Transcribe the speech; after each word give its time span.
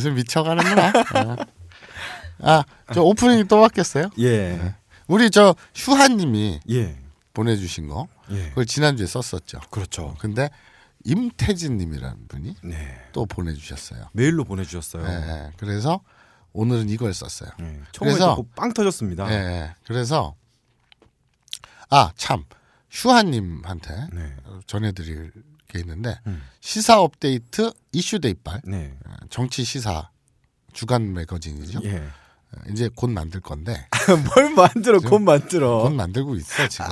슬슬 0.00 0.12
미쳐가는구나. 0.12 0.88
어. 1.14 1.36
아, 2.42 2.64
저 2.94 3.02
오프닝이 3.02 3.44
또 3.44 3.60
바뀌었어요? 3.60 4.10
예. 4.18 4.74
우리 5.06 5.30
저 5.30 5.54
슈하님이 5.74 6.60
예. 6.70 6.98
보내주신 7.34 7.86
거 7.86 8.08
예. 8.30 8.48
그걸 8.48 8.64
지난주에 8.66 9.06
썼었죠. 9.06 9.60
그렇죠. 9.70 10.16
근데 10.18 10.48
임태진님이라는 11.04 12.28
분이 12.28 12.56
네. 12.64 13.00
또 13.12 13.26
보내주셨어요. 13.26 14.08
메일로 14.12 14.44
보내주셨어요. 14.44 15.02
네, 15.06 15.50
그래서 15.58 16.00
오늘은 16.52 16.88
이걸 16.88 17.12
썼어요. 17.14 17.50
예. 17.60 17.64
처음에 17.92 18.12
그래서- 18.12 18.42
빵 18.56 18.72
터졌습니다. 18.72 19.26
네, 19.28 19.74
그래서 19.84 20.34
아참 21.90 22.44
슈하님한테 22.90 24.08
네. 24.12 24.36
전해드릴 24.66 25.32
게 25.68 25.78
있는데 25.80 26.18
음. 26.26 26.42
시사 26.60 27.00
업데이트 27.00 27.72
이슈 27.92 28.18
데이빨 28.18 28.62
네. 28.64 28.94
정치 29.30 29.64
시사 29.64 30.10
주간 30.72 31.12
매거진이죠. 31.14 31.80
예. 31.84 32.02
이제 32.72 32.90
곧 32.94 33.10
만들 33.10 33.40
건데 33.40 33.86
뭘 34.34 34.52
만들어? 34.54 34.98
곧 35.00 35.20
만들어. 35.20 35.82
곧 35.82 35.90
만들고 35.90 36.34
있어 36.36 36.66
지금 36.68 36.86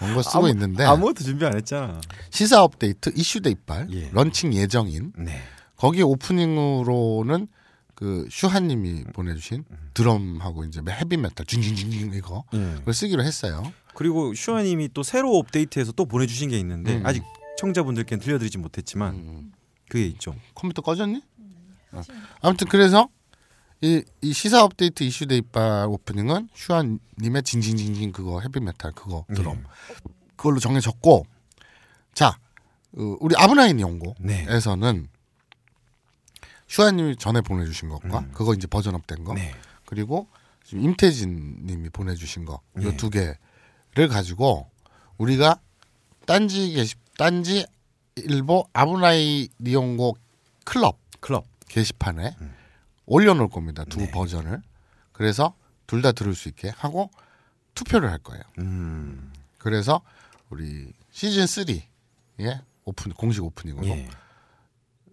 원고 0.00 0.22
쓰고 0.22 0.38
아무- 0.38 0.48
있는데 0.48 0.84
아무것도 0.84 1.22
준비 1.22 1.44
안 1.44 1.54
했잖아. 1.54 2.00
시사 2.30 2.62
업데이트 2.64 3.12
이슈 3.14 3.40
데이빨 3.40 3.88
예. 3.92 4.10
런칭 4.12 4.54
예정인 4.54 5.12
네. 5.18 5.38
거기 5.76 6.02
오프닝으로는 6.02 7.48
그 7.94 8.26
슈아님이 8.30 9.04
보내주신 9.12 9.64
드럼하고 9.94 10.64
이제 10.64 10.80
헤비 10.88 11.16
메탈 11.18 11.44
징징징징 11.46 12.12
이거 12.14 12.44
예. 12.54 12.58
그걸 12.78 12.94
쓰기로 12.94 13.22
했어요. 13.22 13.70
그리고 13.94 14.34
슈아님이 14.34 14.90
또 14.94 15.02
새로 15.02 15.36
업데이트해서 15.36 15.92
또 15.92 16.04
보내주신 16.06 16.50
게 16.50 16.58
있는데 16.58 16.96
음. 16.96 17.06
아직 17.06 17.22
청자분들께는 17.58 18.22
들려드리지 18.22 18.58
못했지만 18.58 19.14
음. 19.14 19.52
그게 19.88 20.06
있죠. 20.06 20.34
컴퓨터 20.54 20.82
꺼졌니? 20.82 21.22
어. 21.92 22.00
아무튼 22.40 22.68
그래서 22.68 23.08
이, 23.80 24.02
이 24.22 24.32
시사 24.32 24.64
업데이트 24.64 25.04
이슈 25.04 25.26
데이빨 25.26 25.86
오프닝은 25.86 26.48
슈아님의 26.54 27.42
징징징징 27.44 28.12
그거 28.12 28.40
헤비메탈 28.40 28.92
그거 28.92 29.26
드럼 29.34 29.64
그걸로 30.36 30.58
정해졌고 30.58 31.26
자 32.14 32.38
어, 32.96 33.16
우리 33.20 33.34
아부나이 33.36 33.76
니홍고에서는 33.76 35.08
슈아님이 36.68 37.16
전에 37.16 37.42
보내주신 37.42 37.88
것과 37.88 38.20
음. 38.20 38.30
그거 38.32 38.54
이제 38.54 38.66
버전업된 38.66 39.24
거 39.24 39.34
네. 39.34 39.54
그리고 39.84 40.26
지금 40.64 40.82
임태진님이 40.82 41.90
보내주신 41.90 42.44
거 42.44 42.54
이 42.54 42.58
네. 42.74 42.96
두 42.96 43.10
개를 43.10 44.08
가지고 44.08 44.68
우리가 45.18 45.60
딴지 46.24 46.72
게시 46.72 46.96
딴지 47.16 47.66
일보 48.16 48.68
아브나이 48.72 49.48
리용고 49.58 50.16
클럽 50.64 50.98
클럽. 51.20 51.44
게시판에 51.68 52.36
올려놓을 53.06 53.48
겁니다 53.48 53.84
두 53.84 53.98
음. 54.00 54.04
네. 54.06 54.10
버전을 54.10 54.62
그래서 55.12 55.54
둘 55.86 56.02
다 56.02 56.12
들을 56.12 56.34
수 56.34 56.48
있게 56.48 56.68
하고 56.70 57.10
투표를 57.74 58.10
할 58.10 58.18
거예요. 58.18 58.42
음. 58.58 59.32
그래서 59.58 60.00
우리 60.50 60.92
시즌 61.12 61.44
3의 61.44 62.60
오픈 62.84 63.12
공식 63.12 63.44
오프닝으로 63.44 63.86
예. 63.86 64.08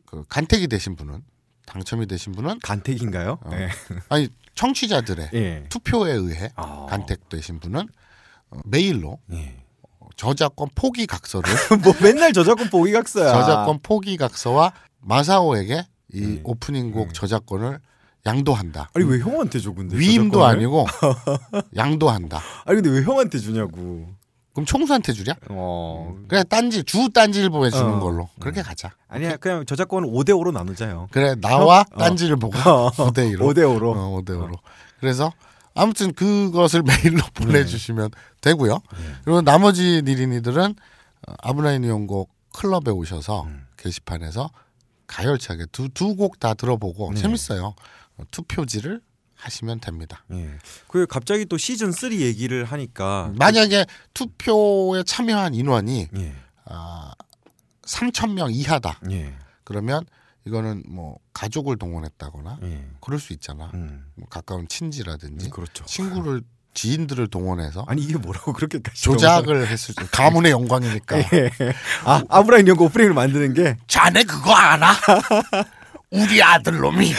그 0.06 0.24
간택이 0.30 0.68
되신 0.68 0.96
분은 0.96 1.24
당첨이 1.66 2.08
되신 2.08 2.34
분은 2.34 2.60
간택인가요? 2.60 3.38
어. 3.42 3.50
네. 3.50 3.70
아니 4.10 4.30
청취자들의 4.56 5.30
예. 5.34 5.66
투표에 5.70 6.12
의해 6.14 6.52
아. 6.56 6.86
간택되신 6.90 7.60
분은 7.60 7.88
어, 8.52 8.60
메일로 8.66 9.20
예. 9.34 9.64
저작권 10.16 10.70
포기 10.76 11.06
각서를 11.08 11.52
뭐 11.84 11.94
맨날 12.02 12.34
저작권 12.34 12.70
보기 12.70 12.92
각서야. 12.92 13.32
저작권 13.32 13.80
포기 13.84 14.18
각서와 14.18 14.74
마사오에게 15.00 15.86
이 16.14 16.22
네. 16.22 16.42
오프닝곡 16.44 17.08
네. 17.08 17.14
저작권을 17.14 17.80
양도한다. 18.26 18.90
아니 18.94 19.06
왜 19.06 19.20
형한테 19.20 19.60
줘 19.60 19.74
근데? 19.74 19.98
위임도 19.98 20.40
저작권을? 20.40 20.58
아니고 20.58 20.86
양도한다. 21.76 22.40
아니 22.66 22.82
근데 22.82 22.90
왜 22.90 23.04
형한테 23.04 23.40
주냐고. 23.40 24.08
그럼 24.54 24.68
총수한테 24.68 25.14
주랴? 25.14 25.34
어. 25.50 26.16
그래 26.28 26.44
딴지 26.44 26.84
주 26.84 27.10
딴지일보에 27.12 27.72
주는 27.72 27.96
어. 27.96 28.00
걸로 28.00 28.30
그렇게 28.40 28.62
가자. 28.62 28.92
아니야 29.08 29.36
그냥 29.38 29.66
저작권은 29.66 30.10
5대 30.10 30.30
5로 30.30 30.52
나누자요. 30.54 31.08
그래 31.12 31.36
나와 31.42 31.84
어. 31.92 31.98
딴지일보가 31.98 32.60
어. 32.72 32.92
5대 32.92 33.36
1로 33.36 33.40
5대 33.40 33.60
5로. 33.60 33.94
어, 33.96 34.22
5대 34.22 34.30
5로. 34.40 34.60
그래서 35.00 35.34
아무튼 35.74 36.14
그것을 36.14 36.84
메일로 36.88 37.24
보내주시면 37.34 38.12
되고요. 38.42 38.74
네. 38.76 39.00
그리고 39.24 39.42
나머지 39.42 40.04
니린이들은 40.06 40.76
어, 41.28 41.34
아브라인 41.42 41.84
연곡 41.86 42.30
클럽에 42.54 42.92
오셔서 42.92 43.46
음. 43.46 43.66
게시판에서 43.78 44.52
가열차게 45.14 45.68
두 45.68 45.90
두 45.90 46.16
곡 46.16 46.40
다 46.40 46.54
들어보고 46.56 47.14
네. 47.14 47.22
재밌어요. 47.22 47.76
어, 48.18 48.24
투표지를 48.32 49.02
하시면 49.36 49.80
됩니다. 49.82 50.24
예. 50.32 50.58
그 50.88 51.06
갑자기 51.06 51.46
또 51.46 51.58
시즌 51.58 51.92
3 51.92 52.14
얘기를 52.14 52.64
하니까 52.66 53.32
만약에 53.38 53.86
투표에 54.14 55.04
참여한 55.04 55.54
인원이 55.54 56.08
예. 56.18 56.36
아, 56.66 57.12
3천 57.84 58.34
명 58.34 58.52
이하다. 58.52 59.02
예. 59.12 59.36
그러면 59.64 60.04
이거는 60.46 60.84
뭐 60.88 61.18
가족을 61.34 61.78
동원했다거나 61.78 62.60
예. 62.64 62.90
그럴 63.02 63.20
수 63.20 63.34
있잖아. 63.34 63.70
음. 63.74 64.06
뭐 64.16 64.28
가까운 64.30 64.68
친지라든지 64.68 65.50
그렇죠. 65.50 65.86
친구를 65.86 66.42
지인들을 66.74 67.28
동원해서 67.28 67.86
아니 67.88 68.02
이게 68.02 68.18
뭐라고 68.18 68.54
그렇게까지 68.54 69.02
조작을 69.02 69.68
했을 69.68 69.96
때 69.96 70.06
가문의 70.12 70.52
영광이니까 70.52 71.18
예. 71.34 71.52
아 72.04 72.24
아브라인 72.30 72.68
연구 72.68 72.86
오프닝을 72.86 73.14
만드는 73.14 73.54
게 73.54 73.78
자네 73.88 74.24
그거 74.24 74.54
아나? 74.54 74.94
우리 76.12 76.44
아들놈이 76.44 77.12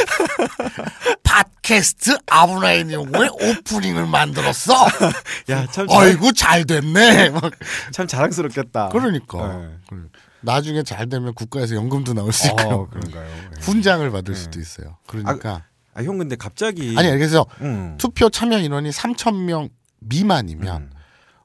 팟캐스트 1.25 2.19
아브라인 2.27 2.93
연구의 2.93 3.29
오프닝을 3.31 4.07
만들었어. 4.07 4.87
야참 5.51 5.87
어이구 5.91 6.33
잘 6.33 6.65
됐네. 6.65 7.31
막참 7.31 8.07
자랑스럽겠다. 8.07 8.91
그러니까 8.91 9.39
예. 9.63 9.69
그래. 9.89 10.03
나중에 10.43 10.83
잘 10.83 11.09
되면 11.09 11.35
국가에서 11.35 11.75
연금도 11.75 12.13
나올 12.13 12.33
수 12.33 12.47
있고 12.49 12.61
어, 12.63 12.89
그런가요? 12.89 13.27
예. 13.27 13.61
훈장을 13.63 14.09
받을 14.11 14.37
수도 14.37 14.61
있어요. 14.61 14.99
그러니까 15.07 15.51
아 15.51 15.63
형 16.03 16.19
근데 16.19 16.37
갑자기 16.37 16.95
아니 16.99 17.09
그래서 17.11 17.47
음. 17.61 17.95
투표 17.99 18.29
참여 18.29 18.59
인원이 18.59 18.91
3천 18.91 19.45
명 19.45 19.69
미만이면 20.01 20.83
음. 20.83 20.91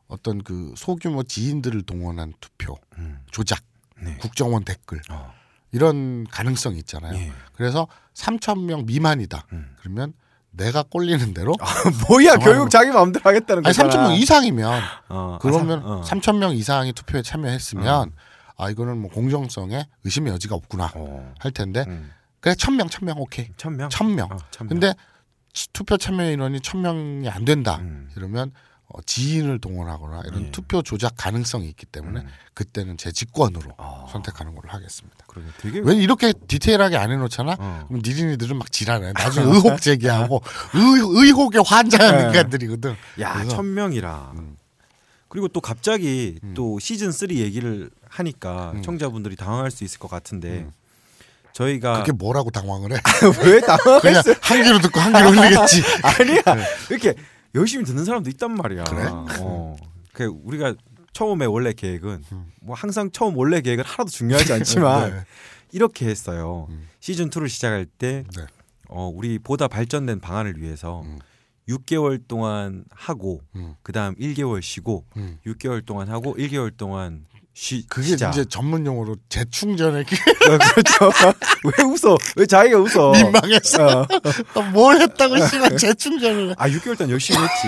어떤 0.07 0.43
그 0.43 0.73
소규모 0.75 1.21
지인들을 1.23 1.83
동원한 1.83 2.33
투표, 2.41 2.75
음. 2.97 3.19
조작, 3.31 3.59
네. 4.01 4.15
국정원 4.17 4.63
댓글 4.65 4.99
어. 5.11 5.31
이런 5.71 6.25
가능성이 6.31 6.79
있잖아요. 6.79 7.13
예. 7.15 7.31
그래서 7.53 7.87
3천 8.15 8.63
명 8.63 8.85
미만이다. 8.87 9.45
음. 9.53 9.75
그러면 9.79 10.13
내가 10.51 10.81
꼴리는 10.81 11.31
대로 11.35 11.53
뭐야 12.09 12.31
정말 12.33 12.39
교육 12.39 12.57
뭐- 12.61 12.69
자기 12.69 12.89
마음대로 12.89 13.21
하겠다는 13.23 13.61
거잖아. 13.63 13.89
3천 13.89 14.01
명 14.01 14.13
이상이면 14.13 14.81
어, 15.09 15.37
그러면 15.39 15.79
아, 15.79 15.83
사- 15.83 15.87
어. 16.15 16.19
3천 16.19 16.37
명 16.39 16.55
이상이 16.55 16.91
투표에 16.93 17.21
참여했으면 17.21 18.11
아 18.57 18.69
이거는 18.71 18.97
뭐 18.97 19.11
공정성에 19.11 19.87
의심의 20.03 20.33
여지가 20.33 20.55
없구나 20.55 20.91
어. 20.95 21.33
할 21.39 21.51
텐데 21.51 21.85
음. 21.87 22.11
그래 22.39 22.55
천명 22.55 22.89
천명 22.89 23.19
오케이 23.19 23.49
천 23.57 23.75
명. 23.77 23.89
천 23.89 24.15
명. 24.15 24.27
어, 24.31 24.37
천 24.51 24.67
명. 24.67 24.69
근데 24.79 24.93
치- 25.53 25.67
투표 25.73 25.97
참여 25.97 26.31
인원이 26.31 26.61
천 26.61 26.81
명이 26.81 27.27
안 27.29 27.43
된다. 27.45 27.77
음. 27.81 28.09
이러면 28.15 28.51
어, 28.91 29.01
지인을 29.05 29.59
동원하거나 29.59 30.23
이런 30.25 30.45
예. 30.47 30.51
투표 30.51 30.81
조작 30.81 31.13
가능성이 31.15 31.67
있기 31.69 31.85
때문에 31.85 32.21
음. 32.21 32.27
그때는 32.55 32.97
제 32.97 33.11
직권으로 33.11 33.73
아. 33.77 34.07
선택하는 34.11 34.55
걸로 34.55 34.69
하겠습니다. 34.69 35.17
그러게 35.27 35.47
되게 35.59 35.79
왜 35.83 35.95
이렇게 35.95 36.33
디테일하게 36.33 36.97
안 36.97 37.11
해놓잖아? 37.11 37.55
어. 37.59 37.85
그럼 37.87 38.01
니린이들은 38.03 38.57
막 38.57 38.71
지랄해. 38.71 39.13
나중에 39.13 39.45
의혹 39.51 39.79
제기하고 39.81 40.41
의, 40.73 41.61
환장하는 41.65 42.17
네. 42.19 42.25
인간들이거든. 42.27 42.95
야, 43.19 43.33
그래서- 43.33 43.49
천 43.57 43.73
명이라. 43.73 44.31
음. 44.37 44.57
그리고 45.27 45.47
또 45.47 45.61
갑자기 45.61 46.39
음. 46.43 46.53
또 46.55 46.79
시즌 46.79 47.11
3 47.11 47.29
얘기를 47.31 47.91
하니까 48.09 48.71
음. 48.73 48.81
청자분들이 48.81 49.35
당황할 49.35 49.69
수 49.69 49.83
있을 49.83 49.99
것 49.99 50.09
같은데 50.09 50.61
음. 50.61 50.71
저희가 51.53 51.99
그게 51.99 52.11
뭐라고 52.11 52.49
당황을 52.51 52.91
해? 52.93 52.95
왜 53.45 53.59
그냥 53.59 53.77
당황했어요? 53.77 54.35
한 54.41 54.63
귀로 54.63 54.79
듣고 54.79 54.99
한 54.99 55.13
귀로 55.13 55.29
흘리겠지. 55.31 55.81
아니야. 56.03 56.65
이렇게 56.89 57.15
열심히 57.55 57.83
듣는 57.85 58.05
사람도 58.05 58.29
있단 58.29 58.51
말이야. 58.55 58.83
그래? 58.85 59.05
어. 59.09 59.75
그 60.13 60.25
우리가 60.25 60.75
처음에 61.13 61.45
원래 61.45 61.73
계획은 61.73 62.23
음. 62.31 62.51
뭐 62.61 62.75
항상 62.75 63.11
처음 63.11 63.37
원래 63.37 63.61
계획은 63.61 63.83
하나도 63.83 64.09
중요하지 64.09 64.53
않지만 64.53 65.09
네. 65.11 65.23
이렇게 65.71 66.07
했어요. 66.07 66.67
음. 66.69 66.87
시즌 66.99 67.29
2를 67.29 67.49
시작할 67.49 67.85
때 67.85 68.23
네. 68.35 68.45
어, 68.87 69.11
우리 69.13 69.39
보다 69.39 69.67
발전된 69.67 70.19
방안을 70.19 70.61
위해서 70.61 71.01
음. 71.01 71.19
6개월 71.67 72.19
동안 72.27 72.83
하고 72.91 73.41
음. 73.55 73.75
그다음 73.83 74.15
1개월 74.15 74.61
쉬고 74.61 75.05
음. 75.17 75.37
6개월 75.45 75.85
동안 75.85 76.09
하고 76.09 76.35
1개월 76.35 76.75
동안 76.75 77.25
쉬, 77.61 77.85
그게 77.89 78.07
쉬자. 78.07 78.29
이제 78.29 78.45
전문 78.45 78.85
용어로 78.85 79.17
재충전의 79.27 80.05
기- 80.05 80.15
어, 80.15 80.57
그렇죠. 80.75 81.11
왜 81.77 81.83
웃어? 81.83 82.17
왜 82.37 82.45
자기가 82.45 82.77
웃어? 82.79 83.11
민망해서 83.11 84.07
어. 84.55 84.61
뭘 84.71 85.01
했다고 85.01 85.45
씨발 85.45 85.77
재충전을 85.77 86.51
해. 86.51 86.55
아 86.57 86.69
6개월 86.69 86.97
동안 86.97 87.11
열심히 87.11 87.37
했지. 87.41 87.67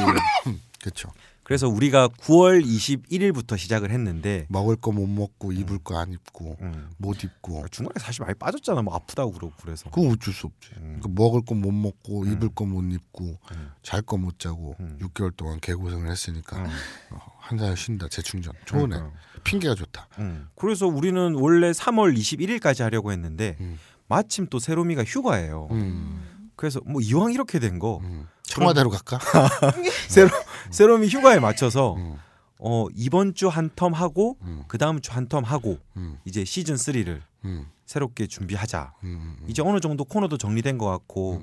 그렇죠. 0.81 1.09
그래서 1.51 1.67
우리가 1.67 2.07
9월 2.07 2.63
21일부터 2.65 3.57
시작을 3.57 3.91
했는데 3.91 4.45
먹을 4.47 4.77
거 4.77 4.91
못 4.93 5.05
먹고 5.05 5.51
입을 5.51 5.79
거 5.79 5.97
안 5.97 6.13
입고 6.13 6.55
음, 6.61 6.89
못 6.97 7.25
입고 7.25 7.65
중간에 7.71 7.95
사실 7.99 8.23
많이 8.23 8.33
빠졌잖아. 8.35 8.81
뭐 8.81 8.95
아프다고 8.95 9.33
그러고 9.33 9.53
그래서. 9.61 9.89
그거 9.89 10.07
어쩔 10.07 10.33
수 10.33 10.47
없지. 10.47 10.69
음. 10.77 11.01
그 11.03 11.09
먹을 11.13 11.41
거 11.43 11.53
못 11.53 11.73
먹고 11.73 12.21
음. 12.21 12.31
입을 12.31 12.49
거 12.55 12.63
못 12.63 12.81
입고 12.83 13.37
음. 13.51 13.71
잘거 13.83 14.15
못 14.15 14.39
자고 14.39 14.77
음. 14.79 14.97
6개월 15.01 15.35
동안 15.35 15.59
개고생을 15.59 16.09
했으니까 16.09 16.57
음. 16.57 16.67
어, 17.09 17.19
한달 17.39 17.75
쉰다 17.75 18.07
재충전 18.07 18.53
좋으네 18.63 18.85
그러니까요. 18.95 19.13
핑계가 19.43 19.75
좋다. 19.75 20.07
음. 20.19 20.47
그래서 20.55 20.87
우리는 20.87 21.35
원래 21.35 21.71
3월 21.71 22.17
21일까지 22.17 22.81
하려고 22.83 23.11
했는데 23.11 23.57
음. 23.59 23.77
마침 24.07 24.47
또 24.49 24.57
세롬이가 24.59 25.03
휴가예요. 25.03 25.67
음. 25.71 26.30
그래서 26.61 26.79
뭐 26.85 27.01
이왕 27.01 27.33
이렇게 27.33 27.57
된거 27.57 27.99
음. 28.03 28.27
청와대로 28.43 28.91
갈까? 28.91 29.17
세롬 30.09 30.29
세롬이 30.69 31.07
휴가에 31.07 31.39
맞춰서 31.39 31.95
음. 31.95 32.17
어 32.59 32.85
이번 32.95 33.33
주 33.33 33.49
한 33.49 33.71
텀 33.75 33.93
하고 33.95 34.37
음. 34.43 34.63
그 34.67 34.77
다음 34.77 35.01
주 35.01 35.11
한 35.11 35.27
텀 35.27 35.43
하고 35.43 35.79
음. 35.97 36.19
이제 36.23 36.45
시즌 36.45 36.75
3를 36.75 37.21
음. 37.45 37.65
새롭게 37.87 38.27
준비하자. 38.27 38.93
음. 39.03 39.37
음. 39.41 39.45
이제 39.49 39.63
어느 39.63 39.79
정도 39.79 40.05
코너도 40.05 40.37
정리된 40.37 40.77
것 40.77 40.85
같고. 40.85 41.41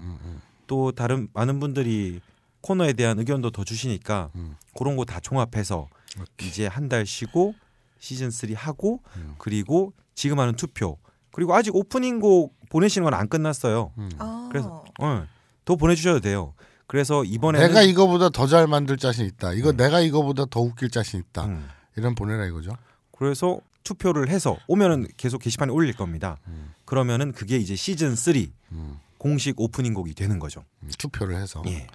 또 0.68 0.92
다른 0.92 1.28
많은 1.32 1.58
분들이 1.60 2.20
코너에 2.60 2.92
대한 2.92 3.18
의견도 3.18 3.50
더 3.50 3.64
주시니까 3.64 4.30
음. 4.36 4.54
그런 4.76 4.94
거 4.96 5.04
다 5.04 5.18
종합해서 5.18 5.88
오케이. 6.20 6.48
이제 6.48 6.66
한 6.68 6.88
달 6.88 7.06
쉬고 7.06 7.54
시즌 7.98 8.30
3 8.30 8.52
하고 8.54 9.00
음. 9.16 9.34
그리고 9.38 9.92
지금 10.14 10.38
하는 10.38 10.54
투표 10.54 10.96
그리고 11.32 11.54
아직 11.56 11.74
오프닝 11.74 12.20
곡 12.20 12.54
보내시는 12.70 13.04
건 13.04 13.14
안 13.14 13.28
끝났어요. 13.28 13.92
음. 13.98 14.10
아. 14.18 14.48
그래서 14.50 14.84
어, 15.00 15.26
더 15.64 15.76
보내주셔도 15.76 16.20
돼요. 16.20 16.54
그래서 16.86 17.22
이번에는 17.24 17.66
내가 17.68 17.82
이거보다 17.82 18.30
더 18.30 18.46
잘 18.46 18.66
만들 18.66 18.96
자신 18.96 19.26
있다. 19.26 19.52
이거 19.52 19.70
음. 19.70 19.76
내가 19.76 20.00
이거보다 20.00 20.46
더 20.46 20.60
웃길 20.60 20.90
자신 20.90 21.20
있다. 21.20 21.44
음, 21.46 21.68
이런 21.96 22.14
보내라 22.14 22.46
이거죠. 22.46 22.72
그래서 23.12 23.60
투표를 23.84 24.28
해서 24.28 24.56
오면은 24.68 25.06
계속 25.16 25.38
게시판에 25.42 25.72
올릴 25.72 25.94
겁니다. 25.94 26.38
음. 26.46 26.72
그러면은 26.84 27.32
그게 27.32 27.56
이제 27.58 27.76
시즌 27.76 28.14
3 28.16 28.34
음. 28.72 28.98
공식 29.18 29.60
오프닝 29.60 29.92
곡이 29.94 30.14
되는 30.14 30.38
거죠. 30.38 30.64
음. 30.82 30.90
투표를 30.98 31.36
해서 31.36 31.62
예. 31.66 31.86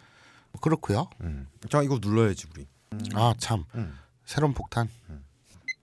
그렇고요. 0.61 1.07
음. 1.21 1.47
자 1.69 1.81
이거 1.81 1.97
눌러야지 2.01 2.47
우리. 2.53 2.67
아참 3.15 3.63
음. 3.73 3.97
새롬 4.25 4.53
폭탄, 4.53 4.87
음. 5.09 5.23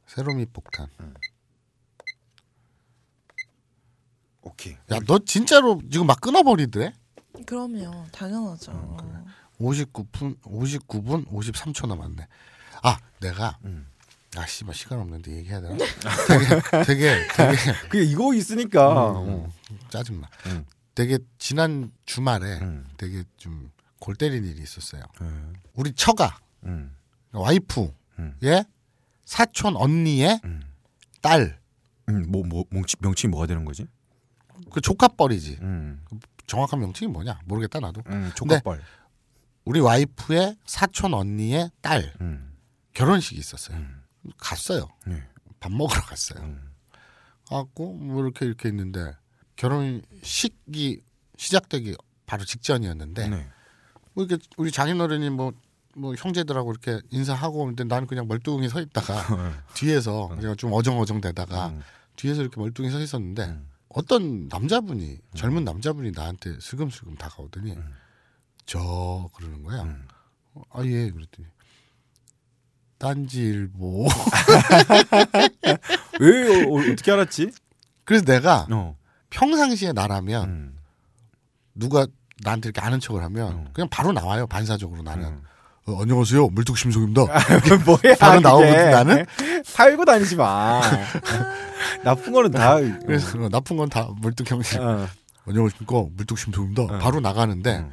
새롬이 0.07 0.47
폭탄. 0.53 0.87
오케이. 4.43 4.77
야 4.91 5.01
너 5.07 5.19
진짜로 5.19 5.81
지금 5.91 6.07
막 6.07 6.21
끊어버리더래? 6.21 6.93
그럼요. 7.47 8.07
당연하죠. 8.13 8.73
음, 8.73 9.25
59분 9.61 10.41
59분 10.43 11.27
53초 11.29 11.87
남았네. 11.89 12.27
아 12.83 12.99
내가 13.21 13.59
음. 13.65 13.87
아 14.37 14.47
씨발 14.47 14.75
시간 14.75 15.01
없는데 15.01 15.37
얘기해야 15.37 15.61
되나? 15.61 15.77
되게 16.29 16.85
되게 16.85 17.27
되게 17.37 17.57
그게 17.89 18.03
이거 18.05 18.35
있으니까. 18.35 19.13
음, 19.13 19.29
어. 19.29 19.53
짜증나. 19.91 20.29
음. 20.47 20.65
되게 20.95 21.19
지난 21.39 21.93
주말에 22.07 22.59
음. 22.61 22.87
되게 22.97 23.25
좀 23.37 23.71
골 24.01 24.17
때린 24.17 24.45
일이 24.45 24.61
있었어요. 24.63 25.03
음. 25.21 25.55
우리 25.75 25.93
처가 25.93 26.39
음. 26.65 26.97
와이프의 27.33 27.93
음. 28.19 28.35
사촌 29.25 29.77
언니의 29.77 30.41
음. 30.45 30.63
딸. 31.21 31.61
음. 32.09 32.25
뭐, 32.29 32.43
뭐 32.45 32.65
명칭, 32.71 32.99
명칭이 33.03 33.31
뭐가 33.31 33.47
되는 33.47 33.65
거지? 33.65 33.87
그 34.71 34.81
조카뻘이지. 34.81 35.59
음. 35.63 36.01
정확한 36.47 36.81
명칭이 36.81 37.11
뭐냐 37.13 37.41
모르겠다 37.45 37.81
나도. 37.81 38.03
음. 38.07 38.31
조카뻘. 38.35 38.81
우리 39.65 39.81
와이프의 39.81 40.57
사촌 40.65 41.15
언니의 41.15 41.71
딸 41.81 42.13
음. 42.21 42.57
결혼식이 42.95 43.39
있었어요. 43.39 43.77
음. 43.77 44.03
갔어요. 44.37 44.89
네. 45.07 45.23
밥 45.61 45.73
먹으러 45.73 46.01
갔어요. 46.01 46.43
음. 46.43 46.71
갖고 47.47 47.93
뭐 47.95 48.23
이렇게 48.23 48.47
이렇게 48.47 48.69
있는데 48.69 49.13
결혼식이 49.57 51.03
시작되기 51.37 51.97
바로 52.27 52.45
직전이었는데 52.45 53.29
네. 53.29 53.49
뭐 54.13 54.25
이렇게 54.25 54.43
우리 54.57 54.71
장인어른이 54.71 55.31
뭐, 55.31 55.53
뭐 55.97 56.15
형제들하고 56.17 56.71
이렇게 56.71 57.01
인사하고 57.11 57.61
오는데 57.61 57.85
나는 57.85 58.07
그냥 58.07 58.27
멀뚱히 58.29 58.69
서 58.69 58.81
있다가 58.81 59.55
뒤에서 59.75 60.29
그냥 60.29 60.57
좀 60.57 60.73
어정어정 60.73 61.21
대다가 61.21 61.69
음. 61.69 61.83
뒤에서 62.17 62.43
이렇게 62.43 62.61
멀뚱히 62.61 62.91
서 62.91 63.01
있었는데 63.01 63.45
음. 63.45 63.70
어떤 63.91 64.49
남자분이 64.49 65.19
젊은 65.35 65.65
남자분이 65.65 66.13
나한테 66.13 66.59
슬금슬금 66.61 67.17
다가오더니 67.17 67.73
음. 67.73 67.93
저 68.67 69.29
그러는 69.35 69.63
거야. 69.63 69.83
음. 69.83 70.07
아 70.71 70.85
예 70.85 71.11
그랬더니 71.11 71.49
딴지일보 72.99 74.07
왜 76.21 76.65
어, 76.67 76.93
어떻게 76.93 77.13
알았지? 77.13 77.51
그래서 78.05 78.25
내가 78.25 78.67
어. 78.71 78.97
평상시에 79.31 79.93
나라면 79.93 80.49
음. 80.49 80.79
누가 81.75 82.07
나한테 82.43 82.69
이렇게 82.69 82.81
아는 82.81 83.01
척을 83.01 83.23
하면 83.25 83.53
음. 83.53 83.69
그냥 83.73 83.89
바로 83.91 84.13
나와요 84.13 84.47
반사적으로 84.47 85.03
나는 85.03 85.27
음. 85.29 85.43
어, 85.91 86.03
안녕하세요 86.03 86.49
물뚝심송입니다 86.49 87.23
뭐야? 87.85 88.17
바로. 88.19 88.41
나오거든, 88.41 88.91
나는? 88.91 89.27
살고 89.65 90.05
다니지 90.05 90.37
마. 90.37 90.81
나쁜 92.05 92.33
거는 92.33 92.51
다. 92.51 92.77
그래서 93.07 93.39
어, 93.39 93.49
나쁜 93.49 93.77
건 93.77 93.89
다 93.89 94.09
물뚝형식 94.21 94.81
어. 94.81 95.09
안녕하십니까 95.47 96.05
물뚝심송입니다 96.17 96.83
어. 96.83 96.99
바로 96.99 97.21
나가는데 97.21 97.79
음. 97.79 97.91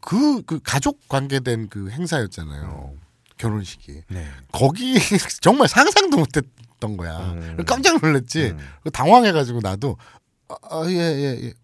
그, 0.00 0.42
그 0.42 0.60
가족 0.62 1.08
관계된 1.08 1.68
그 1.68 1.90
행사였잖아요 1.90 2.92
결혼식이 3.38 4.02
네. 4.08 4.26
거기 4.52 4.94
정말 5.40 5.68
상상도 5.68 6.16
못했던 6.18 6.96
거야 6.96 7.18
음. 7.18 7.56
깜짝 7.66 8.00
놀랐지 8.00 8.54
음. 8.56 8.90
당황해가지고 8.92 9.60
나도 9.62 9.96
아 10.48 10.84
예 10.86 10.96
예 10.96 11.00
예, 11.00 11.44
예. 11.46 11.54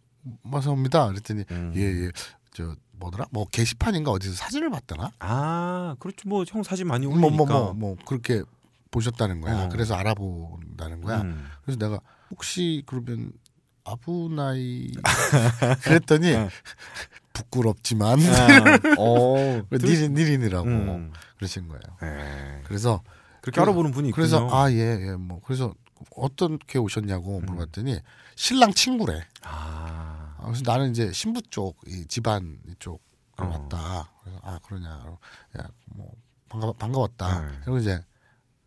마사옵니다 0.43 1.09
그랬더니 1.09 1.45
음. 1.53 1.73
예예 1.77 2.11
저 2.53 2.75
뭐더라 3.03 3.27
뭐 3.31 3.47
게시판인가 3.51 4.11
어디서 4.11 4.35
사진을 4.35 4.71
봤더나 4.71 5.11
아, 5.19 5.97
그렇죠. 5.99 6.29
뭐 6.29 6.45
형 6.47 6.63
사진 6.63 6.87
많이 6.87 7.07
뭐 7.07 7.17
올리니까. 7.17 7.45
뭐뭐 7.45 7.75
뭐 7.75 7.97
그렇게 8.07 8.43
보셨다는 8.91 9.41
거야 9.41 9.65
어. 9.65 9.69
그래서 9.71 9.95
알아본다는 9.95 11.01
거야 11.03 11.23
음. 11.23 11.47
그래서 11.65 11.79
내가 11.79 11.99
혹시 12.31 12.83
그러면 12.87 13.33
아부나이 13.85 14.93
그랬더니 15.83 16.35
어. 16.35 16.49
부끄럽지만 17.33 18.19
아, 18.21 18.79
어. 18.99 19.63
니린 19.73 20.15
니린이라고 20.15 20.69
음. 20.69 21.13
그러신 21.37 21.69
거예요 21.69 21.83
네. 22.01 22.61
그래서 22.67 23.03
그렇게 23.41 23.61
알아보는 23.61 23.91
분이 23.91 24.11
있군요. 24.11 24.15
그래서 24.15 24.49
아 24.53 24.71
예예뭐 24.71 25.41
그래서 25.45 25.75
어떻게 26.15 26.79
오셨냐고 26.79 27.39
음. 27.39 27.47
물어봤더니 27.47 27.99
신랑 28.37 28.73
친구래 28.73 29.23
아. 29.43 30.22
아, 30.43 30.47
그래서 30.47 30.63
나는 30.65 30.91
이제 30.91 31.13
신부 31.13 31.41
쪽 31.43 31.77
이 31.87 32.05
집안 32.07 32.59
이쪽 32.69 33.01
어. 33.39 33.45
왔다. 33.45 34.11
그래서 34.23 34.41
아 34.43 34.59
그러냐. 34.65 34.89
야뭐 35.59 36.13
반가 36.49 36.73
반가웠다. 36.73 37.41
네. 37.41 37.59
그리고 37.65 37.79
이제 37.79 38.05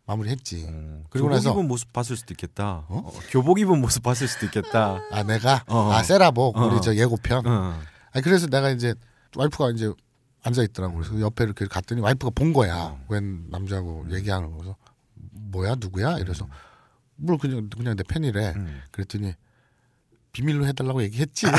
마무리했지. 0.06 0.66
어, 0.68 1.02
그리고 1.10 1.28
교복 1.28 1.30
나서- 1.36 1.52
입은 1.52 1.68
모습 1.68 1.92
봤을 1.92 2.16
수도 2.16 2.32
있겠다. 2.34 2.84
어? 2.88 2.98
어, 3.06 3.12
교복 3.30 3.58
입은 3.60 3.80
모습 3.80 4.02
봤을 4.02 4.28
수도 4.28 4.46
있겠다. 4.46 5.00
아 5.12 5.22
내가 5.22 5.64
어. 5.68 5.90
아 5.92 6.02
세라복 6.02 6.56
어. 6.56 6.66
우리 6.66 6.80
저 6.80 6.94
예고편. 6.94 7.46
어. 7.46 7.80
아 8.12 8.20
그래서 8.20 8.46
내가 8.46 8.70
이제 8.70 8.94
와이프가 9.36 9.70
이제 9.70 9.92
앉아 10.42 10.62
있더라고. 10.62 10.94
그래서 10.96 11.20
옆에 11.20 11.44
이렇게 11.44 11.66
갔더니 11.66 12.00
와이프가 12.00 12.30
본 12.34 12.52
거야. 12.52 12.76
어. 12.76 13.04
웬 13.08 13.48
남자하고 13.50 14.06
얘기하는 14.12 14.50
거. 14.52 14.58
그래서 14.58 14.76
뭐야 15.14 15.74
누구야? 15.78 16.18
이래서 16.18 16.48
뭘 17.16 17.38
그냥 17.38 17.68
그냥 17.70 17.96
내 17.96 18.02
팬이래. 18.04 18.52
음. 18.56 18.82
그랬더니 18.92 19.34
비밀로 20.36 20.66
해달라고 20.66 21.02
얘기했지. 21.04 21.46
야, 21.48 21.52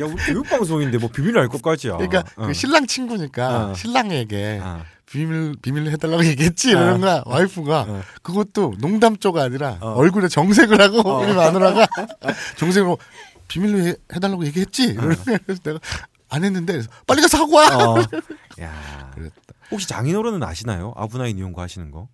우리 0.00 0.16
교육 0.26 0.48
방송인데 0.48 0.98
뭐 0.98 1.08
비밀 1.08 1.38
알 1.38 1.46
것까지야. 1.48 1.92
그러니까 1.98 2.24
어. 2.34 2.48
그 2.48 2.52
신랑 2.52 2.88
친구니까 2.88 3.70
어. 3.70 3.74
신랑에게 3.74 4.58
아. 4.60 4.84
비밀 5.06 5.54
비밀로 5.62 5.92
해달라고 5.92 6.24
얘기했지 6.24 6.70
이러는 6.70 7.00
거야 7.00 7.22
와이프가 7.26 7.80
어. 7.82 8.02
그것도 8.22 8.74
농담조가 8.78 9.44
아니라 9.44 9.78
어. 9.80 9.92
얼굴에 9.92 10.26
정색을 10.26 10.80
하고 10.80 11.08
어. 11.08 11.20
우리 11.24 11.32
마누라가 11.32 11.86
정색으로 12.58 12.98
비밀로 13.46 13.78
해, 13.86 13.94
해달라고 14.12 14.44
얘기했지 14.46 14.84
이러는 14.86 15.14
거야 15.14 15.38
그래서 15.46 15.62
내가 15.62 15.78
안 16.30 16.42
했는데 16.42 16.82
빨리 17.06 17.22
가서 17.22 17.38
하고 17.38 17.54
와 17.54 17.68
어. 17.76 17.98
야. 18.60 19.12
그랬다. 19.14 19.36
혹시 19.70 19.86
장인어른은 19.86 20.42
아시나요? 20.42 20.94
아브나인 20.96 21.38
이용고 21.38 21.60
하시는 21.60 21.92
거? 21.92 22.08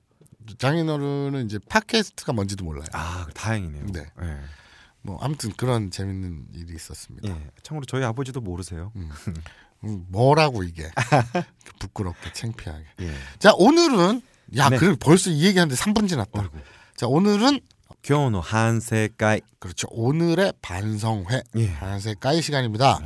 장인어른은 0.59 1.47
이제 1.47 1.59
팟캐스트가 1.69 2.33
뭔지도 2.33 2.65
몰라요 2.65 2.85
아, 2.93 3.27
다행이네요. 3.35 3.87
네. 3.93 4.01
예. 4.23 4.39
뭐 5.03 5.19
아무튼 5.23 5.53
그런 5.57 5.91
재밌는 5.91 6.49
일이 6.55 6.75
있었습니다 6.75 7.29
예. 7.29 7.51
참고로 7.63 7.87
저희 7.87 8.05
아버지도 8.05 8.41
모르세요. 8.41 8.93
음, 8.97 9.11
뭐라고 10.09 10.63
이게 10.63 10.91
부끄럽게 11.79 12.33
창피하게 12.33 12.85
예. 13.01 13.15
자 13.39 13.53
오늘은 13.55 14.23
야, 14.57 14.69
네. 14.69 14.79
그래 14.79 14.97
벌써 14.99 15.31
이 15.31 15.45
얘기하는데 15.45 15.81
3분 15.81 16.09
지났다. 16.09 16.41
어이구. 16.41 16.59
자, 16.97 17.07
오늘은 17.07 17.61
교노 18.03 18.41
한세까이. 18.41 19.41
그렇죠. 19.59 19.87
오늘의 19.91 20.55
반성회 20.63 21.43
예. 21.57 21.73
반세까이 21.75 22.43
시간입니다. 22.43 23.01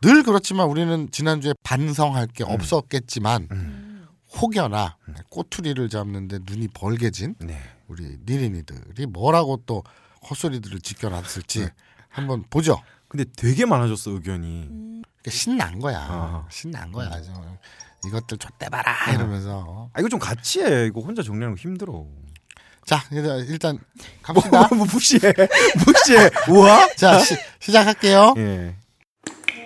늘 0.00 0.22
그렇지만 0.22 0.68
우리는 0.68 1.08
지난주에 1.10 1.54
반성할 1.62 2.26
게 2.28 2.44
없었겠지만 2.44 3.48
음. 3.50 3.93
혹여나 4.40 4.96
꼬투리를 5.30 5.88
잡는데 5.88 6.40
눈이 6.44 6.68
벌게진 6.68 7.36
네. 7.38 7.60
우리 7.88 8.18
니린이들이 8.26 9.06
뭐라고 9.06 9.62
또 9.66 9.84
헛소리들을 10.28 10.80
지켜놨을지 10.80 11.60
네. 11.60 11.72
한번 12.08 12.44
보죠. 12.50 12.80
근데 13.08 13.24
되게 13.36 13.64
많아졌어 13.66 14.10
의견이. 14.12 14.66
그러니까 14.68 15.30
신난 15.30 15.78
거야. 15.78 15.98
아. 16.00 16.46
신난 16.50 16.90
거야. 16.90 17.22
좀. 17.22 17.34
이것들 18.06 18.38
좆대 18.38 18.68
봐라 18.68 19.12
이러면서. 19.12 19.64
어. 19.66 19.90
아 19.92 20.00
이거 20.00 20.08
좀 20.08 20.18
같이 20.18 20.60
해. 20.62 20.86
이거 20.86 21.00
혼자 21.00 21.22
정리하는 21.22 21.56
거 21.56 21.60
힘들어. 21.60 22.06
자 22.84 23.02
일단, 23.10 23.78
갑시다. 24.22 24.68
뭐 24.74 24.84
무시해. 24.92 25.32
무시해. 25.86 26.28
우와. 26.50 26.94
자 26.96 27.18
시, 27.18 27.34
시작할게요. 27.60 28.34
예. 28.36 28.76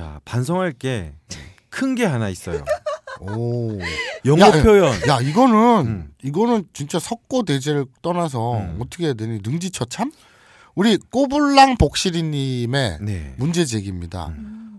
자 0.00 0.18
반성할 0.24 0.72
게 0.72 1.12
큰 1.70 1.94
게 1.94 2.04
하나 2.06 2.28
있어요. 2.30 2.64
오. 3.20 3.78
영어 4.24 4.46
야, 4.46 4.50
표현. 4.62 4.92
야 5.08 5.20
이거는 5.20 5.86
음. 5.86 6.12
이거는 6.22 6.64
진짜 6.72 6.98
석고 6.98 7.44
대제를 7.44 7.84
떠나서 8.02 8.58
음. 8.58 8.78
어떻게 8.80 9.04
해야 9.06 9.12
되니 9.14 9.40
능지처참? 9.44 10.10
우리 10.74 10.96
꼬불랑 10.96 11.76
복실이님의 11.76 12.98
네. 13.02 13.34
문제 13.36 13.64
제기입니다. 13.66 14.34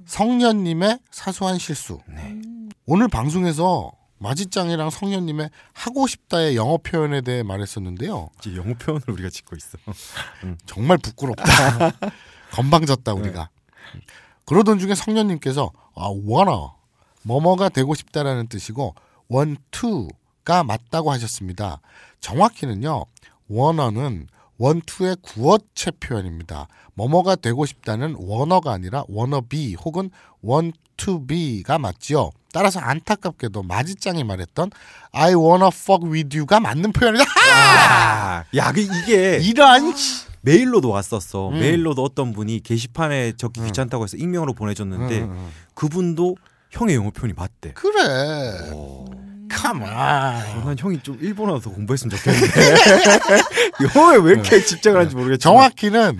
성년님의 0.06 1.00
사소한 1.12 1.60
실수. 1.60 2.00
네. 2.08 2.42
오늘 2.86 3.08
방송에서 3.08 3.92
마지짱이랑 4.18 4.90
성년님의 4.90 5.50
하고 5.74 6.08
싶다의 6.08 6.56
영어 6.58 6.78
표현에 6.78 7.22
대해 7.22 7.42
말했었는데요. 7.44 8.30
이제 8.40 8.56
영어 8.58 8.74
표현을 8.74 9.04
우리가 9.08 9.30
짓고 9.30 9.56
있어. 9.56 9.78
정말 10.66 10.98
부끄럽다. 10.98 11.44
건방졌다 12.52 13.14
우리가. 13.14 13.50
그러던 14.52 14.80
중에 14.80 14.96
성년님께서 14.96 15.72
아 15.96 16.10
wanna 16.10 16.68
뭐뭐가 17.24 17.70
되고 17.70 17.96
싶다라는 17.96 18.48
뜻이고 18.48 18.94
to가 19.72 20.66
맞다고 20.66 21.10
하셨습니다. 21.10 21.80
정확히는요 22.20 23.06
want 24.62 24.86
to의 24.88 25.16
구어체 25.22 25.92
표현입니다. 25.92 26.68
뭐뭐가 26.96 27.38
되고 27.38 27.66
싶다는 27.66 28.18
wanna가 28.20 28.74
아니라 28.74 29.06
be 29.48 29.76
혹은 29.76 30.10
be가 31.28 31.80
맞지요. 31.80 32.32
따라서 32.52 32.82
안타깝게도 32.82 33.64
마지짱이 33.64 34.26
말했던 34.26 34.70
I 35.14 35.34
wanna 35.34 35.70
fuck 35.74 36.12
with 36.12 36.38
you가 36.38 36.60
맞는 36.60 36.92
표현이다. 36.92 37.24
아, 37.54 38.44
야, 38.54 38.72
그 38.74 38.82
이게 38.82 39.38
이런 39.38 39.94
메일로도 40.42 40.90
왔었어. 40.90 41.50
음. 41.50 41.60
메일로도 41.60 42.04
어떤 42.04 42.34
분이 42.34 42.62
게시판에 42.62 43.34
적기 43.38 43.62
귀찮다고 43.64 44.04
해서 44.06 44.18
익명으로 44.18 44.54
보내줬는데 44.54 45.20
음, 45.20 45.24
음, 45.24 45.32
음. 45.32 45.50
그분도 45.76 46.36
형의 46.72 46.96
영어 46.96 47.10
표현이 47.12 47.34
맞대. 47.36 47.74
그래. 47.74 48.70
Come 49.54 49.84
on. 49.84 49.92
어, 49.92 50.64
난 50.66 50.76
형이 50.80 51.00
좀 51.04 51.18
일본어도 51.22 51.60
더 51.60 51.70
공부했으면 51.72 52.16
좋겠는데 52.18 52.76
영어에 53.96 54.18
왜 54.24 54.32
이렇게 54.34 54.64
집착을 54.64 54.98
하는지 55.00 55.16
모르겠지만 55.16 55.40
정확히는 55.40 56.18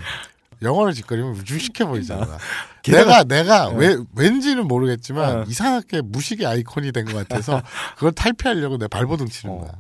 영어를 0.62 0.94
짓거리면 0.94 1.34
무식해 1.46 1.86
보이잖아. 1.86 2.38
내가 2.86 3.24
게다가- 3.24 3.28
내가 3.28 3.70
왜 3.70 3.98
왠지는 4.16 4.68
모르겠지만 4.68 5.40
어. 5.40 5.44
이상하게 5.48 6.02
무식의 6.02 6.46
아이콘이 6.46 6.92
된 6.92 7.06
것 7.06 7.16
같아서 7.28 7.62
그걸 7.96 8.12
탈피하려고 8.12 8.78
내 8.78 8.88
발버둥 8.88 9.28
치는 9.30 9.56
어. 9.56 9.60
거야. 9.60 9.72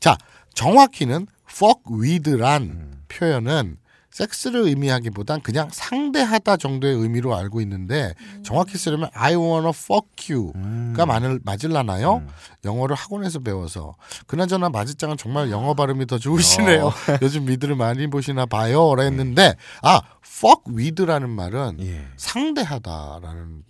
자, 0.00 0.18
정확히는 0.54 1.26
fuck 1.48 1.80
with란 2.02 2.62
음. 2.62 3.02
표현은 3.08 3.76
섹스를 4.16 4.62
의미하기보단 4.62 5.42
그냥 5.42 5.68
상대하다 5.70 6.56
정도의 6.56 6.94
의미로 6.94 7.36
알고 7.36 7.60
있는데 7.60 8.14
정확히 8.42 8.78
쓰려면 8.78 9.10
I 9.12 9.36
wanna 9.36 9.72
fuck 9.74 10.34
you가 10.34 10.58
음. 10.58 10.94
맞을, 11.06 11.40
맞을라나요? 11.44 12.16
음. 12.16 12.28
영어를 12.64 12.96
학원에서 12.96 13.40
배워서 13.40 13.94
그나저나 14.26 14.70
마지짱은 14.70 15.18
정말 15.18 15.50
영어 15.50 15.74
발음이 15.74 16.06
더 16.06 16.18
좋으시네요. 16.18 16.86
어. 16.86 16.92
요즘 17.20 17.44
미드를 17.44 17.76
많이 17.76 18.06
보시나 18.06 18.46
봐요. 18.46 18.94
라 18.94 19.02
했는데 19.02 19.54
아 19.82 20.00
fuck 20.24 20.74
with라는 20.74 21.28
말은 21.28 21.76
예. 21.80 22.06
상대하다라는 22.16 23.64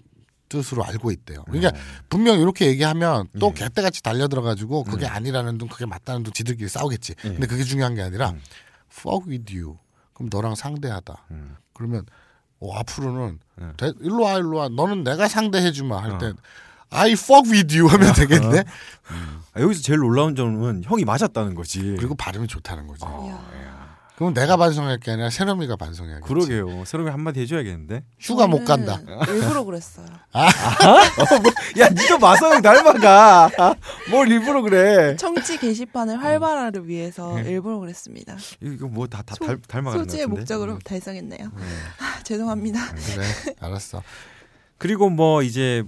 뜻으로 0.49 0.85
알고 0.85 1.11
있대요. 1.11 1.43
그러니까 1.47 1.73
분명 2.09 2.39
이렇게 2.39 2.67
얘기하면 2.67 3.27
또 3.41 3.49
예. 3.49 3.65
개떼같이 3.65 4.01
달려들어가지고 4.01 4.85
그게 4.85 5.07
아니라는 5.07 5.59
둥 5.59 5.67
그게 5.67 5.87
맞다는 5.87 6.23
둥 6.23 6.33
지들끼리 6.33 6.69
싸우겠지. 6.69 7.15
예. 7.25 7.29
근데 7.31 7.49
그게 7.49 7.65
중요한 7.65 7.97
게 7.97 8.03
아니라 8.03 8.31
음. 8.31 8.41
fuck 8.97 9.29
with 9.29 9.53
you. 9.53 9.79
그럼 10.17 10.31
너랑 10.33 10.55
상대하다. 10.55 11.27
음. 11.31 11.57
그러면 11.75 12.07
어, 12.59 12.75
앞으로는 12.79 13.39
음. 13.59 13.73
대- 13.77 13.93
일로 14.01 14.23
와 14.23 14.39
일로 14.39 14.57
와 14.57 14.69
너는 14.71 15.05
내가 15.05 15.29
상대해 15.29 15.71
주마 15.73 16.03
할때 16.03 16.27
어. 16.29 16.35
I 16.89 17.13
fuck 17.13 17.51
with 17.51 17.77
you 17.79 17.91
하면 17.93 18.15
되겠네. 18.15 18.65
아, 19.55 19.61
여기서 19.61 19.83
제일 19.83 19.99
놀라운 19.99 20.35
점은 20.35 20.83
형이 20.85 21.05
맞았다는 21.05 21.55
거지. 21.55 21.81
그리고 21.99 22.15
발음이 22.15 22.47
좋다는 22.47 22.87
거죠. 22.87 23.05
어. 23.07 23.47
그럼 24.17 24.33
내가 24.33 24.57
반성할 24.57 24.99
게 24.99 25.11
아니라 25.11 25.29
세롬이가 25.29 25.77
반성해야겠지. 25.77 26.27
그러게요. 26.27 26.85
새롬이 26.87 27.11
한마디 27.11 27.41
해줘야겠는데. 27.41 28.03
휴가 28.19 28.47
못 28.47 28.65
간다. 28.65 28.99
일부러 29.29 29.63
그랬어요. 29.65 30.07
야, 31.79 31.89
니도 31.91 32.19
마성형 32.19 32.63
닮아가. 32.63 33.51
뭘 34.11 34.31
일부러 34.31 34.63
그래. 34.63 35.17
청취 35.17 35.59
게시판의 35.59 36.17
활발화를 36.17 36.89
위해서 36.89 37.35
네. 37.35 37.51
일부러 37.51 37.79
그랬습니다. 37.79 38.37
이거 38.63 38.87
뭐 38.89 39.07
다 39.07 39.23
닮아가는 39.23 40.05
것 40.07 40.11
소지의. 40.11 40.27
목적으로 40.27 40.73
음. 40.75 40.79
달성했네요. 40.83 41.39
네. 41.55 41.63
아, 42.01 42.23
죄송합니다. 42.23 42.81
그래, 42.95 43.55
알았어. 43.61 44.03
그리고 44.79 45.11
뭐 45.11 45.43
이제 45.43 45.83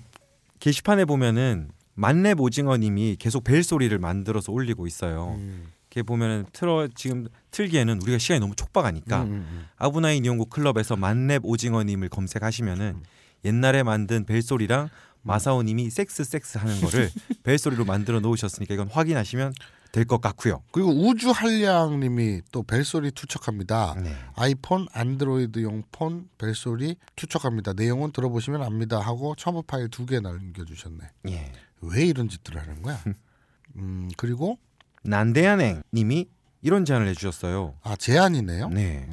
게시판에 0.61 1.05
보면은 1.07 1.71
만렙 1.95 2.41
오징어님이 2.41 3.17
계속 3.19 3.43
벨 3.43 3.63
소리를 3.65 3.97
만들어서 3.99 4.53
올리고 4.53 4.87
있어요. 4.87 5.35
음, 5.39 5.73
이렇게 5.91 6.03
보면은 6.03 6.45
틀어 6.53 6.89
지금 6.95 7.27
틀기에는 7.51 8.03
우리가 8.03 8.19
시간이 8.19 8.41
너무 8.41 8.55
촉박하니까 8.55 9.23
음, 9.23 9.29
음, 9.31 9.67
아브나인 9.77 10.25
이용고 10.25 10.47
클럽에서 10.47 10.97
만렙 10.97 11.45
오징어님을 11.45 12.09
검색하시면은 12.11 13.03
옛날에 13.45 13.83
만든 13.83 14.25
벨 14.25 14.43
소리랑 14.43 14.89
마사오님이 15.23 15.91
섹스 15.91 16.25
섹스 16.25 16.59
하는 16.59 16.81
거를 16.81 17.11
벨 17.43 17.59
소리로 17.59 17.85
만들어 17.85 18.21
놓으셨으니까 18.21 18.75
이건 18.75 18.89
확인하시면 18.89 19.53
될 19.91 20.05
것 20.05 20.21
같고요. 20.21 20.63
그리고 20.71 20.91
우주 20.91 21.31
한량님이 21.31 22.43
또 22.53 22.63
벨소리 22.63 23.11
투척합니다. 23.11 23.95
네. 23.99 24.15
아이폰, 24.37 24.87
안드로이드용 24.93 25.85
폰 25.91 26.29
벨소리 26.37 26.97
투척합니다. 27.17 27.73
내용은 27.73 28.13
들어보시면 28.13 28.63
압니다. 28.63 29.01
하고 29.01 29.35
첨부 29.35 29.63
파일 29.63 29.89
두 29.89 30.05
개 30.05 30.21
남겨주셨네. 30.21 30.99
예. 31.31 31.53
왜 31.81 32.05
이런 32.05 32.29
짓들을 32.29 32.61
하는 32.61 32.83
거야? 32.83 33.03
음 33.77 34.11
그리고 34.19 34.59
난데야냉님이 35.05 36.27
이런 36.63 36.85
제안을 36.85 37.07
해주셨어요. 37.09 37.75
아 37.83 37.97
제안이네요. 37.97 38.69
네. 38.71 39.09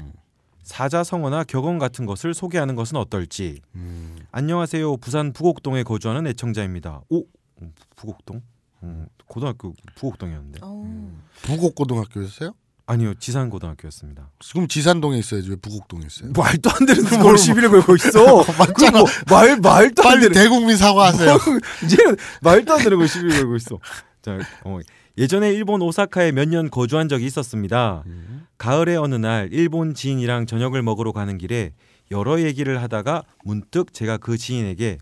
사자성어나 0.64 1.44
격언 1.44 1.78
같은 1.78 2.06
것을 2.06 2.34
소개하는 2.34 2.76
것은 2.76 2.98
어떨지. 2.98 3.62
음, 3.76 4.16
안녕하세요. 4.32 4.98
부산 4.98 5.32
부곡동에 5.32 5.84
거주하는 5.84 6.26
애청자입니다. 6.28 7.02
오, 7.10 7.24
음, 7.62 7.72
부곡동? 7.96 8.42
음, 8.84 9.08
고등학교 9.28 9.74
부곡동이었는데. 9.96 10.60
어. 10.64 11.12
부곡고등학교였어요? 11.44 12.54
아니요, 12.88 13.14
지산 13.16 13.50
고등학교였습니다. 13.50 14.30
지금 14.40 14.68
지산동에 14.68 15.18
있어야지 15.18 15.50
왜 15.50 15.56
부곡동에 15.56 16.04
있어요? 16.06 16.32
말도 16.38 16.70
안 16.70 16.86
되는 16.86 17.04
그걸 17.04 17.38
시비를 17.38 17.70
걸고 17.70 17.96
있어. 17.96 18.38
맞잖아. 18.58 19.00
뭐, 19.00 19.08
말 19.30 19.60
말도 19.60 20.02
안 20.04 20.10
빨리 20.10 20.22
되는. 20.22 20.34
대국민 20.34 20.78
사과하세요. 20.78 21.38
이제는 21.86 22.16
말도 22.42 22.74
안 22.74 22.84
되는 22.84 22.98
걸 22.98 23.08
시비를 23.08 23.38
걸고 23.38 23.56
있어. 23.58 23.80
자, 24.22 24.40
어, 24.64 24.80
예전에 25.18 25.52
일본 25.54 25.82
오사카에 25.82 26.32
몇 26.32 26.50
년 26.50 26.70
거주한 26.70 27.08
적이 27.10 27.26
있었습니다. 27.26 28.04
음. 28.06 28.46
가을의 28.58 28.98
어느 28.98 29.16
날 29.16 29.50
일본 29.52 29.94
지인이랑 29.94 30.46
저녁을 30.46 30.82
먹으러 30.82 31.12
가는 31.12 31.38
길에 31.38 31.72
여러 32.12 32.42
얘기를 32.42 32.82
하다가 32.82 33.24
문득 33.44 33.94
제가 33.94 34.18
그 34.18 34.38
지인에게 34.38 34.98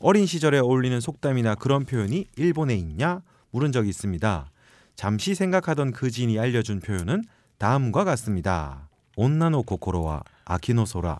어린 0.00 0.26
시절에 0.26 0.58
어울리는 0.58 1.00
속담이나 1.00 1.54
그런 1.56 1.84
표현이 1.84 2.26
일본에 2.36 2.74
있냐 2.76 3.22
물은 3.50 3.72
적이 3.72 3.88
있습니다. 3.88 4.50
잠시 4.94 5.34
생각하던 5.34 5.92
그 5.92 6.10
지인이 6.10 6.38
알려준 6.38 6.80
표현은 6.80 7.24
다음과 7.58 8.04
같습니다. 8.04 8.88
온나노 9.16 9.62
코코로와 9.62 10.22
아키노소라. 10.44 11.18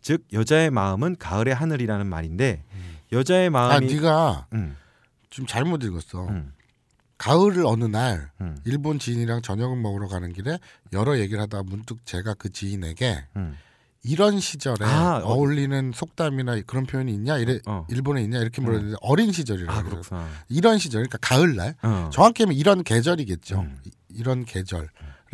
즉 0.00 0.24
여자의 0.32 0.70
마음은 0.70 1.16
가을의 1.18 1.54
하늘이라는 1.54 2.06
말인데 2.06 2.62
여자의 3.12 3.48
아 3.48 3.50
마음이 3.50 3.94
네가 3.94 4.46
음, 4.52 4.76
좀 5.28 5.44
잘못 5.46 5.82
읽었어. 5.82 6.28
음, 6.28 6.52
가을을 7.18 7.66
어느 7.66 7.84
날 7.84 8.30
음, 8.40 8.56
일본 8.64 8.98
지인이랑 8.98 9.42
저녁을 9.42 9.76
먹으러 9.80 10.06
가는 10.08 10.32
길에 10.32 10.58
여러 10.92 11.18
얘기를 11.18 11.40
하다가 11.42 11.64
문득 11.64 12.04
제가 12.06 12.34
그 12.34 12.50
지인에게 12.50 13.24
음. 13.36 13.56
이런 14.04 14.38
시절에 14.38 14.84
아, 14.86 15.18
어. 15.18 15.32
어울리는 15.32 15.90
속담이나 15.92 16.60
그런 16.66 16.86
표현이 16.86 17.12
있냐 17.12 17.36
이래 17.38 17.58
어. 17.66 17.84
일본에 17.90 18.22
있냐 18.22 18.38
이렇게 18.38 18.62
물었는데 18.62 18.96
어 19.02 19.14
린 19.16 19.32
시절이라고 19.32 19.78
아. 19.78 19.82
그렇구나. 19.82 20.28
이런 20.48 20.78
시절 20.78 21.02
그러니까 21.02 21.18
가을날 21.20 21.74
어. 21.82 22.08
정확히 22.12 22.44
하면 22.44 22.56
이런 22.56 22.84
계절이겠죠. 22.84 23.60
음. 23.60 23.78
이- 23.84 23.90
이런 24.10 24.44
계절에 24.44 24.86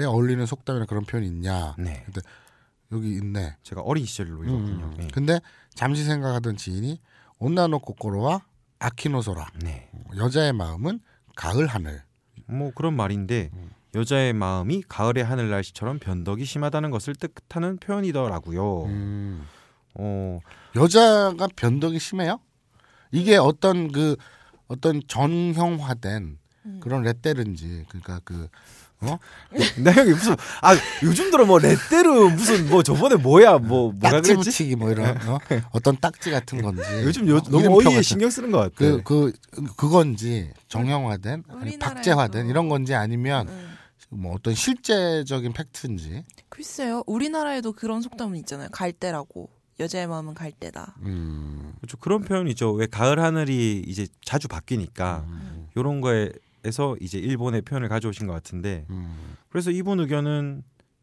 어울리는 0.06 0.44
속담이나 0.46 0.86
그런 0.86 1.04
표현이 1.04 1.26
있냐. 1.28 1.74
네. 1.78 2.02
근데 2.06 2.20
여기 2.92 3.10
있네. 3.16 3.56
제가 3.62 3.82
어린 3.82 4.06
시절로 4.06 4.42
읽었군요. 4.42 4.84
음. 4.86 4.94
네. 4.98 5.08
근데 5.12 5.40
잠시 5.74 6.02
생각하던 6.04 6.56
지인이 6.56 6.98
온나노 7.38 7.80
코코로와 7.80 8.42
아키노소라. 8.78 9.46
네. 9.62 9.90
여자의 10.16 10.52
마음은 10.54 11.00
가을 11.36 11.66
하늘. 11.66 12.02
뭐 12.46 12.72
그런 12.74 12.94
말인데 12.94 13.50
음. 13.52 13.70
여자의 13.94 14.32
마음이 14.32 14.82
가을의 14.88 15.24
하늘 15.24 15.50
날씨처럼 15.50 15.98
변덕이 15.98 16.44
심하다는 16.44 16.90
것을 16.90 17.14
뜻하는 17.14 17.78
표현이더라고요. 17.78 18.84
음. 18.86 19.46
어, 19.94 20.40
여자가 20.74 21.48
변덕이 21.54 21.98
심해요? 21.98 22.40
이게 23.12 23.36
어떤 23.36 23.92
그 23.92 24.16
어떤 24.66 25.00
전형화된 25.06 26.38
음. 26.66 26.80
그런 26.82 27.02
레떼른지 27.02 27.84
그러니까 27.88 28.20
그 28.24 28.48
어? 29.06 29.18
나 29.78 29.92
형이 29.92 30.10
무슨 30.10 30.34
아 30.62 30.74
요즘 31.02 31.30
들어 31.30 31.44
뭐 31.44 31.58
레떼르 31.58 32.08
무슨 32.30 32.68
뭐 32.68 32.82
저번에 32.82 33.16
뭐야 33.16 33.58
뭐 33.58 33.92
딱지 34.00 34.32
그랬지? 34.32 34.50
붙이기 34.50 34.76
뭐 34.76 34.90
이런 34.90 35.16
어? 35.28 35.38
어떤 35.72 35.96
딱지 35.98 36.30
같은 36.30 36.62
건지 36.62 36.82
요즘 37.04 37.28
요, 37.28 37.36
어, 37.36 37.40
너무 37.50 37.78
어이에 37.80 37.98
같은- 37.98 38.02
신경 38.02 38.30
쓰는 38.30 38.50
것 38.50 38.58
같아. 38.58 38.74
그, 38.76 39.02
그, 39.02 39.32
그건지 39.76 40.50
정형화된 40.68 41.44
아니 41.48 41.78
박제화된 41.78 42.48
이런 42.48 42.68
건지 42.68 42.94
아니면 42.94 43.48
음. 43.48 43.70
뭐 44.10 44.34
어떤 44.34 44.54
실제적인 44.54 45.52
팩트인지 45.52 46.24
글쎄요. 46.48 47.02
우리나라에도 47.06 47.72
그런 47.72 48.00
속담은 48.00 48.36
있잖아요. 48.38 48.68
갈대라고. 48.70 49.50
여자의 49.80 50.06
마음은 50.06 50.34
갈대다. 50.34 50.94
음, 51.00 51.72
그렇죠. 51.80 51.96
그런 51.96 52.22
표현이죠. 52.22 52.70
왜 52.74 52.86
가을 52.86 53.18
하늘이 53.18 53.82
이제 53.88 54.06
자주 54.24 54.46
바뀌니까 54.46 55.24
음, 55.26 55.66
요런 55.76 56.00
거 56.00 56.10
에서 56.64 56.96
이제 57.00 57.18
일본의 57.18 57.62
표현을 57.62 57.88
가져오신 57.88 58.26
것 58.26 58.32
같은데 58.32 58.86
음, 58.90 59.36
그래서 59.50 59.70
이분 59.70 60.00
의견은 60.00 60.62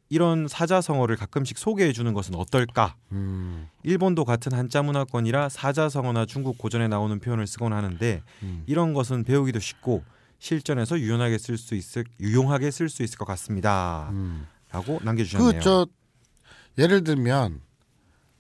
이런 0.10 0.48
사자성어를 0.48 1.15
가끔씩 1.15 1.58
소개해 1.58 1.94
주는 1.94 2.13
것은 2.13 2.36
어떨까? 2.36 2.96
음, 3.13 3.70
일본도 3.84 4.25
같은 4.25 4.51
한자 4.51 4.82
문화권이라 4.82 5.50
사자성어나 5.50 6.25
중국 6.25 6.58
고전에 6.58 6.88
나오는 6.88 7.18
표현을 7.20 7.48
쓰곤 7.48 7.72
하는데 7.72 8.22
음. 8.44 8.63
이런 8.65 8.94
것은 8.94 9.24
배우기도 9.24 9.60
쉽고 9.60 10.03
실전에서 10.39 11.00
유용하게 11.00 11.38
쓸 11.38 11.58
수 11.58 11.76
있을 11.76 12.04
유용하게 12.19 12.71
쓸 12.71 12.89
수 12.89 13.04
있을 13.04 13.17
것 13.17 13.26
같습니다. 13.26 14.10
음. 14.12 14.47
라고 14.71 15.00
남겨주셨네요. 15.04 15.52
그 15.52 15.60
저 15.63 15.88
예를 16.78 17.04
들면 17.04 17.62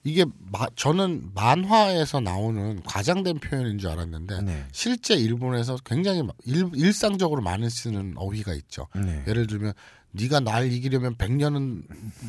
이게 0.03 0.25
마, 0.51 0.65
저는 0.75 1.31
만화에서 1.35 2.19
나오는 2.21 2.81
과장된 2.83 3.39
표현인 3.39 3.77
줄 3.77 3.91
알았는데 3.91 4.41
네. 4.41 4.65
실제 4.71 5.13
일본에서 5.15 5.77
굉장히 5.85 6.23
마- 6.23 6.33
일, 6.45 6.69
일상적으로 6.73 7.41
많이 7.41 7.69
쓰는 7.69 8.13
어휘가 8.15 8.53
있죠. 8.55 8.87
네. 8.95 9.23
예를 9.27 9.45
들면 9.45 9.73
네가 10.13 10.39
날 10.39 10.71
이기려면 10.71 11.15
100년은 11.15 11.83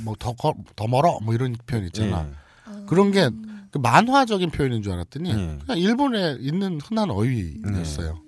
뭐더 0.04 0.35
더 0.76 0.87
멀어 0.87 1.18
뭐 1.22 1.32
이런 1.35 1.56
표현 1.66 1.85
있잖아. 1.87 2.24
네. 2.24 2.32
그런 2.87 3.11
게그 3.11 3.78
만화적인 3.80 4.50
표현인 4.50 4.82
줄 4.82 4.92
알았더니 4.92 5.35
네. 5.35 5.58
그냥 5.64 5.78
일본에 5.78 6.37
있는 6.40 6.78
흔한 6.80 7.11
어휘였어요. 7.11 8.20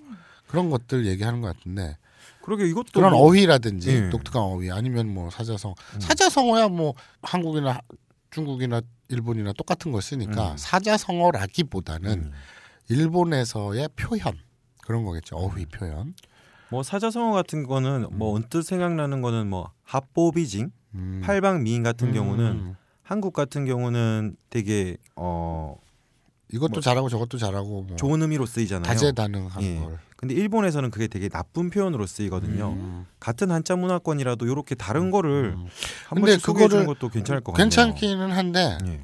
그런 0.46 0.70
것들 0.70 1.07
얘기하는 1.07 1.40
것 1.42 1.54
같은데 1.54 1.98
그러게 2.42 2.66
이것도 2.68 2.87
그런 2.94 3.12
뭐- 3.12 3.26
어휘라든지 3.28 3.90
예. 3.90 4.11
독특한 4.11 4.42
어휘 4.42 4.70
아니면 4.70 5.12
뭐 5.12 5.28
사자성 5.30 5.74
음. 5.94 6.00
사자성어야 6.00 6.68
뭐 6.68 6.94
한국이나 7.22 7.80
중국이나 8.38 8.81
일본이나 9.09 9.53
똑같은 9.53 9.92
걸 9.92 10.03
쓰니까 10.03 10.53
음. 10.53 10.57
사자성어라기보다는 10.57 12.11
음. 12.11 12.33
일본에서의 12.88 13.88
표현 13.97 14.35
그런 14.83 15.05
거겠죠 15.05 15.37
어휘 15.37 15.66
표현. 15.66 16.14
뭐 16.70 16.83
사자성어 16.83 17.33
같은 17.33 17.62
거는 17.64 18.09
뭐 18.12 18.35
언뜻 18.35 18.62
생각나는 18.62 19.23
거는 19.23 19.49
뭐 19.49 19.70
합보비징, 19.85 20.70
음. 20.94 21.23
팔방미인 21.25 21.83
같은 21.85 22.09
음. 22.09 22.12
경우는 22.14 22.75
한국 23.03 23.33
같은 23.33 23.64
경우는 23.66 24.37
되게 24.51 24.97
어 25.14 25.77
이것도 26.53 26.73
뭐- 26.75 26.81
잘하고 26.81 27.09
저것도 27.09 27.38
잘하고 27.38 27.83
뭐 27.83 27.97
좋은 27.97 28.20
의미로 28.20 28.47
쓰이잖아요. 28.47 28.85
다재다능한 28.85 29.62
예. 29.62 29.79
걸. 29.79 29.99
근데 30.16 30.35
일본에서는 30.35 30.90
그게 30.90 31.07
되게 31.07 31.29
나쁜 31.29 31.70
표현으로 31.70 32.07
쓰이거든요. 32.07 32.70
음. 32.79 33.07
같은 33.20 33.50
한자 33.50 33.77
문화권이라도 33.77 34.46
이렇게 34.46 34.74
다른 34.74 35.11
거를 35.11 35.55
음. 35.57 35.66
한 36.09 36.20
번씩 36.20 36.40
소개해 36.40 36.68
주는 36.68 36.87
것도 36.87 37.09
괜찮을 37.11 37.40
것 37.42 37.53
같아요. 37.53 37.64
괜찮기는 37.64 38.31
한데 38.31 38.79
예. 38.87 39.00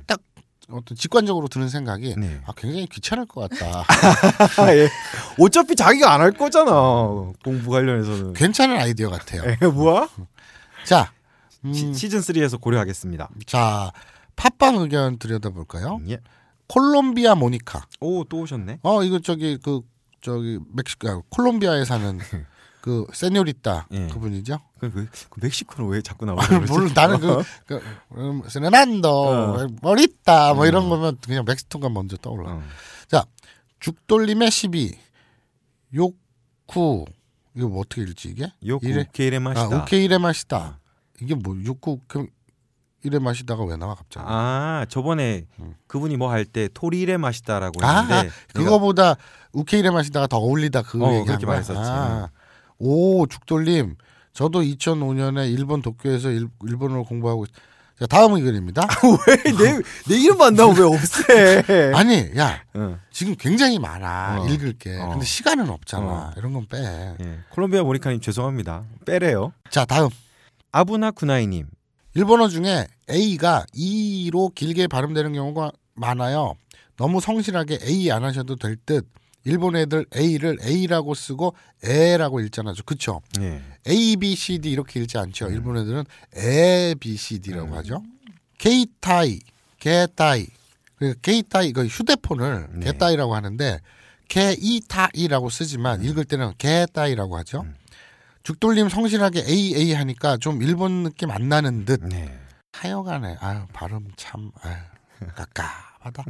어떤 0.73 0.97
직관적으로 0.97 1.49
드는 1.49 1.69
생각이 1.69 2.15
네. 2.17 2.41
아 2.47 2.53
굉장히 2.57 2.87
귀찮을 2.87 3.27
것 3.27 3.51
같다. 3.51 3.83
아, 4.63 4.71
예. 4.77 4.89
어차피 5.41 5.75
자기가 5.75 6.13
안 6.15 6.21
할 6.21 6.31
거잖아. 6.31 6.71
공부 7.45 7.71
관련해서는. 7.71 8.35
괜찮은 8.35 8.77
아이디어 8.77 9.11
같아요. 9.11 9.43
에, 9.51 9.67
뭐야? 9.67 10.09
자, 10.85 11.13
음, 11.65 11.73
시, 11.73 11.93
시즌 11.93 12.21
3에서 12.21 12.61
고려하겠습니다. 12.61 13.29
자 13.47 13.91
팟빵 14.37 14.77
의견 14.77 15.19
들여다볼까요? 15.19 16.01
예. 16.09 16.19
콜롬비아 16.69 17.35
모니카. 17.35 17.83
오, 18.01 18.23
또 18.25 18.39
오셨네. 18.43 18.79
어 18.83 19.03
이거 19.03 19.19
저기 19.19 19.59
그 19.61 19.81
저기 20.21 20.59
멕시코 20.73 21.09
아, 21.09 21.23
콜롬비아에 21.31 21.85
사는 21.85 22.19
그 22.83 23.07
세뇨리따 23.13 23.89
예. 23.93 24.07
그분이죠. 24.09 24.59
그, 24.79 24.91
그, 24.91 25.07
그 25.29 25.41
멕시코는 25.43 25.91
왜 25.91 26.01
자꾸 26.03 26.25
아, 26.25 26.35
나오는 26.35 26.61
거지? 26.61 26.73
물론 26.73 26.93
나는 26.95 27.21
그, 27.21 27.43
그 27.67 27.81
음, 28.13 28.43
세네난도 28.49 29.09
어. 29.09 29.67
머리따 29.83 30.55
뭐 30.55 30.67
이런 30.67 30.85
음. 30.85 30.89
거면 30.91 31.19
그냥 31.25 31.45
멕시코가 31.47 31.89
먼저 31.91 32.17
떠올라. 32.17 32.51
어. 32.53 32.63
죽돌림의 33.81 34.51
시비 34.51 34.95
욕쿠 35.95 37.07
이거 37.57 37.69
뭐 37.69 37.81
어떻게 37.81 38.03
읽지 38.03 38.29
이게? 38.29 38.53
요쿠 38.65 38.87
이래- 38.87 39.07
케이레 39.13 39.39
아 39.39 39.41
마시다. 39.41 39.83
오케이레 39.83 40.19
마시다. 40.19 40.81
이게 41.21 41.35
뭐 41.35 41.57
욕쿠 41.65 42.01
이레 43.03 43.19
마시다가 43.19 43.65
왜 43.65 43.77
나와 43.77 43.95
갑자기? 43.95 44.27
아, 44.29 44.85
저번에 44.91 45.47
음. 45.61 45.75
그분이 45.87 46.19
뭐 46.19 46.31
할 46.31 46.45
때 46.45 46.69
토리레 46.75 47.17
마시다라고 47.17 47.83
아, 47.85 48.01
했는데 48.03 48.29
내가- 48.29 48.53
그거보다 48.53 49.17
우케이레 49.53 49.91
마시다가 49.91 50.27
더 50.27 50.39
어울리다 50.39 50.83
그 50.83 51.03
어, 51.03 51.25
그렇게 51.25 51.45
거야. 51.45 51.57
말했었지. 51.57 51.81
아. 51.81 52.29
오 52.79 53.27
죽돌림 53.27 53.97
저도 54.33 54.63
2005년에 54.63 55.53
일본 55.53 55.83
도쿄에서 55.83 56.31
일, 56.31 56.49
일본어를 56.67 57.05
공부하고 57.05 57.45
있... 57.45 57.51
자 57.99 58.07
다음 58.07 58.33
의견입니다. 58.35 58.87
내, 59.59 59.83
내 60.09 60.19
이름 60.19 60.41
안 60.41 60.55
나오면 60.55 60.79
왜 60.79 60.85
없애? 60.87 61.93
아니 61.95 62.31
야 62.39 62.63
응. 62.77 62.99
지금 63.11 63.35
굉장히 63.39 63.79
많아 63.79 64.41
어. 64.41 64.49
읽을 64.49 64.79
게 64.79 64.97
어. 64.97 65.11
근데 65.11 65.27
시간은 65.27 65.69
없잖아 65.69 66.07
어. 66.07 66.33
이런 66.39 66.55
건 66.55 66.67
빼. 66.67 66.79
예. 67.21 67.39
콜롬비아 67.51 67.83
모니카님 67.83 68.21
죄송합니다. 68.23 68.85
빼래요. 69.05 69.53
자 69.69 69.85
다음 69.85 70.09
아부나 70.73 71.11
쿠나이님. 71.11 71.67
일본어 72.15 72.49
중에 72.49 72.87
A가 73.11 73.67
E로 73.75 74.51
길게 74.55 74.87
발음되는 74.87 75.35
경우가 75.35 75.71
많아요. 75.95 76.55
너무 76.97 77.21
성실하게 77.21 77.81
A 77.83 78.11
안 78.11 78.25
하셔도 78.25 78.57
될 78.57 78.77
듯. 78.77 79.07
일본 79.45 79.77
애들 79.77 80.07
A를 80.15 80.59
A라고 80.63 81.15
쓰고 81.15 81.55
에라고 81.83 82.41
읽잖아요. 82.41 82.75
그쵸? 82.85 83.23
예. 83.41 83.63
A, 83.89 84.17
B, 84.17 84.35
C, 84.35 84.59
D 84.59 84.71
이렇게 84.71 85.01
읽지 85.01 85.19
않죠. 85.19 85.47
음. 85.47 85.53
일본 85.53 85.79
애들은 85.79 86.05
에, 86.37 86.95
B, 86.97 87.17
C, 87.17 87.39
D라고 87.41 87.75
하죠. 87.77 88.03
케이타이, 88.59 89.41
게타이. 89.79 90.47
그 90.97 91.15
케이타이 91.23 91.73
그 91.73 91.87
휴대폰을 91.87 92.69
네. 92.75 92.87
게타이라고 92.93 93.35
하는데 93.35 93.81
케이타이라고 94.29 95.49
쓰지만 95.49 96.05
읽을 96.05 96.27
때는 96.27 96.53
게타이라고 96.59 97.39
하죠. 97.39 97.63
음. 97.63 97.75
죽돌림 98.43 98.89
성실하게 98.91 99.45
A 99.49 99.75
A 99.77 99.95
하니까 99.95 100.37
좀 100.37 100.63
일본 100.63 101.05
느낌 101.05 101.31
안 101.31 101.49
나는 101.49 101.87
듯. 101.87 102.01
네. 102.05 102.39
하여간에 102.73 103.37
아유 103.41 103.61
발음 103.73 104.09
참 104.17 104.51
아유 104.63 104.77
깝깝하다. 105.35 106.25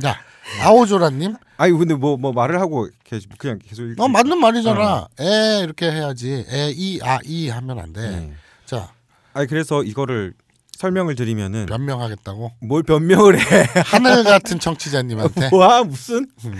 자 0.00 0.16
아오조라님, 0.62 1.36
아니 1.56 1.72
근데 1.72 1.94
뭐 1.94 2.16
뭐 2.16 2.32
말을 2.32 2.60
하고 2.60 2.88
계속 3.04 3.30
그냥 3.38 3.58
계속 3.66 3.84
읽- 3.84 4.00
어 4.00 4.08
맞는 4.08 4.38
말이잖아. 4.38 4.94
어. 4.96 5.08
에 5.20 5.60
이렇게 5.64 5.90
해야지. 5.90 6.44
에 6.48 6.70
이 6.76 7.00
아 7.02 7.18
이 7.24 7.48
하면 7.48 7.78
안 7.78 7.92
돼. 7.92 8.00
네. 8.10 8.32
자 8.66 8.92
아니 9.32 9.46
그래서 9.46 9.82
이거를 9.82 10.34
설명을 10.76 11.14
드리면은 11.14 11.66
변명하겠다고 11.66 12.52
뭘 12.60 12.82
변명을 12.82 13.38
해? 13.38 13.44
하늘 13.86 14.24
같은 14.24 14.58
청취자님한테 14.58 15.50
와 15.56 15.84
무슨 15.84 16.26
음. 16.44 16.54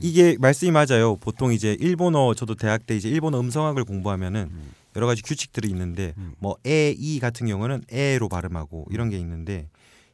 이게 0.00 0.36
말씀이 0.40 0.70
맞아요. 0.72 1.16
보통 1.16 1.52
이제 1.52 1.76
일본어 1.78 2.34
저도 2.34 2.54
대학 2.56 2.86
때 2.86 2.96
이제 2.96 3.08
일본어 3.08 3.38
음성학을 3.40 3.84
공부하면은 3.84 4.50
여러 4.96 5.06
가지 5.06 5.22
규칙들이 5.22 5.68
있는데 5.68 6.14
음. 6.18 6.34
뭐 6.38 6.56
에, 6.66 6.90
이 6.96 7.20
같은 7.20 7.46
경우는 7.46 7.82
에로 7.90 8.28
발음하고 8.28 8.86
이런 8.90 9.08
게 9.10 9.18
있는데 9.18 9.68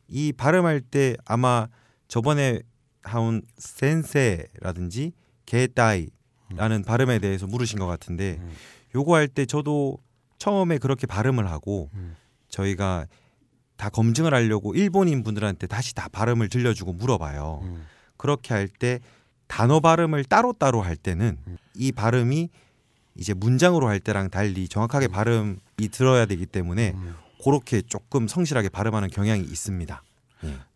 이 0.08 0.32
발음할 0.32 0.80
때 0.80 1.16
아마 1.24 1.66
저번에 2.10 2.60
하온 3.02 3.40
센세라든지 3.56 5.12
게따이라는 5.46 6.84
발음에 6.84 7.18
대해서 7.20 7.46
물으신 7.46 7.78
것 7.78 7.86
같은데 7.86 8.36
음. 8.40 8.50
요거 8.94 9.14
할 9.14 9.28
때 9.28 9.46
저도 9.46 9.98
처음에 10.38 10.78
그렇게 10.78 11.06
발음을 11.06 11.48
하고 11.50 11.88
음. 11.94 12.16
저희가 12.48 13.06
다 13.76 13.88
검증을 13.88 14.34
하려고 14.34 14.74
일본인 14.74 15.22
분들한테 15.22 15.66
다시 15.68 15.94
다 15.94 16.08
발음을 16.10 16.48
들려주고 16.48 16.92
물어봐요. 16.94 17.60
음. 17.62 17.86
그렇게 18.16 18.52
할 18.54 18.68
때 18.68 18.98
단어 19.46 19.80
발음을 19.80 20.24
따로따로 20.24 20.82
할 20.82 20.96
때는 20.96 21.38
음. 21.46 21.56
이 21.74 21.92
발음이 21.92 22.50
이제 23.16 23.34
문장으로 23.34 23.88
할 23.88 24.00
때랑 24.00 24.30
달리 24.30 24.68
정확하게 24.68 25.08
발음이 25.08 25.58
들어야 25.92 26.26
되기 26.26 26.44
때문에 26.46 26.92
음. 26.94 27.14
그렇게 27.44 27.82
조금 27.82 28.26
성실하게 28.28 28.68
발음하는 28.68 29.08
경향이 29.10 29.42
있습니다. 29.42 30.02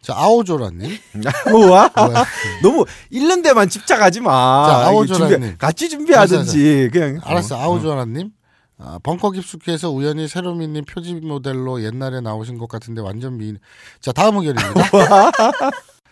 자 0.02 0.14
아오조라님. 0.16 0.98
우와? 1.54 1.90
뭐야? 1.96 2.24
너무 2.62 2.84
읽는 3.10 3.42
데만 3.42 3.68
집착하지 3.68 4.20
마. 4.20 4.66
자, 4.68 4.86
아오조라님. 4.88 5.40
준비- 5.40 5.58
같이 5.58 5.88
준비하든지. 5.88 6.90
그냥. 6.92 7.20
알았어 7.24 7.56
어, 7.56 7.60
아오조라님. 7.62 8.30
아, 8.76 8.98
벙커 9.02 9.30
깊숙이에서 9.30 9.90
우연히 9.90 10.28
새로미님 10.28 10.84
표지 10.84 11.14
모델로 11.14 11.82
옛날에 11.84 12.20
나오신 12.20 12.58
것 12.58 12.68
같은데 12.68 13.00
완전 13.00 13.38
미인 13.38 13.58
자 14.00 14.12
다음 14.12 14.36
의견입니다. 14.36 14.90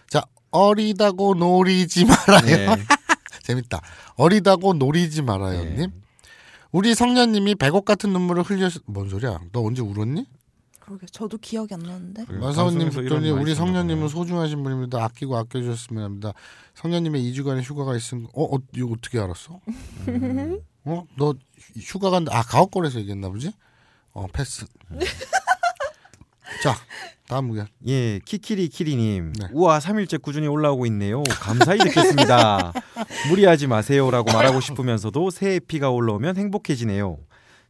자 0.08 0.22
어리다고 0.50 1.34
노리지 1.34 2.04
말아요. 2.06 2.40
네. 2.46 2.66
재밌다. 3.42 3.80
어리다고 4.14 4.74
노리지 4.74 5.22
말아요님. 5.22 5.76
네. 5.76 5.86
우리 6.70 6.94
성녀님이 6.94 7.56
백옥 7.56 7.84
같은 7.84 8.10
눈물을 8.12 8.44
흘렸 8.44 8.72
뭔 8.86 9.10
소리야? 9.10 9.40
너 9.52 9.60
언제 9.62 9.82
울었니? 9.82 10.24
그러게 10.84 11.06
저도 11.06 11.38
기억이 11.38 11.74
안 11.74 11.80
나는데. 11.80 12.24
마사오님 12.28 12.90
말이 12.90 13.30
우리 13.30 13.54
성녀님은. 13.54 14.08
소중하신 14.08 14.64
분입니다 14.64 15.02
아끼고 15.04 15.36
아껴주셨으면 15.36 16.02
합니다 16.02 16.32
성녀님의 16.74 17.22
2주간의 17.32 17.62
휴가가 17.62 17.96
있은 17.96 18.26
어, 18.34 18.56
어 18.56 18.58
이거 18.74 18.90
어떻게 18.90 19.20
알았어? 19.20 19.60
음. 20.08 20.60
어? 20.84 21.04
너 21.16 21.34
휴가 21.78 22.10
간다. 22.10 22.36
아, 22.36 22.42
가옥걸에서 22.42 22.98
얘기했나 23.00 23.28
보지? 23.28 23.52
어, 24.12 24.26
패스. 24.32 24.66
자, 26.60 26.74
다음 27.28 27.50
의견. 27.50 27.68
예, 27.86 28.18
키키리 28.24 28.68
키리님. 28.68 29.32
네. 29.32 29.46
우와, 29.52 29.78
3일째 29.78 30.20
꾸준히 30.20 30.48
올라오고 30.48 30.86
있네요. 30.86 31.22
감사히 31.40 31.78
듣겠습니다. 31.78 32.72
무리하지 33.30 33.68
마세요라고 33.68 34.32
말하고 34.32 34.60
싶으면서도 34.60 35.30
새해 35.30 35.60
피가 35.60 35.90
올라오면 35.90 36.36
행복해지네요. 36.36 37.18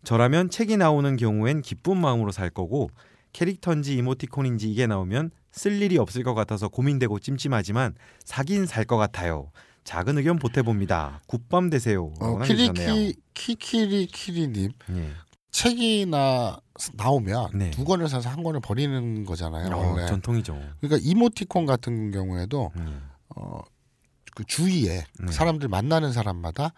저라면 0.04 0.50
책이 0.50 0.76
나오는 0.76 1.16
경우엔 1.16 1.62
기쁜 1.62 1.98
마음으로 1.98 2.32
살 2.32 2.50
거고 2.50 2.90
캐릭터인지 3.32 3.96
이모티콘인지 3.96 4.70
이게 4.70 4.86
나오면 4.86 5.30
쓸 5.52 5.80
일이 5.80 5.96
없을 5.98 6.22
것 6.22 6.34
같아서 6.34 6.68
고민되고 6.68 7.18
찜찜하지만 7.18 7.94
사긴 8.24 8.66
살 8.66 8.84
것 8.84 8.96
같아요. 8.96 9.50
작은 9.84 10.18
의견 10.18 10.38
보태봅니다. 10.38 11.22
굿밤 11.26 11.68
되세요. 11.70 12.12
어. 12.20 12.38
키리키, 12.42 13.14
키키리, 13.34 14.06
키리님. 14.06 14.70
예. 14.90 15.10
책이 15.50 16.06
나, 16.06 16.56
나오면 16.94 17.50
네. 17.54 17.70
두 17.70 17.84
권을 17.84 18.08
사서 18.08 18.30
한 18.30 18.42
권을 18.42 18.60
버리는 18.60 19.24
거잖아요. 19.24 19.74
어, 19.74 19.92
원래. 19.92 20.06
전통이죠. 20.06 20.58
그러니까 20.80 21.00
이모티콘 21.08 21.66
같은 21.66 22.10
경우에도, 22.10 22.70
음. 22.76 23.02
어, 23.36 23.60
그 24.34 24.44
주위에 24.44 25.04
네. 25.20 25.32
사람들 25.32 25.68
만나는 25.68 26.12
사람마다 26.12 26.72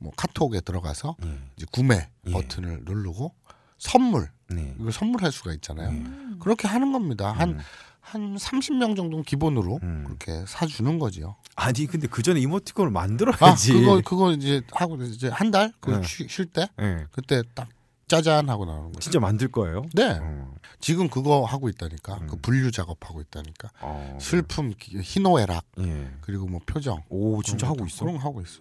뭐 0.00 0.12
카톡에 0.16 0.60
들어가서 0.60 1.16
예. 1.24 1.38
이제 1.56 1.66
구매 1.70 2.08
예. 2.26 2.32
버튼을 2.32 2.80
누르고 2.84 3.34
선물, 3.78 4.30
네. 4.48 4.74
이걸 4.78 4.92
선물할 4.92 5.30
수가 5.30 5.52
있잖아요. 5.54 5.90
음. 5.90 6.36
그렇게 6.40 6.66
하는 6.68 6.92
겁니다. 6.92 7.32
한, 7.32 7.50
음. 7.50 7.58
한 8.00 8.36
30명 8.36 8.96
정도는 8.96 9.22
기본으로 9.24 9.78
음. 9.82 10.04
그렇게 10.06 10.44
사주는 10.46 10.98
거지요. 10.98 11.36
아니 11.54 11.86
근데 11.86 12.06
그 12.06 12.22
전에 12.22 12.40
이모티콘을 12.40 12.88
아, 12.88 12.92
만들어야지. 12.92 13.72
그거 13.74 14.00
그거 14.04 14.32
이제 14.32 14.62
하고 14.72 14.96
이제 15.02 15.28
한 15.28 15.50
달그 15.50 15.90
네. 15.90 16.02
쉴때 16.28 16.68
예. 16.80 17.06
그때 17.12 17.42
딱 17.54 17.68
짜잔 18.08 18.48
하고 18.50 18.64
나오는 18.64 18.86
거죠. 18.88 19.00
진짜 19.00 19.20
만들 19.20 19.48
거예요? 19.48 19.82
네. 19.94 20.18
어. 20.20 20.52
지금 20.80 21.08
그거 21.08 21.44
하고 21.44 21.68
있다니까. 21.68 22.14
음. 22.22 22.26
그 22.26 22.36
분류 22.36 22.70
작업하고 22.72 23.20
있다니까. 23.20 23.68
어. 23.82 24.18
슬픔, 24.20 24.72
기- 24.78 24.98
희노애락 25.00 25.64
예. 25.80 26.10
그리고 26.20 26.46
뭐 26.46 26.60
표정. 26.66 27.02
오 27.08 27.42
진짜 27.42 27.68
하고 27.68 27.86
있어. 27.86 28.00
그런 28.04 28.16
거 28.18 28.24
하고 28.24 28.40
있어. 28.40 28.60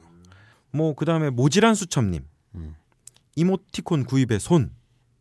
뭐 0.71 0.93
그다음에 0.93 1.29
모질한 1.29 1.75
수첩님. 1.75 2.23
음. 2.55 2.75
이모티콘 3.35 4.05
구입에 4.05 4.39
손. 4.39 4.71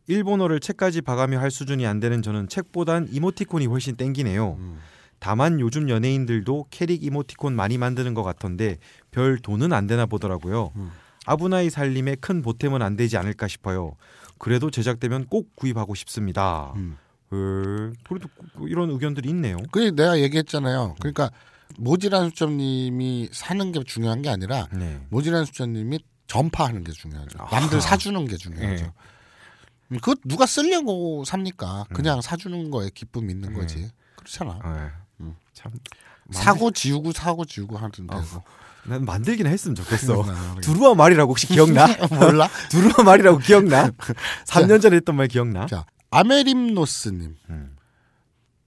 일본어를 0.07 0.59
책까지 0.59 1.01
봐가며 1.01 1.39
할 1.39 1.51
수준이 1.51 1.85
안 1.85 1.99
되는 1.99 2.21
저는 2.21 2.47
책보단 2.49 3.07
이모티콘이 3.11 3.67
훨씬 3.67 3.95
땡기네요. 3.95 4.55
음. 4.59 4.79
다만 5.19 5.59
요즘 5.59 5.89
연예인들도 5.89 6.67
캐릭 6.71 7.03
이모티콘 7.03 7.53
많이 7.55 7.77
만드는 7.77 8.13
것 8.13 8.23
같던데 8.23 8.77
별 9.11 9.37
돈은 9.37 9.73
안 9.73 9.85
되나 9.85 10.05
보더라고요. 10.05 10.71
음. 10.77 10.89
아브나이 11.25 11.69
살림에 11.69 12.15
큰 12.15 12.41
보탬은 12.41 12.81
안 12.81 12.95
되지 12.95 13.17
않을까 13.17 13.47
싶어요. 13.47 13.95
그래도 14.39 14.71
제작되면 14.71 15.25
꼭 15.27 15.55
구입하고 15.55 15.93
싶습니다. 15.93 16.73
음. 16.77 16.97
에, 17.31 17.35
그래도 18.07 18.29
그- 18.57 18.67
이런 18.67 18.89
의견들이 18.89 19.29
있네요. 19.29 19.57
그 19.71 19.93
내가 19.95 20.19
얘기했잖아요. 20.21 20.95
그러니까 20.99 21.29
모질한 21.79 22.29
수첩님이 22.29 23.29
사는 23.31 23.71
게 23.71 23.83
중요한 23.83 24.21
게 24.21 24.29
아니라 24.29 24.67
네. 24.71 24.99
모질한 25.09 25.45
수첩님이 25.45 25.99
전파하는 26.27 26.83
게 26.83 26.91
중요하죠. 26.91 27.39
남들 27.51 27.81
사주는 27.81 28.25
게 28.27 28.37
중요하죠. 28.37 28.91
네. 29.87 29.97
그거 29.99 30.15
누가 30.25 30.45
쓰려고 30.45 31.23
삽니까? 31.25 31.85
음. 31.89 31.93
그냥 31.93 32.21
사주는 32.21 32.69
거에 32.69 32.89
기쁨 32.93 33.29
있는 33.29 33.49
네. 33.49 33.55
거지. 33.55 33.89
그렇잖아. 34.15 34.59
에, 34.63 34.91
음. 35.21 35.35
참 35.53 35.71
사고 36.31 36.69
지우고 36.71 37.11
사고 37.11 37.45
지우고 37.45 37.77
하면 37.77 37.91
되고. 37.91 38.43
난 38.85 39.03
만들긴 39.05 39.47
했으면 39.47 39.75
좋겠어. 39.75 40.23
나- 40.23 40.55
두루와 40.61 40.93
말이라고 40.95 41.31
혹시 41.31 41.47
기억나? 41.47 41.87
몰라? 42.19 42.47
두루와 42.69 43.03
말이라고 43.03 43.39
기억나? 43.39 43.89
3년 44.45 44.81
전에 44.81 44.97
했던 44.97 45.15
말 45.15 45.27
기억나? 45.27 45.65
자, 45.65 45.85
아메림노스님. 46.11 47.35
음. 47.49 47.75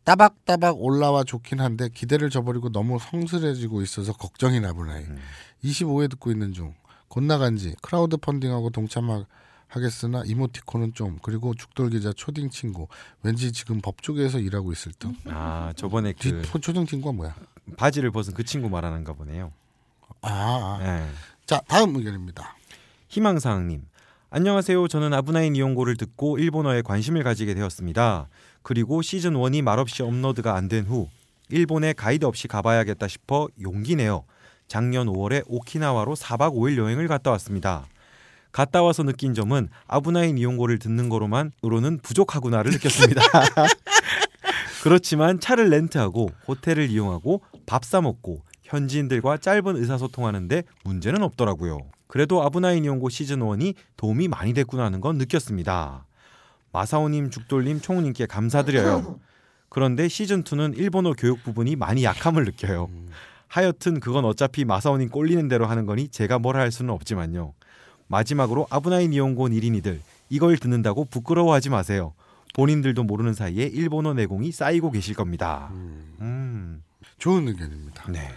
따박따박 0.04 0.76
올라와 0.80 1.24
좋긴 1.24 1.60
한데 1.60 1.88
기대를 1.88 2.30
저버리고 2.30 2.70
너무 2.70 2.98
성스레지고 2.98 3.82
있어서 3.82 4.12
걱정이 4.12 4.60
나보나이. 4.60 5.04
음. 5.04 5.18
25회 5.64 6.10
듣고 6.10 6.30
있는 6.30 6.52
중. 6.52 6.74
곧 7.08 7.24
나간지 7.24 7.76
크라우드 7.82 8.16
펀딩하고 8.16 8.70
동참하겠으나 8.70 10.22
이모티콘은 10.24 10.94
좀 10.94 11.18
그리고 11.22 11.54
죽돌 11.54 11.90
기자 11.90 12.12
초딩 12.12 12.48
친구 12.50 12.88
왠지 13.22 13.52
지금 13.52 13.80
법조계에서 13.80 14.38
일하고 14.38 14.72
있을 14.72 14.92
듯. 14.98 15.10
아 15.26 15.72
저번에 15.76 16.14
뒤그 16.14 16.58
초딩 16.60 16.86
친구가 16.86 17.12
뭐야? 17.14 17.34
바지를 17.76 18.10
벗은 18.10 18.32
그 18.34 18.44
친구 18.44 18.70
말하는가 18.70 19.12
보네요. 19.12 19.52
아, 20.22 20.30
아. 20.30 20.78
예. 20.82 21.06
자 21.44 21.60
다음 21.68 21.94
의견입니다. 21.96 22.56
희망사항님. 23.08 23.84
안녕하세요. 24.34 24.88
저는 24.88 25.12
아브나인 25.12 25.56
이용고를 25.56 25.96
듣고 25.98 26.38
일본어에 26.38 26.80
관심을 26.80 27.22
가지게 27.22 27.52
되었습니다. 27.54 28.28
그리고 28.62 29.02
시즌 29.02 29.34
1이 29.34 29.60
말없이 29.60 30.02
업로드가 30.02 30.54
안 30.54 30.68
된 30.68 30.86
후 30.86 31.08
일본에 31.50 31.92
가이드 31.92 32.24
없이 32.24 32.48
가봐야겠다 32.48 33.08
싶어 33.08 33.46
용기 33.60 33.94
내어 33.94 34.24
작년 34.68 35.06
5월에 35.06 35.42
오키나와로 35.48 36.14
4박 36.14 36.54
5일 36.54 36.78
여행을 36.78 37.08
갔다 37.08 37.30
왔습니다. 37.32 37.84
갔다 38.52 38.82
와서 38.82 39.02
느낀 39.02 39.34
점은 39.34 39.68
아브나인 39.86 40.38
이용고를 40.38 40.78
듣는 40.78 41.10
거로만으로는 41.10 41.98
부족하구나를 41.98 42.70
느꼈습니다. 42.72 43.20
그렇지만 44.82 45.40
차를 45.40 45.68
렌트하고 45.68 46.30
호텔을 46.48 46.88
이용하고 46.90 47.42
밥 47.66 47.84
사 47.84 48.00
먹고 48.00 48.40
현지인들과 48.62 49.36
짧은 49.38 49.76
의사소통하는데 49.76 50.62
문제는 50.84 51.22
없더라고요. 51.22 51.80
그래도 52.12 52.42
아브나인 52.42 52.84
이용고 52.84 53.08
시즌 53.08 53.40
1이 53.40 53.74
도움이 53.96 54.28
많이 54.28 54.52
됐구나 54.52 54.84
하는 54.84 55.00
건 55.00 55.16
느꼈습니다. 55.16 56.04
마사오님, 56.70 57.30
죽돌님, 57.30 57.80
총님께 57.80 58.26
감사드려요. 58.26 59.18
그런데 59.70 60.08
시즌 60.08 60.44
2는 60.44 60.76
일본어 60.76 61.14
교육 61.14 61.42
부분이 61.42 61.74
많이 61.76 62.04
약함을 62.04 62.44
느껴요. 62.44 62.90
하여튼 63.48 63.98
그건 63.98 64.26
어차피 64.26 64.66
마사오님 64.66 65.08
꼴리는 65.08 65.48
대로 65.48 65.64
하는 65.64 65.86
거니 65.86 66.08
제가 66.08 66.38
뭘할 66.38 66.70
수는 66.70 66.92
없지만요. 66.92 67.54
마지막으로 68.08 68.66
아브나인 68.68 69.14
이용고 69.14 69.48
니린이들 69.48 70.02
이걸 70.28 70.58
듣는다고 70.58 71.06
부끄러워하지 71.06 71.70
마세요. 71.70 72.12
본인들도 72.52 73.04
모르는 73.04 73.32
사이에 73.32 73.64
일본어 73.64 74.12
내공이 74.12 74.52
쌓이고 74.52 74.90
계실 74.90 75.14
겁니다. 75.14 75.70
음, 75.72 76.82
좋은 77.16 77.48
의견입니다. 77.48 78.12
네. 78.12 78.28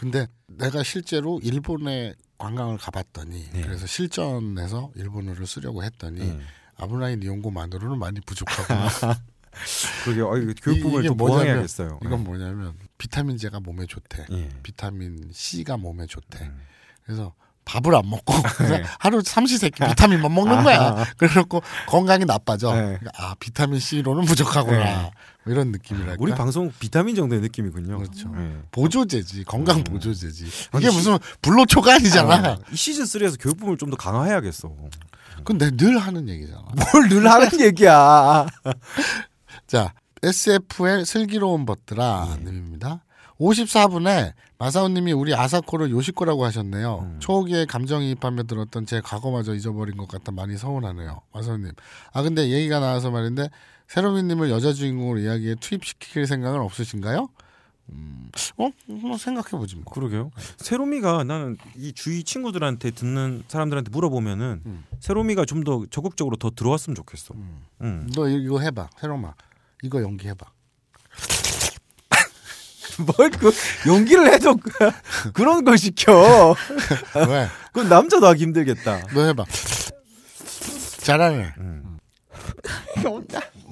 근데 0.00 0.26
내가 0.46 0.82
실제로 0.82 1.38
일본에 1.42 2.14
관광을 2.38 2.78
가봤더니 2.78 3.50
네. 3.52 3.60
그래서 3.60 3.86
실전에서 3.86 4.92
일본어를 4.94 5.46
쓰려고 5.46 5.84
했더니 5.84 6.20
네. 6.20 6.40
아브라인 6.76 7.22
이용고만으로는 7.22 7.98
많이 7.98 8.18
부족하구나. 8.22 8.88
그러게 10.04 10.22
어, 10.22 10.54
교육부를 10.62 11.00
이게 11.00 11.08
좀 11.08 11.18
뭐냐면 11.18 11.18
보강해야겠어요. 11.18 12.00
이건 12.02 12.24
뭐냐면 12.24 12.74
비타민제가 12.96 13.60
몸에 13.60 13.84
좋대. 13.84 14.24
예. 14.30 14.48
비타민 14.62 15.28
C가 15.34 15.76
몸에 15.76 16.06
좋대. 16.06 16.46
음. 16.46 16.62
그래서 17.04 17.34
밥을 17.70 17.94
안 17.94 18.08
먹고 18.10 18.34
네. 18.68 18.82
하루 18.98 19.22
삼시세끼 19.24 19.84
비타민만 19.84 20.34
먹는 20.34 20.64
거야. 20.64 21.04
그래갖고 21.16 21.62
건강이 21.86 22.24
나빠져. 22.24 22.72
네. 22.74 22.80
그러니까 22.98 23.10
아 23.16 23.34
비타민 23.38 23.78
C로는 23.78 24.24
부족하구나. 24.24 24.78
네. 24.78 25.10
뭐 25.44 25.52
이런 25.54 25.70
느낌이랄까. 25.70 26.16
우리 26.18 26.32
방송 26.34 26.72
비타민 26.80 27.14
정도의 27.14 27.40
느낌이군요. 27.42 27.98
그렇죠. 27.98 28.30
예. 28.36 28.58
보조제지 28.72 29.44
건강 29.44 29.78
음. 29.78 29.84
보조제지. 29.84 30.46
이게 30.76 30.90
시- 30.90 30.96
무슨 30.96 31.18
불로초가 31.42 31.94
아니잖아. 31.94 32.34
아, 32.34 32.56
이 32.72 32.76
시즌 32.76 33.04
3에서 33.04 33.40
교육부를 33.40 33.76
좀 33.78 33.90
더 33.90 33.96
강화해야겠어. 33.96 34.70
그건 35.38 35.58
내가 35.58 35.70
늘 35.76 35.96
하는 35.98 36.28
얘기잖아. 36.28 36.62
뭘 36.92 37.08
늘 37.08 37.30
하는 37.30 37.48
얘기야. 37.60 38.46
자, 39.66 39.92
SFL 40.22 41.04
슬기로운 41.06 41.64
벗들아 41.66 42.36
예. 42.40 42.44
님입니다. 42.44 43.04
54분에 43.40 44.34
마사오님이 44.58 45.12
우리 45.12 45.34
아사코를 45.34 45.90
요시코라고 45.90 46.44
하셨네요. 46.44 46.98
음. 47.02 47.16
초기에 47.20 47.64
감정이입하며 47.64 48.42
들었던 48.44 48.84
제 48.86 49.00
과거마저 49.00 49.54
잊어버린 49.54 49.96
것 49.96 50.06
같아 50.08 50.30
많이 50.30 50.56
서운하네요. 50.56 51.22
마사오님. 51.32 51.72
아 52.12 52.22
근데 52.22 52.50
얘기가 52.50 52.78
나와서 52.80 53.10
말인데 53.10 53.48
세로미님을 53.88 54.50
여자 54.50 54.72
주인공으로 54.72 55.18
이야기에 55.20 55.56
투입시킬 55.56 56.26
생각은 56.26 56.60
없으신가요? 56.60 57.28
음, 57.92 58.30
어, 58.58 58.70
한번 58.86 59.18
생각해 59.18 59.48
보지 59.50 59.74
뭐. 59.76 59.84
그러게요. 59.92 60.30
세로미가 60.58 61.24
나는 61.24 61.56
이 61.74 61.92
주위 61.92 62.22
친구들한테 62.22 62.92
듣는 62.92 63.42
사람들한테 63.48 63.90
물어보면은 63.90 64.62
음. 64.64 64.84
세로미가 65.00 65.44
좀 65.46 65.64
더 65.64 65.84
적극적으로 65.90 66.36
더 66.36 66.50
들어왔으면 66.50 66.94
좋겠어. 66.94 67.34
음. 67.34 67.62
응. 67.82 68.06
너 68.14 68.28
이거 68.28 68.60
해봐, 68.60 68.90
세로마. 69.00 69.34
이거 69.82 70.00
연기해봐. 70.02 70.46
뭘그 73.00 73.50
연기를 73.88 74.32
해도 74.32 74.56
그- 74.56 75.30
그런 75.32 75.64
걸 75.64 75.78
시켜. 75.78 76.54
왜? 77.28 77.48
그건 77.72 77.88
남자도 77.88 78.26
하기 78.28 78.42
힘들겠다. 78.42 79.00
너 79.14 79.24
해봐. 79.26 79.44
잘하네. 80.98 81.54
음. 81.58 81.98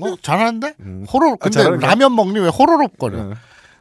어, 0.00 0.16
잘하는데? 0.22 0.74
음. 0.80 1.04
호로. 1.12 1.32
아, 1.32 1.36
근데 1.36 1.64
거야? 1.64 1.76
라면 1.78 2.14
먹니 2.14 2.38
왜 2.38 2.48
호로록거려? 2.48 3.18
응. 3.18 3.34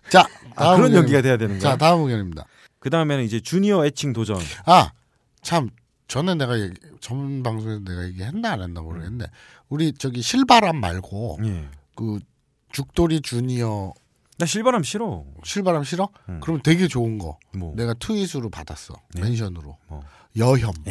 자, 0.10 0.26
아, 0.56 0.64
다음 0.64 0.78
그런 0.78 0.90
의견. 0.92 1.04
연기가 1.04 1.22
돼야 1.22 1.38
되는 1.38 1.60
거야. 1.60 1.72
자, 1.72 1.78
다음 1.78 2.02
의견입니다. 2.04 2.46
그 2.80 2.90
다음에는 2.90 3.24
이제 3.24 3.40
주니어 3.40 3.86
애칭 3.86 4.14
도전. 4.14 4.38
아, 4.66 4.92
참 5.42 5.70
전에 6.08 6.36
내가 6.36 6.60
얘기, 6.60 6.74
전 7.02 7.44
방송에서 7.44 7.82
내가 7.84 8.06
얘기했나 8.06 8.54
안 8.54 8.62
했나 8.62 8.82
모르겠는데 8.82 9.26
우리 9.70 9.94
저기 9.94 10.22
실바람 10.22 10.78
말고 10.78 11.40
예. 11.44 11.66
그 11.96 12.20
죽돌이 12.72 13.22
주니어 13.22 13.94
나 14.38 14.46
실바람 14.46 14.84
싫어. 14.84 15.24
실바람 15.44 15.84
싫어? 15.84 16.10
음. 16.30 16.40
그럼 16.42 16.62
되게 16.64 16.88
좋은 16.88 17.18
거 17.18 17.38
뭐. 17.56 17.74
내가 17.76 17.94
트윗으로 17.96 18.50
받았어 18.50 18.94
네. 19.16 19.22
멘션으로 19.22 19.78
뭐. 19.88 20.04
여혐. 20.38 20.72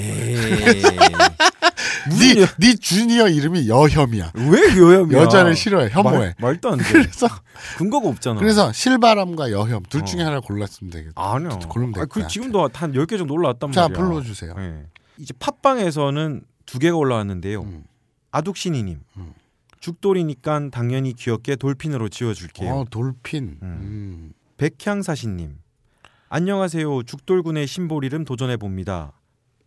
네, 2.18 2.46
네 2.58 2.74
주니어 2.74 3.28
이름이 3.28 3.68
여혐이야. 3.68 4.32
왜 4.34 4.76
여혐이야? 4.76 5.20
여자를 5.20 5.54
싫어해, 5.54 5.90
혐오해. 5.90 6.18
말, 6.18 6.34
말도 6.38 6.70
안 6.70 6.78
돼. 6.78 6.84
그래서 6.84 7.28
근거가 7.78 8.08
없잖아. 8.08 8.40
그래서 8.40 8.72
실바람과 8.72 9.52
여혐 9.52 9.82
둘 9.88 10.04
중에 10.04 10.22
어. 10.22 10.24
하나를 10.24 10.40
골랐으면 10.40 10.90
되겠다. 10.90 11.14
아니야. 11.16 11.58
고르면 11.68 11.92
될 11.92 12.02
아, 12.02 12.06
그 12.06 12.20
거야. 12.20 12.28
지금도 12.28 12.68
한 12.72 12.92
10개 12.92 13.18
정도 13.18 13.34
올라왔단 13.34 13.72
자, 13.72 13.82
말이야. 13.88 13.98
불러주세요. 13.98 14.54
예. 14.58 14.86
이제 15.18 15.32
팟빵에서는 15.38 16.42
두 16.64 16.78
개가 16.78 16.96
올라왔는데요. 16.96 17.62
음. 17.62 17.84
아둑신이님. 18.32 19.00
음. 19.16 19.34
죽돌이니까 19.90 20.70
당연히 20.70 21.12
귀엽게 21.12 21.54
돌핀으로 21.54 22.08
지어줄게요. 22.08 22.74
어, 22.74 22.84
돌핀. 22.90 23.58
음. 23.62 23.62
음. 23.62 24.32
백향사신님. 24.56 25.58
안녕하세요. 26.28 27.04
죽돌군의 27.04 27.68
심볼 27.68 28.04
이름 28.04 28.24
도전해 28.24 28.56
봅니다. 28.56 29.12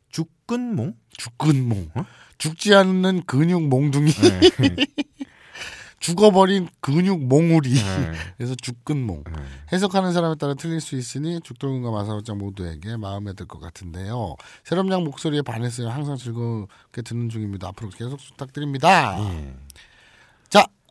죽근몽? 0.10 0.96
죽근몽. 1.12 1.92
어? 1.96 2.06
죽지 2.38 2.76
않는 2.76 3.24
근육 3.28 3.70
몽둥이. 3.70 4.12
네. 4.12 4.76
죽어버린 6.02 6.68
근육 6.82 7.24
몽우리. 7.26 7.74
네. 7.76 8.12
그래서 8.38 8.56
죽근몽. 8.56 9.24
네. 9.26 9.42
해석하는 9.72 10.12
사람에 10.12 10.36
따라 10.36 10.54
틀릴 10.54 10.82
수 10.82 10.98
있으니 10.98 11.40
죽돌군과 11.42 11.92
마사오짱 11.92 12.38
모두에게 12.38 12.98
마음에 12.98 13.32
들 13.34 13.46
것 13.48 13.60
같은데요. 13.62 14.36
세롬양 14.66 15.04
목소리에 15.06 15.44
반했어요. 15.44 15.90
항상 15.90 16.18
즐겁게 16.18 17.04
듣는 17.04 17.30
중입니다. 17.30 17.70
앞으로 17.70 17.90
계속 17.90 18.18
부탁드립니다. 18.18 19.18
예. 19.20 19.54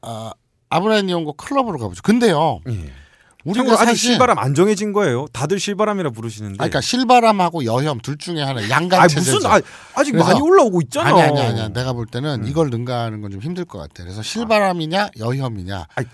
자, 0.03 0.09
아, 0.09 0.33
아브라인 0.71 1.09
이온고 1.09 1.33
클럽으로 1.33 1.79
가보죠. 1.79 2.03
근데요. 2.03 2.61
예. 2.69 2.93
우리가 3.45 3.77
사실 3.77 3.97
실바람 3.97 4.39
안 4.39 4.55
정해진 4.55 4.93
거예요. 4.93 5.27
다들 5.33 5.59
실바람이라 5.59 6.11
부르시는데. 6.11 6.55
아, 6.57 6.69
그러니까 6.69 6.81
실바람하고 6.83 7.65
여혐 7.65 8.01
둘 8.01 8.19
중에 8.19 8.43
하나 8.43 8.69
양강 8.69 9.01
아, 9.01 9.09
체제죠. 9.09 9.37
무슨 9.37 9.51
아, 9.51 9.61
아직 9.95 10.13
그래서- 10.13 10.29
많이 10.29 10.41
올라오고 10.41 10.83
있잖아. 10.83 11.09
아니 11.11 11.23
아니 11.23 11.41
아니야. 11.41 11.69
내가 11.69 11.93
볼 11.95 12.05
때는 12.07 12.43
음. 12.43 12.47
이걸 12.49 12.69
능가하는 12.69 13.23
건 13.23 13.31
좀 13.31 13.41
힘들 13.41 13.65
것 13.65 13.79
같아. 13.79 14.03
그래서 14.03 14.23
실바람이냐 14.23 15.11
여혐이냐 15.19 15.87
아이, 15.95 16.05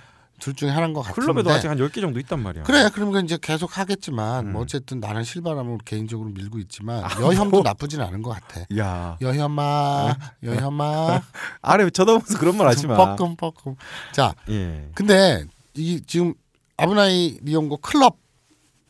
둘 0.44 0.52
중에 0.52 0.68
하나인 0.68 0.92
것 0.92 1.00
같은데. 1.00 1.22
클럽에도 1.22 1.50
아직 1.50 1.68
한 1.68 1.78
10개 1.78 2.02
정도 2.02 2.20
있단 2.20 2.38
말이야. 2.42 2.64
그래 2.64 2.90
그러면 2.92 3.24
이제 3.24 3.38
계속 3.40 3.78
하겠지만 3.78 4.48
음. 4.48 4.52
뭐 4.52 4.60
어쨌든 4.62 5.00
나는 5.00 5.24
실바람을 5.24 5.78
개인적으로 5.86 6.28
밀고 6.28 6.58
있지만 6.58 7.02
아, 7.02 7.08
여혐도 7.18 7.50
뭐. 7.50 7.62
나쁘진 7.62 8.02
않은 8.02 8.20
것 8.20 8.28
같아. 8.32 8.60
야. 8.76 9.16
여혐아 9.22 10.18
여혐아 10.42 11.22
아래 11.62 11.88
쳐다보면서 11.88 12.38
그런 12.38 12.58
말 12.58 12.66
하지 12.66 12.86
마. 12.86 12.94
뻐끔 12.94 13.36
뻐끔. 13.36 13.76
자 14.12 14.34
예. 14.50 14.90
근데 14.94 15.46
이 15.72 16.02
지금 16.06 16.34
아부나이 16.76 17.38
니홍고 17.40 17.78
클럽 17.78 18.18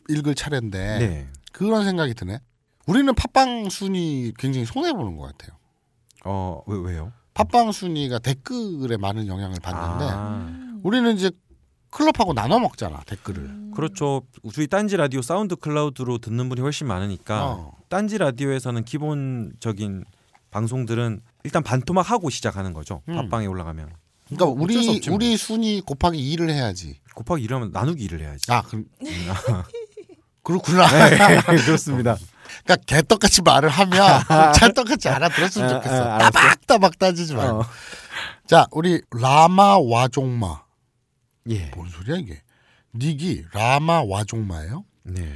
읽을 0.08 0.34
차례인데 0.34 0.98
네. 0.98 1.28
그런 1.52 1.84
생각이 1.84 2.14
드네. 2.14 2.40
우리는 2.88 3.14
팟빵 3.14 3.68
순위 3.70 4.32
굉장히 4.36 4.66
손해 4.66 4.92
보는 4.92 5.16
것 5.16 5.26
같아요. 5.26 5.56
어, 6.24 6.62
왜 6.66 6.78
왜요? 6.78 7.12
팟빵 7.34 7.70
순위가 7.70 8.18
댓글에 8.18 8.96
많은 8.96 9.28
영향을 9.28 9.58
받는데 9.62 10.04
아, 10.12 10.64
우리는 10.82 11.16
이제 11.16 11.30
클럽하고 11.94 12.34
나눠 12.34 12.58
먹잖아 12.58 13.02
댓글을. 13.06 13.70
그렇죠. 13.74 14.22
저희 14.52 14.66
딴지 14.66 14.96
라디오 14.96 15.22
사운드 15.22 15.54
클라우드로 15.54 16.18
듣는 16.18 16.48
분이 16.48 16.60
훨씬 16.60 16.88
많으니까 16.88 17.44
어. 17.44 17.76
딴지 17.88 18.18
라디오에서는 18.18 18.84
기본적인 18.84 20.04
방송들은 20.50 21.20
일단 21.44 21.62
반토막 21.62 22.10
하고 22.10 22.30
시작하는 22.30 22.72
거죠. 22.72 23.02
음. 23.08 23.14
팟빵에 23.14 23.46
올라가면 23.46 23.90
그러니까 24.26 24.46
우리 24.46 24.76
없지 24.76 25.08
뭐. 25.08 25.16
우리 25.16 25.36
순위 25.36 25.80
곱하기 25.80 26.18
2를 26.36 26.50
해야지. 26.50 26.98
곱하기 27.14 27.42
이러면 27.44 27.70
나누기 27.70 28.04
일을 28.04 28.20
해야지. 28.20 28.50
아 28.50 28.62
그럼 28.62 28.86
그렇구나. 30.42 30.86
네, 31.10 31.38
그렇습니다. 31.64 32.16
그러니까 32.64 32.84
개떡같이 32.86 33.42
말을 33.42 33.68
하면 33.68 34.22
찰떡같이 34.56 35.08
알아들었으면 35.08 35.68
아, 35.70 35.74
좋겠어. 35.74 36.12
아. 36.14 36.18
따박따박 36.18 36.98
따지지 36.98 37.34
말고. 37.34 37.60
어. 37.60 37.64
자 38.48 38.66
우리 38.72 39.00
라마 39.12 39.78
와종마 39.78 40.63
예. 41.50 41.70
뭔 41.74 41.88
소리야 41.88 42.16
이게? 42.16 42.42
닉이 42.94 43.44
라마 43.52 44.02
와종마예요? 44.02 44.84
네. 45.04 45.32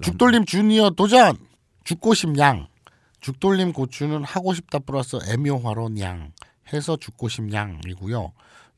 죽돌림 0.00 0.44
주니어 0.44 0.90
도전 0.90 1.36
죽고 1.84 2.14
싶냥 2.14 2.68
죽돌림 3.20 3.72
고추는 3.72 4.24
하고 4.24 4.52
싶다 4.54 4.78
플러스 4.80 5.18
애묘화로 5.28 5.90
냥 5.90 6.32
해서 6.72 6.96
죽고 6.96 7.28
싶냥이고요 7.28 8.32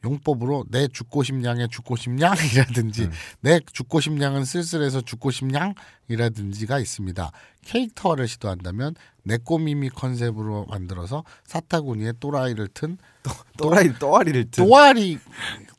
용법으로 0.04 0.66
내 0.68 0.86
죽고 0.86 1.22
싶냥에 1.22 1.66
죽고 1.68 1.96
싶냥이라든지 1.96 3.04
음. 3.04 3.12
내 3.40 3.60
죽고 3.72 4.00
싶냥은 4.00 4.44
쓸쓸해서 4.44 5.00
죽고 5.00 5.30
싶냥이라든지가 5.30 6.78
있습니다 6.78 7.30
캐릭터를 7.64 8.28
시도한다면 8.28 8.94
내꼬미미 9.22 9.88
컨셉으로 9.90 10.66
만들어서 10.66 11.24
사타구니에 11.44 12.14
또라이를 12.20 12.68
튼 12.68 12.98
또라이 13.56 13.94
또아리를 13.98 14.50
든. 14.50 14.64
또아리 14.64 15.18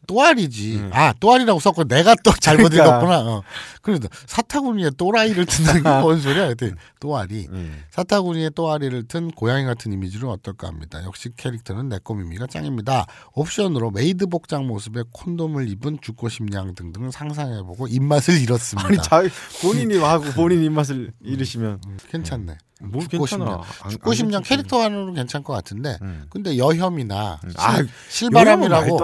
또아리지. 0.07 0.75
음. 0.77 0.89
아 0.93 1.13
또아리라고 1.19 1.59
썼고 1.59 1.85
내가 1.85 2.15
또 2.23 2.31
잘못 2.39 2.69
그러니까. 2.69 2.97
읽었구나. 2.97 3.19
어. 3.19 3.43
그래서 3.81 4.07
사타구니에 4.25 4.91
또라이를 4.97 5.45
튼다는 5.45 5.83
게 5.83 5.89
뭔 6.01 6.19
소리야? 6.21 6.47
그때 6.49 6.71
또아리. 6.99 7.47
예. 7.53 7.71
사타구니에 7.91 8.49
또아리를 8.51 9.07
튼 9.07 9.31
고양이 9.31 9.65
같은 9.65 9.91
이미지로 9.93 10.29
어떨까 10.31 10.67
합니다. 10.67 11.03
역시 11.03 11.29
캐릭터는 11.35 11.89
내꼬미미가 11.89 12.47
짱입니다. 12.47 13.05
옵션으로 13.33 13.91
메이드 13.91 14.27
복장 14.27 14.67
모습에 14.67 15.03
콘돔을 15.11 15.69
입은 15.69 15.99
죽고 16.01 16.29
싶냥 16.29 16.73
등등을 16.75 17.11
상상해보고 17.11 17.87
입맛을 17.87 18.41
잃었습니다. 18.41 18.87
아니 18.87 18.97
자 18.97 19.21
본인이 19.61 19.97
하고 19.97 20.25
본인 20.31 20.63
입맛을 20.63 21.11
잃으시면 21.23 21.79
음, 21.87 21.97
괜찮네. 22.09 22.57
뭐 22.91 23.01
죽고 23.01 23.25
괜찮아. 23.25 23.45
싶냥. 23.45 23.63
안- 23.83 23.89
죽고 23.91 24.09
안 24.11 24.15
싶냥 24.15 24.41
괜찮지. 24.41 24.49
캐릭터 24.49 24.81
안으로 24.81 25.13
괜찮을 25.13 25.43
것 25.43 25.53
같은데 25.53 25.97
음. 26.01 26.25
근데 26.29 26.57
여혐이나 26.57 27.39
음. 27.43 27.49
실- 27.49 27.59
아, 27.59 27.77
실바람이라고. 28.09 28.99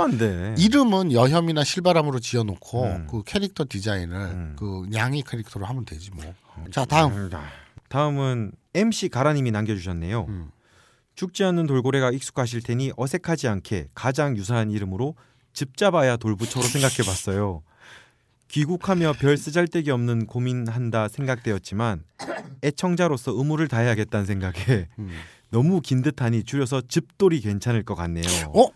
이름은 0.57 1.11
여혐이나 1.11 1.63
실바람으로 1.63 2.19
지어놓고 2.19 2.83
음. 2.83 3.07
그 3.09 3.23
캐릭터 3.23 3.65
디자인을 3.67 4.15
음. 4.15 4.55
그 4.57 4.87
양이 4.93 5.21
캐릭터로 5.23 5.65
하면 5.65 5.85
되지 5.85 6.11
뭐. 6.11 6.23
자 6.71 6.85
다음. 6.85 7.29
다음은 7.89 8.51
MC 8.73 9.09
가라님이 9.09 9.51
남겨주셨네요. 9.51 10.25
음. 10.29 10.49
죽지 11.15 11.43
않는 11.43 11.67
돌고래가 11.67 12.11
익숙하실 12.11 12.61
테니 12.63 12.93
어색하지 12.95 13.47
않게 13.47 13.87
가장 13.93 14.37
유사한 14.37 14.71
이름으로 14.71 15.15
집 15.53 15.75
잡아야 15.75 16.15
돌부처로 16.17 16.65
생각해봤어요. 16.65 17.63
귀국하며 18.51 19.13
별 19.13 19.37
쓰잘데기 19.37 19.91
없는 19.91 20.27
고민한다 20.27 21.07
생각되었지만 21.07 22.03
애청자로서 22.63 23.31
의무를 23.31 23.67
다해야겠다는 23.67 24.25
생각에 24.25 24.89
음. 24.99 25.09
너무 25.49 25.81
긴 25.81 26.01
듯하니 26.01 26.43
줄여서 26.43 26.83
집돌이 26.87 27.39
괜찮을 27.41 27.83
것 27.83 27.95
같네요. 27.95 28.25
어? 28.53 28.67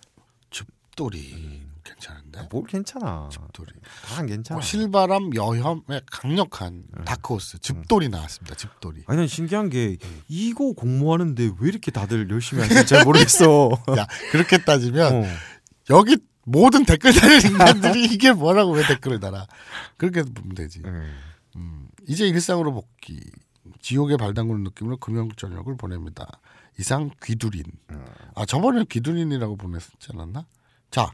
집돌이 0.49 1.65
괜찮은데? 1.83 2.47
뭘 2.51 2.65
괜찮아. 2.65 3.29
집돌이. 3.31 3.71
다안 4.05 4.25
괜찮아. 4.27 4.57
어, 4.57 4.61
실바람 4.61 5.35
여혐의 5.35 6.01
강력한 6.09 6.83
다크호스 7.05 7.59
집돌이 7.59 8.09
나왔습니다. 8.09 8.55
집돌이. 8.55 9.03
아니 9.07 9.19
난 9.19 9.27
신기한 9.27 9.69
게 9.69 9.97
이거 10.27 10.71
공모하는데 10.73 11.51
왜 11.59 11.69
이렇게 11.69 11.91
다들 11.91 12.29
열심히 12.29 12.63
하는지 12.63 12.87
잘 12.87 13.03
모르겠어. 13.03 13.71
야 13.97 14.07
그렇게 14.31 14.57
따지면 14.57 15.13
어. 15.13 15.23
여기 15.89 16.17
모든 16.45 16.85
댓글 16.85 17.11
달는 17.13 17.41
인간들이 17.51 18.05
이게 18.05 18.31
뭐라고 18.31 18.71
왜 18.73 18.85
댓글을 18.87 19.19
달아? 19.19 19.47
그렇게 19.97 20.21
보면 20.23 20.55
되지. 20.55 20.81
네. 20.81 20.89
음, 21.57 21.87
이제 22.07 22.27
일상으로 22.27 22.73
복귀. 22.73 23.19
지옥의 23.81 24.17
발당구는 24.17 24.63
느낌으로 24.63 24.97
금연 24.97 25.31
저녁을 25.35 25.75
보냅니다. 25.75 26.39
이상 26.79 27.09
귀두린. 27.23 27.63
아 28.35 28.45
저번에 28.45 28.85
귀두린이라고 28.89 29.55
보냈었지 29.57 30.09
않았나? 30.13 30.45
자, 30.91 31.11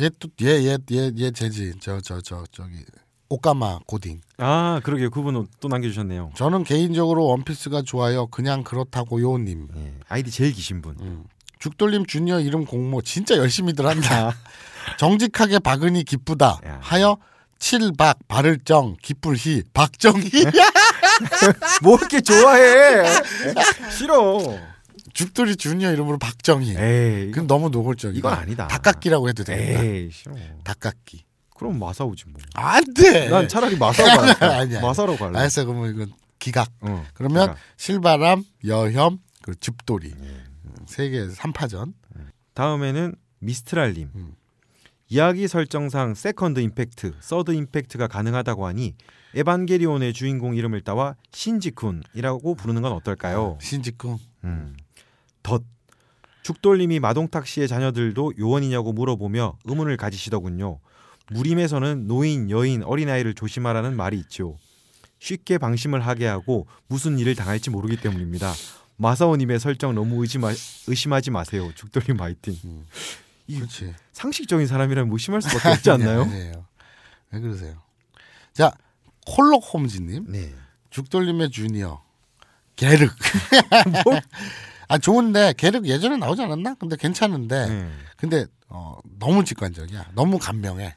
얘 0.00 0.08
또 0.10 0.28
얘 0.42 0.66
얘 0.66 0.78
얘얘 0.90 1.30
제지 1.30 1.72
저 1.80 2.00
저 2.00 2.20
저 2.20 2.44
저기 2.52 2.84
오까마 3.30 3.78
고딩. 3.86 4.20
아 4.38 4.80
그러게요. 4.84 5.10
그분은 5.10 5.46
또 5.60 5.68
남겨주셨네요. 5.68 6.32
저는 6.34 6.64
개인적으로 6.64 7.24
원피스가 7.26 7.82
좋아요. 7.82 8.26
그냥 8.26 8.62
그렇다고요 8.62 9.38
님. 9.38 9.68
예, 9.76 9.94
아이디 10.08 10.30
제일 10.30 10.52
기신 10.52 10.82
분. 10.82 10.96
음. 11.00 11.24
죽돌림 11.68 12.04
주니어 12.04 12.40
이름 12.40 12.66
공모 12.66 13.00
진짜 13.00 13.38
열심히들 13.38 13.86
한다. 13.86 14.36
정직하게 14.98 15.60
박은이 15.60 16.04
기쁘다. 16.04 16.60
야. 16.66 16.78
하여 16.82 17.16
칠박 17.58 18.18
바를정 18.28 18.96
기쁠희 19.00 19.62
박정희 19.72 20.28
뭐 21.82 21.96
이렇게 21.96 22.20
좋아해? 22.20 23.02
싫어. 23.90 24.58
죽돌이 25.14 25.56
주니어 25.56 25.90
이름으로 25.92 26.18
박정희. 26.18 26.76
에이 26.76 27.30
그건 27.30 27.46
너무 27.46 27.70
노골적이다. 27.70 28.18
이건 28.18 28.34
아니다. 28.34 28.68
닭깎기라고 28.68 29.30
해도 29.30 29.42
됩니다. 29.44 29.82
에이 29.82 30.10
싫어. 30.12 30.34
닭깎기. 30.64 31.24
그럼 31.56 31.78
마사오지 31.78 32.24
뭐. 32.28 32.42
안 32.52 32.84
돼. 32.92 33.30
난 33.30 33.48
차라리 33.48 33.78
마사오 33.78 34.04
갈래. 34.06 34.34
네. 34.34 34.46
아니야. 34.46 34.80
마사오로 34.82 35.16
갈래. 35.16 35.38
알았어. 35.38 35.64
그러면 35.64 35.94
이건 35.94 36.12
기각. 36.38 36.68
어, 36.82 37.06
그러면 37.14 37.46
기각. 37.46 37.58
실바람, 37.78 38.44
여혐, 38.66 39.18
그 39.40 39.58
죽돌이. 39.58 40.12
예. 40.22 40.43
세 40.88 41.03
개 41.03 41.26
3파전. 41.26 41.94
다음에는 42.54 43.14
미스트랄님. 43.40 44.10
음. 44.14 44.34
이야기 45.08 45.48
설정상 45.48 46.14
second 46.14 46.60
impact, 46.60 47.14
third 47.20 47.52
impact가 47.52 48.08
가능하다고 48.08 48.66
하니 48.66 48.94
에반게리온의 49.34 50.12
주인공 50.12 50.56
이름을 50.56 50.80
따와 50.80 51.16
신지쿤이라고 51.32 52.56
부르는 52.56 52.82
건 52.82 52.92
어떨까요? 52.92 53.58
신직궁. 53.60 54.18
음. 54.44 54.76
덧 55.42 55.62
죽돌님이 56.42 57.00
마동탁 57.00 57.46
씨의 57.46 57.68
자녀들도 57.68 58.34
요원이냐고 58.38 58.92
물어보며 58.92 59.58
의문을 59.64 59.96
가지시더군요. 59.96 60.78
무림에서는 61.30 62.06
노인, 62.06 62.50
여인, 62.50 62.82
어린아이를 62.82 63.34
조심하라는 63.34 63.96
말이 63.96 64.18
있죠. 64.20 64.58
쉽게 65.18 65.56
방심을 65.56 66.00
하게 66.00 66.26
하고 66.26 66.66
무슨 66.86 67.18
일을 67.18 67.34
당할지 67.34 67.70
모르기 67.70 67.96
때문입니다. 67.96 68.52
마사오님의 68.96 69.60
설정 69.60 69.94
너무 69.94 70.20
의심하, 70.22 70.52
의심하지 70.86 71.30
마세요. 71.30 71.70
죽돌님 71.74 72.20
화이팅. 72.20 72.54
이 73.46 73.56
그렇지. 73.56 73.94
상식적인 74.12 74.66
사람이라면 74.66 75.08
무심할 75.10 75.42
수밖에 75.42 75.68
없지 75.68 75.90
않나요? 75.90 76.22
아니에요. 76.22 76.64
왜 77.32 77.40
그러세요? 77.40 77.76
자, 78.52 78.72
콜록 79.26 79.64
홈즈님. 79.74 80.26
네. 80.28 80.54
죽돌림의 80.90 81.50
주니어. 81.50 82.02
게륵. 82.76 83.10
아, 84.88 84.98
좋은데, 84.98 85.54
게륵 85.56 85.86
예전에 85.86 86.16
나오지 86.16 86.42
않았나? 86.42 86.74
근데 86.74 86.96
괜찮은데. 86.96 87.66
네. 87.68 87.90
근데, 88.16 88.46
어, 88.68 88.98
너무 89.18 89.44
직관적이야. 89.44 90.10
너무 90.14 90.38
감명해. 90.38 90.94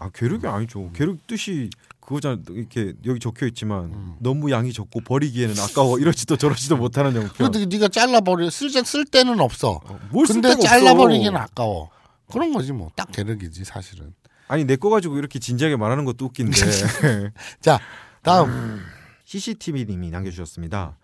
아 0.00 0.10
괴력이 0.14 0.46
아니죠. 0.46 0.90
괴력 0.92 1.26
뜻이 1.26 1.70
그거잖아. 2.08 2.40
이렇게 2.48 2.94
여기 3.04 3.20
적혀 3.20 3.46
있지만 3.48 3.92
음. 3.92 4.16
너무 4.18 4.50
양이 4.50 4.72
적고 4.72 5.02
버리기에는 5.02 5.54
아까워 5.58 5.98
이러지도 5.98 6.36
저러지도 6.38 6.78
못하는 6.78 7.12
형편. 7.20 7.32
그래도 7.36 7.66
네가 7.66 7.88
잘라버려. 7.88 8.48
쓸, 8.48 8.70
쓸 8.70 9.04
때는 9.04 9.38
없어. 9.40 9.80
어, 9.84 10.00
뭘 10.10 10.26
근데 10.26 10.56
잘라버리기는. 10.56 11.36
아까워. 11.36 11.90
그런 12.32 12.54
거지 12.54 12.72
뭐. 12.72 12.90
딱 12.96 13.12
게륵이지, 13.12 13.64
사실은. 13.64 14.14
아니 14.48 14.64
내 14.64 14.76
거 14.76 14.88
가지고 14.88 15.18
이렇게 15.18 15.38
진지하게 15.38 15.76
말하는 15.76 16.06
것도 16.06 16.24
웃긴데. 16.24 16.56
자, 17.60 17.78
다음. 18.22 18.80
CCTV님이 19.26 20.08
남겨주셨습니다. 20.10 20.96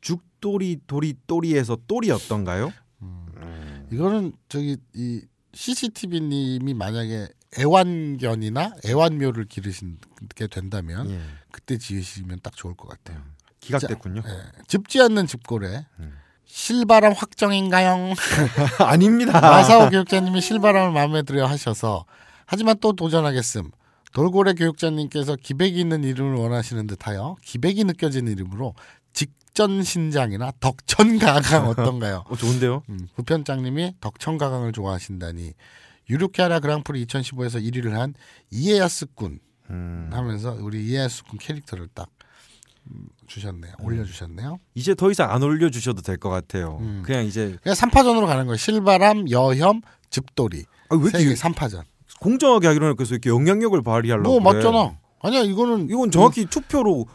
죽돌이 0.00 0.78
도리 0.86 1.14
또리에서 1.26 1.76
또리 1.86 2.10
어떤가요? 2.10 2.72
이거는 3.92 4.32
저기 4.48 4.78
이 4.94 5.20
CCTV님이 5.52 6.72
만약에 6.72 7.28
애완견이나 7.58 8.72
애완묘를 8.84 9.46
기르시게 9.46 10.46
된다면 10.50 11.10
예, 11.10 11.20
그때 11.50 11.78
지으시면 11.78 12.40
딱 12.42 12.54
좋을 12.56 12.74
것 12.74 12.88
같아요. 12.88 13.22
기각됐군요. 13.60 14.22
예, 14.26 14.62
짚지 14.66 15.00
않는 15.02 15.26
집고래. 15.26 15.86
음. 16.00 16.18
실바람 16.44 17.12
확정인가요? 17.12 18.14
아닙니다. 18.78 19.40
마사오 19.40 19.90
교육자님이 19.90 20.40
실바람을 20.40 20.92
마음에 20.92 21.22
들어 21.22 21.46
하셔서 21.46 22.04
하지만 22.46 22.76
또 22.80 22.92
도전하겠음. 22.92 23.70
돌고래 24.12 24.54
교육자님께서 24.54 25.36
기백이 25.36 25.78
있는 25.78 26.02
이름을 26.04 26.36
원하시는 26.38 26.86
듯하여 26.86 27.36
기백이 27.42 27.84
느껴지는 27.84 28.32
이름으로 28.32 28.74
직전신장이나 29.12 30.52
덕천가강 30.60 31.68
어떤가요? 31.68 32.24
어, 32.26 32.36
좋은데요? 32.36 32.82
음, 32.88 33.08
부편장님이 33.16 33.94
덕천가강을 34.00 34.72
좋아하신다니 34.72 35.52
유르케아라 36.08 36.60
그랑프리 36.60 37.04
2015에서 37.06 37.62
1위를 37.62 37.90
한 37.90 38.14
이에야스 38.50 39.06
군 39.14 39.40
음, 39.70 40.08
하면서 40.12 40.56
우리 40.60 40.84
이에야스 40.86 41.24
군 41.24 41.38
캐릭터를 41.38 41.88
딱 41.94 42.08
음, 42.88 43.08
주셨네요. 43.26 43.72
올려주셨네요. 43.82 44.58
이제 44.74 44.94
더 44.94 45.10
이상 45.10 45.32
안 45.32 45.42
올려주셔도 45.42 46.02
될 46.02 46.16
것 46.18 46.30
같아요. 46.30 46.78
음. 46.80 47.02
그냥 47.04 47.24
이제 47.24 47.56
그냥 47.62 47.74
3파전으로 47.74 48.26
가는 48.26 48.46
거예요. 48.46 48.56
실바람, 48.56 49.28
여혐, 49.30 49.82
집돌이. 50.10 50.64
아, 50.90 50.94
왜 50.94 51.08
이렇게 51.08 51.34
3파전. 51.34 51.82
공정하게 52.20 52.68
하기로 52.68 52.94
해서 53.00 53.14
이렇게 53.14 53.28
영향력을 53.30 53.82
발휘하려고 53.82 54.38
뭐 54.40 54.52
그래. 54.52 54.62
맞잖아. 54.64 54.98
아니야 55.20 55.40
이거는 55.42 55.90
이건 55.90 56.10
정확히 56.12 56.46
투표로 56.46 57.06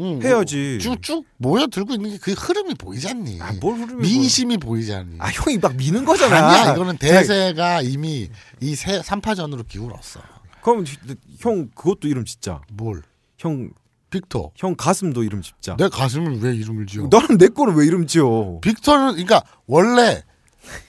음, 0.00 0.20
해야지. 0.22 0.78
쭉쭉 0.80 1.24
모여 1.38 1.66
들고 1.66 1.94
있는 1.94 2.10
게 2.10 2.18
그 2.18 2.32
흐름이 2.32 2.74
보이잖니. 2.74 3.40
아, 3.40 3.52
뭘 3.60 3.78
흐름이 3.78 4.02
민심이 4.02 4.58
보이잖니. 4.58 5.16
아 5.20 5.28
형이 5.28 5.58
막 5.58 5.74
미는 5.76 6.04
거잖아. 6.04 6.36
아니야 6.48 6.72
이거는 6.74 6.98
대세가 6.98 7.82
이미 7.82 8.28
이 8.60 8.74
세 8.76 9.00
3파전으로 9.00 9.66
기울었어. 9.66 10.20
그럼 10.62 10.84
형 11.40 11.68
그것도 11.74 12.08
이름 12.08 12.24
짓자. 12.24 12.60
뭘? 12.72 13.02
형, 13.38 13.70
빅터. 14.10 14.50
형 14.56 14.74
가슴도 14.76 15.22
이름 15.22 15.40
짓자. 15.42 15.76
내 15.76 15.88
가슴을 15.88 16.40
왜 16.40 16.54
이름을 16.56 16.86
지어? 16.86 17.08
나는 17.10 17.38
내 17.38 17.48
거는 17.48 17.74
왜 17.76 17.86
이름 17.86 18.06
지어? 18.06 18.58
빅터는 18.62 19.12
그러니까 19.12 19.42
원래 19.66 20.22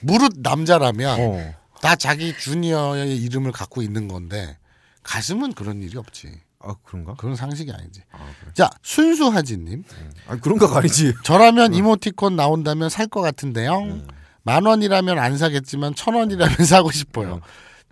무릇 0.00 0.32
남자라면 0.38 1.20
어. 1.20 1.54
다 1.80 1.94
자기 1.94 2.36
주니어의 2.36 3.16
이름을 3.18 3.52
갖고 3.52 3.82
있는 3.82 4.08
건데 4.08 4.58
가슴은 5.04 5.52
그런 5.52 5.80
일이 5.82 5.96
없지. 5.96 6.28
아 6.60 6.74
그런가? 6.84 7.14
그런 7.14 7.36
상식이 7.36 7.70
아니지. 7.72 8.02
아, 8.12 8.18
그래. 8.40 8.50
자 8.54 8.70
순수하지님 8.82 9.84
아 10.28 10.36
그런 10.36 10.58
거 10.58 10.66
아니지. 10.76 11.14
저라면 11.24 11.74
이모티콘 11.74 12.34
나온다면 12.36 12.88
살 12.88 13.06
것 13.08 13.20
같은데요. 13.20 14.00
만 14.42 14.64
원이라면 14.66 15.18
안 15.18 15.36
사겠지만 15.38 15.94
천 15.94 16.14
원이라면 16.14 16.56
사고 16.66 16.90
싶어요. 16.90 17.40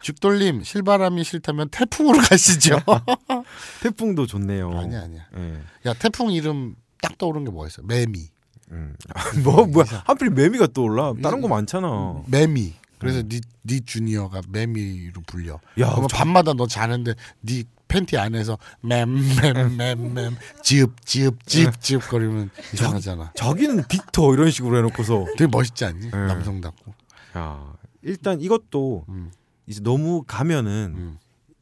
죽돌림 0.01 0.62
실바람이 0.62 1.25
싫다면 1.25 1.69
태풍으로 1.71 2.19
가시죠. 2.19 2.79
태풍도 3.83 4.27
좋네요. 4.27 4.77
아니야 4.79 5.03
아니야. 5.03 5.23
예. 5.37 5.61
야 5.87 5.95
태풍 5.95 6.33
이름 6.33 6.75
딱 7.01 7.17
떠오른 7.19 7.45
게 7.45 7.51
뭐였어? 7.51 7.83
매미. 7.83 8.29
음. 8.73 8.97
뭐 9.45 9.64
뭐야? 9.67 10.03
하필 10.07 10.31
매미가 10.31 10.69
떠올라. 10.75 11.14
다른 11.23 11.41
거 11.41 11.49
많잖아. 11.49 12.23
매미. 12.27 12.75
그래서 12.99 13.23
네, 13.23 13.41
네 13.62 13.81
주니어가 13.85 14.41
매미로 14.49 15.21
불려. 15.27 15.55
야, 15.79 15.91
그러면 15.91 16.09
저- 16.09 16.17
밤마다 16.17 16.53
너 16.55 16.67
자는데 16.67 17.14
네 17.41 17.62
팬티 17.89 18.16
안에서 18.18 18.59
맴맴맴맴 18.82 20.37
즙즙즙즙 20.62 22.09
거리면 22.09 22.51
이상하잖아. 22.74 23.32
자기는 23.37 23.84
빅터 23.89 24.32
이런 24.34 24.51
식으로 24.51 24.78
해놓고서. 24.78 25.24
되게 25.37 25.47
멋있지 25.47 25.84
않니? 25.84 26.11
네. 26.11 26.11
남성답고. 26.11 26.95
야 27.37 27.72
일단 28.03 28.41
이것도 28.41 29.05
음. 29.09 29.30
이제 29.66 29.80
너무 29.82 30.24
가면은 30.26 30.95
음. 30.97 31.18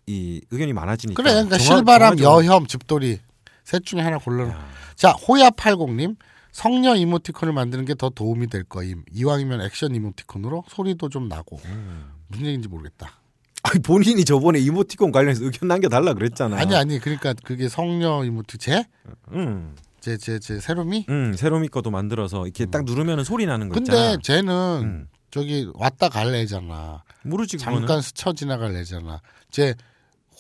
이 0.07 0.41
의견이 0.51 0.73
많아지니까. 0.73 1.23
그래, 1.23 1.33
그러니까 1.35 1.57
정하- 1.59 1.77
실바람, 1.79 2.17
정하죠. 2.17 2.47
여혐, 2.47 2.67
집돌이 2.67 3.19
셋 3.65 3.85
중에 3.85 4.01
하나 4.01 4.19
골라. 4.19 4.49
야. 4.49 4.69
자, 4.95 5.11
호야 5.13 5.49
80님. 5.51 6.17
성녀 6.53 6.95
이모티콘을 6.95 7.53
만드는 7.53 7.85
게 7.85 7.95
더 7.95 8.11
도움이 8.11 8.47
될 8.49 8.63
거임. 8.65 9.03
이왕이면 9.13 9.63
액션 9.63 9.95
이모티콘으로 9.95 10.65
소리도 10.69 11.09
좀 11.09 11.29
나고. 11.29 11.59
음. 11.65 12.13
무슨 12.29 12.47
얘기인지 12.47 12.69
모르겠다. 12.69 13.19
아니, 13.65 13.81
본인이 13.83 14.25
저번에 14.25 14.59
이모티콘 14.61 15.11
관련해서 15.11 15.45
의견 15.45 15.69
남겨달라 15.69 16.13
그랬잖아. 16.15 16.57
아니 16.59 16.77
아니 16.77 16.99
그러니까 16.99 17.33
그게 17.45 17.69
성녀 17.69 18.23
이모티 18.25 18.59
제? 18.59 18.85
응, 19.33 19.75
제제제 20.01 20.61
세롬이? 20.61 21.07
응, 21.09 21.33
세로미 21.35 21.69
거도 21.69 21.91
만들어서 21.91 22.45
이렇게 22.45 22.67
딱 22.67 22.85
누르면 22.85 23.25
소리 23.25 23.47
나는 23.47 23.69
거 23.71 23.75
근데 23.75 23.93
있잖아. 23.93 24.17
쟤는 24.23 24.53
응. 24.83 25.09
저기 25.31 25.69
왔다 25.75 26.09
갈 26.11 26.35
애잖아. 26.35 27.03
모르지 27.25 27.57
그거는. 27.57 27.81
잠깐 27.81 28.01
스쳐 28.03 28.33
지나갈 28.35 28.77
애잖아. 28.77 29.21
쟤 29.51 29.75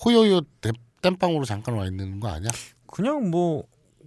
호요요 0.05 0.43
대- 0.61 0.71
땜빵으로 1.03 1.45
잠깐 1.45 1.75
와 1.77 1.87
있는 1.87 2.21
거 2.21 2.29
아니야? 2.29 2.51
그냥 2.87 3.31
뭐 3.31 3.65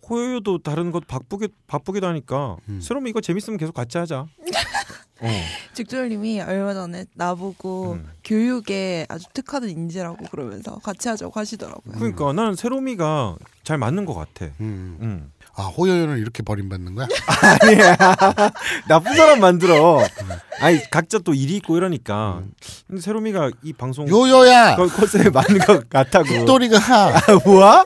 호요도 0.10 0.60
다른 0.60 0.92
것 0.92 1.06
바쁘게 1.08 1.50
바쁘기도 1.66 2.06
하니까 2.08 2.58
음. 2.70 2.80
세롬이 2.82 3.10
이거 3.10 3.20
재밌으면 3.20 3.58
계속 3.58 3.74
같이 3.74 3.98
하자. 3.98 4.28
어. 5.20 5.42
직돌님이 5.74 6.42
얼마 6.42 6.74
전에 6.74 7.06
나보고 7.16 7.94
음. 7.94 8.10
교육에 8.24 9.06
아주 9.10 9.26
특화된 9.34 9.70
인재라고 9.70 10.26
그러면서 10.30 10.76
같이 10.84 11.08
하자고 11.10 11.32
하시더라고요. 11.40 11.96
그러니까 11.98 12.34
나는 12.34 12.56
세롬이가 12.56 13.36
잘 13.64 13.78
맞는 13.78 14.06
것 14.06 14.14
같아. 14.14 14.52
음. 14.60 14.98
응. 15.02 15.32
아 15.56 15.64
호요요는 15.64 16.20
이렇게 16.20 16.44
버림받는 16.44 16.94
거야? 16.94 17.08
아니야. 17.64 17.98
나쁜 18.88 19.16
사람 19.16 19.40
만들어. 19.40 20.00
아니 20.60 20.80
각자 20.92 21.18
또 21.18 21.34
일이 21.34 21.56
있고 21.56 21.78
이러니까. 21.78 22.44
근데 22.86 23.02
세롬이가 23.02 23.52
이 23.64 23.74
방송 23.74 24.08
요요야. 24.08 24.76
거- 24.76 24.88
컨셉에 24.88 25.30
맞는 25.32 25.58
것 25.60 25.90
같다고. 25.90 26.26
빅토리가 26.26 26.78
아, 27.18 27.22
뭐야? 27.44 27.86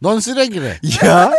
넌 0.00 0.20
쓰레기래. 0.20 0.78
야. 1.04 1.30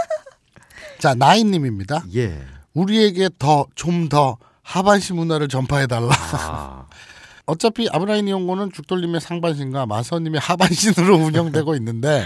자 0.99 1.15
나인님입니다. 1.15 2.03
예. 2.15 2.39
우리에게 2.75 3.29
더 3.39 3.65
좀 3.75 4.09
더 4.09 4.37
하반시 4.67 5.13
문화를 5.13 5.47
전파해 5.47 5.87
달라. 5.87 6.09
아. 6.33 6.85
어차피 7.47 7.87
아브라인 7.89 8.27
이용고는 8.27 8.73
죽돌림의 8.73 9.21
상반신과 9.21 9.85
마서님의 9.85 10.41
하반신으로 10.41 11.15
운영되고 11.23 11.75
있는데 11.75 12.25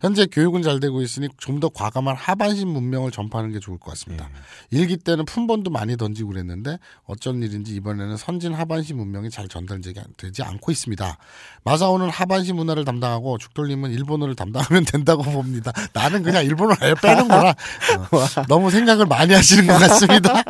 현재 0.00 0.26
교육은 0.26 0.62
잘 0.62 0.80
되고 0.80 1.02
있으니 1.02 1.28
좀 1.36 1.60
더 1.60 1.68
과감한 1.68 2.16
하반신 2.16 2.68
문명을 2.68 3.10
전파하는 3.10 3.52
게 3.52 3.60
좋을 3.60 3.76
것 3.78 3.90
같습니다. 3.90 4.30
일기 4.70 4.96
때는 4.96 5.26
품번도 5.26 5.70
많이 5.70 5.96
던지고 5.98 6.30
그랬는데 6.30 6.78
어쩐 7.04 7.42
일인지 7.42 7.74
이번에는 7.74 8.16
선진 8.16 8.54
하반신 8.54 8.96
문명이 8.96 9.28
잘 9.28 9.46
전달되지 9.46 10.42
않고 10.42 10.72
있습니다. 10.72 11.18
마사오는 11.64 12.08
하반신 12.08 12.56
문화를 12.56 12.86
담당하고 12.86 13.36
죽돌림은 13.36 13.90
일본어를 13.90 14.34
담당하면 14.34 14.84
된다고 14.90 15.22
봅니다. 15.22 15.70
나는 15.92 16.22
그냥 16.22 16.46
일본어 16.46 16.74
아예 16.80 16.94
빼는구나. 16.94 17.50
어, 17.50 18.44
너무 18.48 18.70
생각을 18.70 19.04
많이 19.04 19.34
하시는 19.34 19.66
것 19.66 19.74
같습니다. 19.80 20.42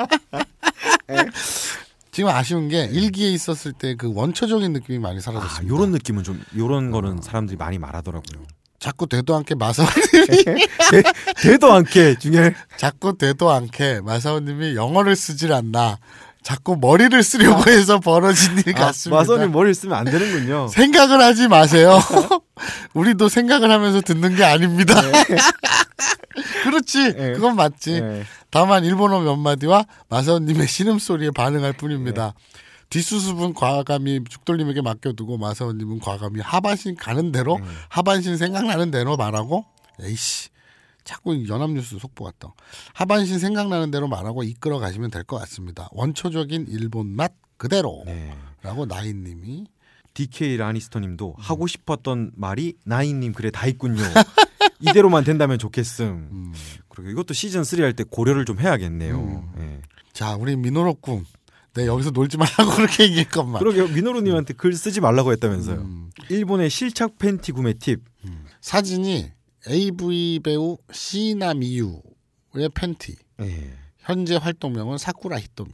지금 2.12 2.30
아쉬운 2.30 2.68
게 2.68 2.84
일기에 2.84 3.30
있었을 3.30 3.72
때 3.72 3.94
그 3.96 4.12
원초적인 4.14 4.72
느낌이 4.72 4.98
많이 4.98 5.18
아, 5.18 5.20
사라졌습니다. 5.20 5.74
요런 5.74 5.90
느낌은 5.90 6.22
좀 6.22 6.40
요런 6.56 6.90
거는 6.92 7.20
사람들이 7.22 7.56
많이 7.56 7.78
말하더라고요. 7.78 8.44
자꾸 8.80 9.06
되도 9.06 9.36
않게 9.36 9.54
마사오님이 9.54 10.66
되도 11.42 11.72
않게 11.72 12.18
중에 12.18 12.54
자꾸 12.78 13.16
되도 13.16 13.50
않게 13.50 14.00
마사오님이 14.00 14.74
영어를 14.74 15.14
쓰질 15.14 15.52
않나. 15.52 15.98
자꾸 16.42 16.78
머리를 16.80 17.22
쓰려고 17.22 17.70
해서 17.70 18.00
벌어진 18.00 18.56
일 18.66 18.74
아, 18.76 18.86
같습니다. 18.86 19.18
마선이 19.20 19.48
머리를 19.48 19.74
쓰면 19.74 19.94
안 19.94 20.06
되는군요. 20.06 20.68
생각을 20.72 21.20
하지 21.20 21.48
마세요. 21.48 22.00
우리도 22.94 23.28
생각을 23.28 23.70
하면서 23.70 24.00
듣는 24.00 24.34
게 24.36 24.44
아닙니다. 24.44 24.94
그렇지. 26.62 27.12
네. 27.12 27.32
그건 27.34 27.56
맞지. 27.56 27.92
예. 27.92 28.24
다만 28.50 28.84
일본어 28.86 29.20
몇 29.20 29.36
마디와 29.36 29.84
마사오님의 30.08 30.66
신음소리에 30.66 31.30
반응할 31.32 31.74
뿐입니다. 31.74 32.32
뒷수습은 32.90 33.54
과감히 33.54 34.20
죽돌님에게 34.28 34.82
맡겨두고 34.82 35.38
마사오님은 35.38 36.00
과감히 36.00 36.40
하반신 36.40 36.96
가는 36.96 37.30
대로 37.32 37.58
하반신 37.88 38.36
생각나는 38.36 38.90
대로 38.90 39.16
말하고 39.16 39.64
에이씨 40.02 40.50
자꾸 41.04 41.48
연합뉴스 41.48 41.98
속보 41.98 42.24
같다. 42.24 42.52
하반신 42.92 43.38
생각나는 43.38 43.90
대로 43.90 44.06
말하고 44.08 44.42
이끌어 44.42 44.78
가시면 44.78 45.10
될 45.10 45.24
것 45.24 45.38
같습니다. 45.38 45.88
원초적인 45.92 46.66
일본 46.68 47.06
맛 47.16 47.32
그대로 47.56 48.02
네. 48.06 48.34
라고 48.62 48.86
나인님이 48.86 49.66
DK 50.14 50.56
라니스터님도 50.56 51.36
하고 51.38 51.66
싶었던 51.66 52.32
말이 52.34 52.74
나인님 52.84 53.32
그래 53.32 53.50
다 53.50 53.66
있군요. 53.66 54.02
이대로만 54.80 55.24
된다면 55.24 55.58
좋겠음. 55.58 56.06
음. 56.32 56.52
그리고 56.88 57.10
이것도 57.10 57.34
시즌 57.34 57.64
3 57.64 57.80
할 57.80 57.92
때 57.94 58.02
고려를 58.04 58.44
좀 58.44 58.58
해야겠네요. 58.60 59.52
예. 59.58 59.80
자 60.12 60.34
우리 60.36 60.56
민호로꿈 60.56 61.24
내 61.74 61.86
여기서 61.86 62.10
놀지 62.10 62.36
말라고 62.36 62.70
그렇게 62.76 63.04
얘기했건만 63.04 63.60
그러게 63.62 63.92
민호루님한테 63.92 64.54
글 64.54 64.72
쓰지 64.72 65.00
말라고 65.00 65.32
했다면서요. 65.32 65.80
음. 65.80 66.10
일본의 66.28 66.70
실착 66.70 67.18
팬티 67.18 67.52
구매 67.52 67.72
팁. 67.74 68.00
사진이 68.60 69.30
AV 69.68 70.40
배우 70.42 70.76
시나 70.92 71.54
미유의 71.54 72.70
팬티 72.74 73.16
예. 73.40 73.72
현재 73.98 74.36
활동명은 74.36 74.98
사쿠라 74.98 75.38
히토미 75.38 75.70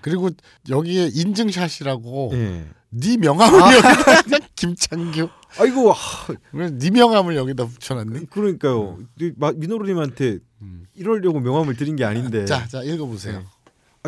그리고 0.00 0.30
여기에 0.68 1.10
인증샷이라고 1.14 2.30
예. 2.34 2.66
네 2.90 3.16
명함을 3.16 3.60
여기다 3.60 4.38
김창규 4.56 5.28
아이고 5.58 5.92
하, 5.92 6.34
왜네 6.52 6.90
명함을 6.90 7.36
여기다 7.36 7.66
붙여놨니? 7.66 8.26
그러니까요. 8.30 8.98
이 9.20 9.32
마- 9.36 9.52
민호루님한테 9.52 10.38
음. 10.62 10.84
이러려고 10.94 11.40
명함을 11.40 11.76
드린 11.76 11.96
게 11.96 12.04
아닌데. 12.04 12.44
자, 12.44 12.66
자 12.66 12.82
읽어보세요. 12.82 13.44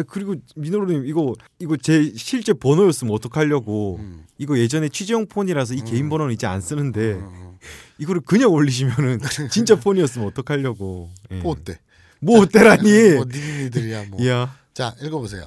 아 0.00 0.02
그리고 0.02 0.34
민호루님 0.56 1.06
이거 1.06 1.34
이거 1.58 1.76
제 1.76 2.12
실제 2.16 2.52
번호였으면 2.52 3.12
어떡하려고. 3.14 3.96
음. 4.00 4.24
이거 4.38 4.58
예전에 4.58 4.88
취재용 4.88 5.26
폰이라서 5.26 5.74
이 5.74 5.82
개인 5.82 6.08
번호는 6.08 6.32
이제 6.32 6.46
안 6.46 6.60
쓰는데 6.60 7.12
음. 7.14 7.58
이거를 7.98 8.22
그냥 8.22 8.50
올리시면은 8.52 9.20
진짜 9.50 9.78
폰이었으면 9.78 10.28
어떡하려고. 10.28 11.10
예. 11.30 11.36
뭐 11.36 11.52
어때? 11.52 11.78
뭐 12.20 12.40
어때라니. 12.40 13.14
뭐 13.14 13.24
니들이야 13.26 14.06
뭐. 14.10 14.20
이야. 14.20 14.56
자, 14.72 14.94
읽어보세요. 15.02 15.44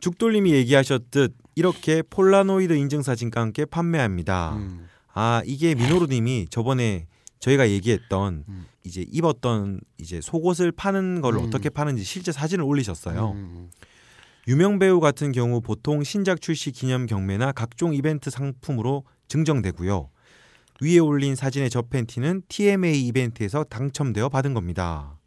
죽돌님이 0.00 0.52
얘기하셨듯 0.52 1.34
이렇게 1.54 2.02
폴라노이드 2.02 2.72
인증 2.74 3.02
사진과 3.02 3.40
함께 3.40 3.64
판매합니다. 3.64 4.56
음. 4.56 4.88
아 5.12 5.42
이게 5.46 5.74
민호루님이 5.74 6.46
저번에 6.50 7.06
저희가 7.40 7.68
얘기했던 7.70 8.44
음. 8.48 8.66
이제 8.86 9.04
입었던 9.10 9.80
이제 9.98 10.20
속옷을 10.20 10.70
파는 10.72 11.20
걸 11.20 11.34
음. 11.34 11.44
어떻게 11.44 11.68
파는지 11.68 12.04
실제 12.04 12.30
사진을 12.30 12.64
올리셨어요. 12.64 13.32
음. 13.32 13.70
유명 14.46 14.78
배우 14.78 15.00
같은 15.00 15.32
경우 15.32 15.60
보통 15.60 16.04
신작 16.04 16.40
출시 16.40 16.70
기념 16.70 17.06
경매나 17.06 17.50
각종 17.50 17.94
이벤트 17.94 18.30
상품으로 18.30 19.04
증정되고요. 19.26 20.08
위에 20.80 20.98
올린 20.98 21.34
사진의 21.34 21.68
저 21.70 21.82
팬티는 21.82 22.42
TMA 22.48 23.06
이벤트에서 23.08 23.64
당첨되어 23.64 24.28
받은 24.28 24.54
겁니다. 24.54 25.18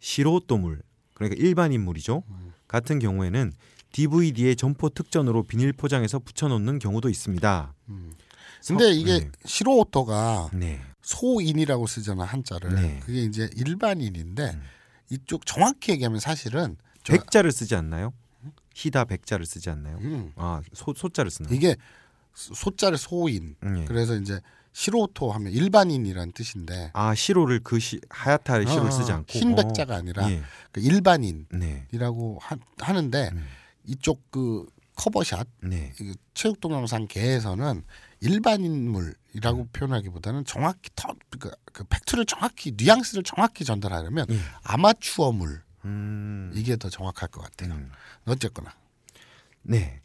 시로또물 0.00 0.82
그러니까 1.14 1.40
일반 1.42 1.72
인물이죠. 1.72 2.22
같은 2.68 2.98
경우에는 2.98 3.52
DVD의 3.92 4.56
점포 4.56 4.90
특전으로 4.90 5.44
비닐 5.44 5.72
포장해서 5.72 6.18
붙여놓는 6.18 6.80
경우도 6.80 7.08
있습니다. 7.08 7.74
근데 8.66 8.84
서- 8.84 8.90
이게 8.90 9.18
네. 9.20 9.30
시로오토가 9.44 10.50
네. 10.52 10.80
소인이라고 11.04 11.86
쓰잖아 11.86 12.24
한자를. 12.24 12.74
네. 12.74 13.00
그게 13.04 13.22
이제 13.22 13.48
일반인인데 13.56 14.58
이쪽 15.10 15.46
정확히 15.46 15.92
얘기하면 15.92 16.18
사실은 16.18 16.76
저- 17.04 17.12
백자를 17.12 17.52
쓰지 17.52 17.74
않나요? 17.76 18.12
히다 18.74 19.04
백자를 19.04 19.46
쓰지 19.46 19.70
않나요? 19.70 19.98
음, 20.00 20.32
아 20.36 20.60
소, 20.72 20.92
소자를 20.96 21.30
쓰나요? 21.30 21.54
이게 21.54 21.76
소- 22.34 22.54
소자를 22.54 22.98
소인. 22.98 23.54
음, 23.62 23.78
예. 23.80 23.84
그래서 23.84 24.16
이제 24.16 24.40
시로토 24.72 25.30
하면 25.30 25.52
일반인이란 25.52 26.32
뜻인데 26.32 26.90
아 26.94 27.14
시로를 27.14 27.60
그 27.62 27.78
시, 27.78 28.00
하얗다의 28.10 28.66
시로를 28.66 28.88
어, 28.88 28.90
쓰지 28.90 29.12
않고 29.12 29.26
흰 29.38 29.54
백자가 29.54 29.94
아니라 29.94 30.28
예. 30.30 30.42
그 30.72 30.80
일반인이라고 30.80 32.38
네. 32.50 32.56
하, 32.78 32.92
는데 32.92 33.30
음. 33.32 33.46
이쪽 33.86 34.28
그 34.32 34.66
cover 34.96 35.24
shot 35.24 35.46
네. 35.62 35.92
이 36.00 36.14
체육 36.34 36.60
동영상 36.60 37.06
계에서는 37.08 37.84
일반인물 38.20 39.14
이라고 39.34 39.62
음. 39.62 39.68
표현하기보다는 39.72 40.44
정확히 40.44 40.90
더, 40.94 41.08
그, 41.38 41.50
그 41.72 41.84
팩트를 41.84 42.24
정확히 42.24 42.72
뉘앙스를 42.76 43.22
정확히 43.24 43.64
전달하려면 43.64 44.26
예. 44.30 44.38
아마추어물 44.62 45.62
음. 45.84 46.52
이게 46.54 46.76
더 46.76 46.88
정확할 46.88 47.28
것 47.28 47.42
같아요. 47.42 47.74
음. 47.74 47.90
어쨌거나 48.26 48.70
네. 49.62 50.00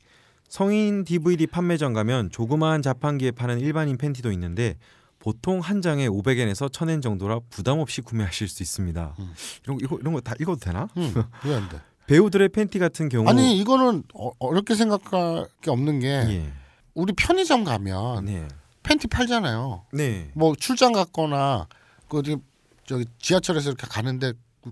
성인 0.47 1.03
DVD 1.03 1.45
판매점 1.47 1.93
가면 1.93 2.31
조그마한 2.31 2.81
자판기에 2.81 3.31
파는 3.31 3.59
일반인 3.59 3.97
팬티도 3.97 4.31
있는데 4.31 4.75
보통 5.19 5.59
한 5.59 5.81
장에 5.81 6.07
500엔에서 6.07 6.71
1000엔 6.71 7.01
정도라 7.03 7.39
부담 7.49 7.79
없이 7.79 8.01
구매하실 8.01 8.47
수 8.47 8.63
있습니다. 8.63 9.15
음. 9.19 9.33
이런 9.63 9.77
거 9.77 9.83
이거 9.85 9.97
이런 9.99 10.13
거 10.13 10.21
다 10.21 10.33
읽어도 10.39 10.59
되나? 10.59 10.87
음, 10.97 11.13
왜안 11.45 11.69
돼? 11.69 11.79
배우들의 12.07 12.49
팬티 12.49 12.79
같은 12.79 13.09
경우 13.09 13.29
아니 13.29 13.55
이거는 13.59 14.03
어, 14.15 14.31
어렵게 14.39 14.73
생각할 14.73 15.47
게 15.61 15.69
없는 15.69 15.99
게 15.99 16.07
예. 16.07 16.53
우리 16.95 17.13
편의점 17.13 17.63
가면 17.63 18.25
네. 18.25 18.47
팬티 18.83 19.07
팔잖아요. 19.07 19.85
네. 19.93 20.31
뭐 20.35 20.55
출장 20.55 20.91
갔거나 20.93 21.67
그 22.07 22.19
어디 22.19 22.37
저기 22.85 23.05
지하철에서 23.19 23.69
이렇게 23.69 23.85
가는데 23.87 24.33
그- 24.61 24.71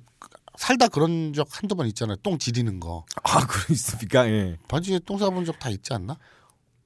살다 0.57 0.87
그런 0.87 1.33
적 1.33 1.47
한두 1.51 1.75
번 1.75 1.85
있잖아요. 1.87 2.15
똥 2.17 2.37
지리는 2.39 2.79
거. 2.79 3.05
아, 3.23 3.39
그러 3.45 3.63
있습니까? 3.71 4.27
예. 4.29 4.57
바지에 4.67 4.99
똥 4.99 5.17
싸본 5.17 5.45
적 5.45 5.59
다 5.59 5.69
있지 5.69 5.93
않나? 5.93 6.17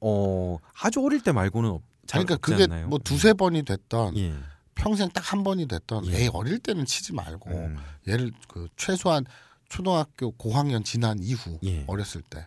어 0.02 0.58
아주 0.82 1.00
어릴 1.06 1.22
때 1.22 1.32
말고는 1.32 1.70
없, 1.70 1.82
잘 2.08 2.26
그러니까 2.26 2.46
그게 2.46 2.64
않나요? 2.64 2.88
뭐 2.88 3.00
두세 3.00 3.34
번이 3.34 3.64
됐던 3.64 4.18
예. 4.18 4.34
평생 4.76 5.10
딱 5.10 5.32
한 5.32 5.44
번이 5.44 5.68
됐던 5.68 6.08
예. 6.08 6.24
에이 6.24 6.30
어릴 6.34 6.58
때는 6.60 6.86
치지 6.86 7.14
말고 7.14 7.50
음. 7.52 7.78
얘를 8.08 8.32
그 8.48 8.68
최소한 8.76 9.26
초등학교 9.70 10.32
고학년 10.32 10.84
지난 10.84 11.20
이후 11.22 11.60
예. 11.64 11.86
어렸을 11.88 12.22
때 12.24 12.46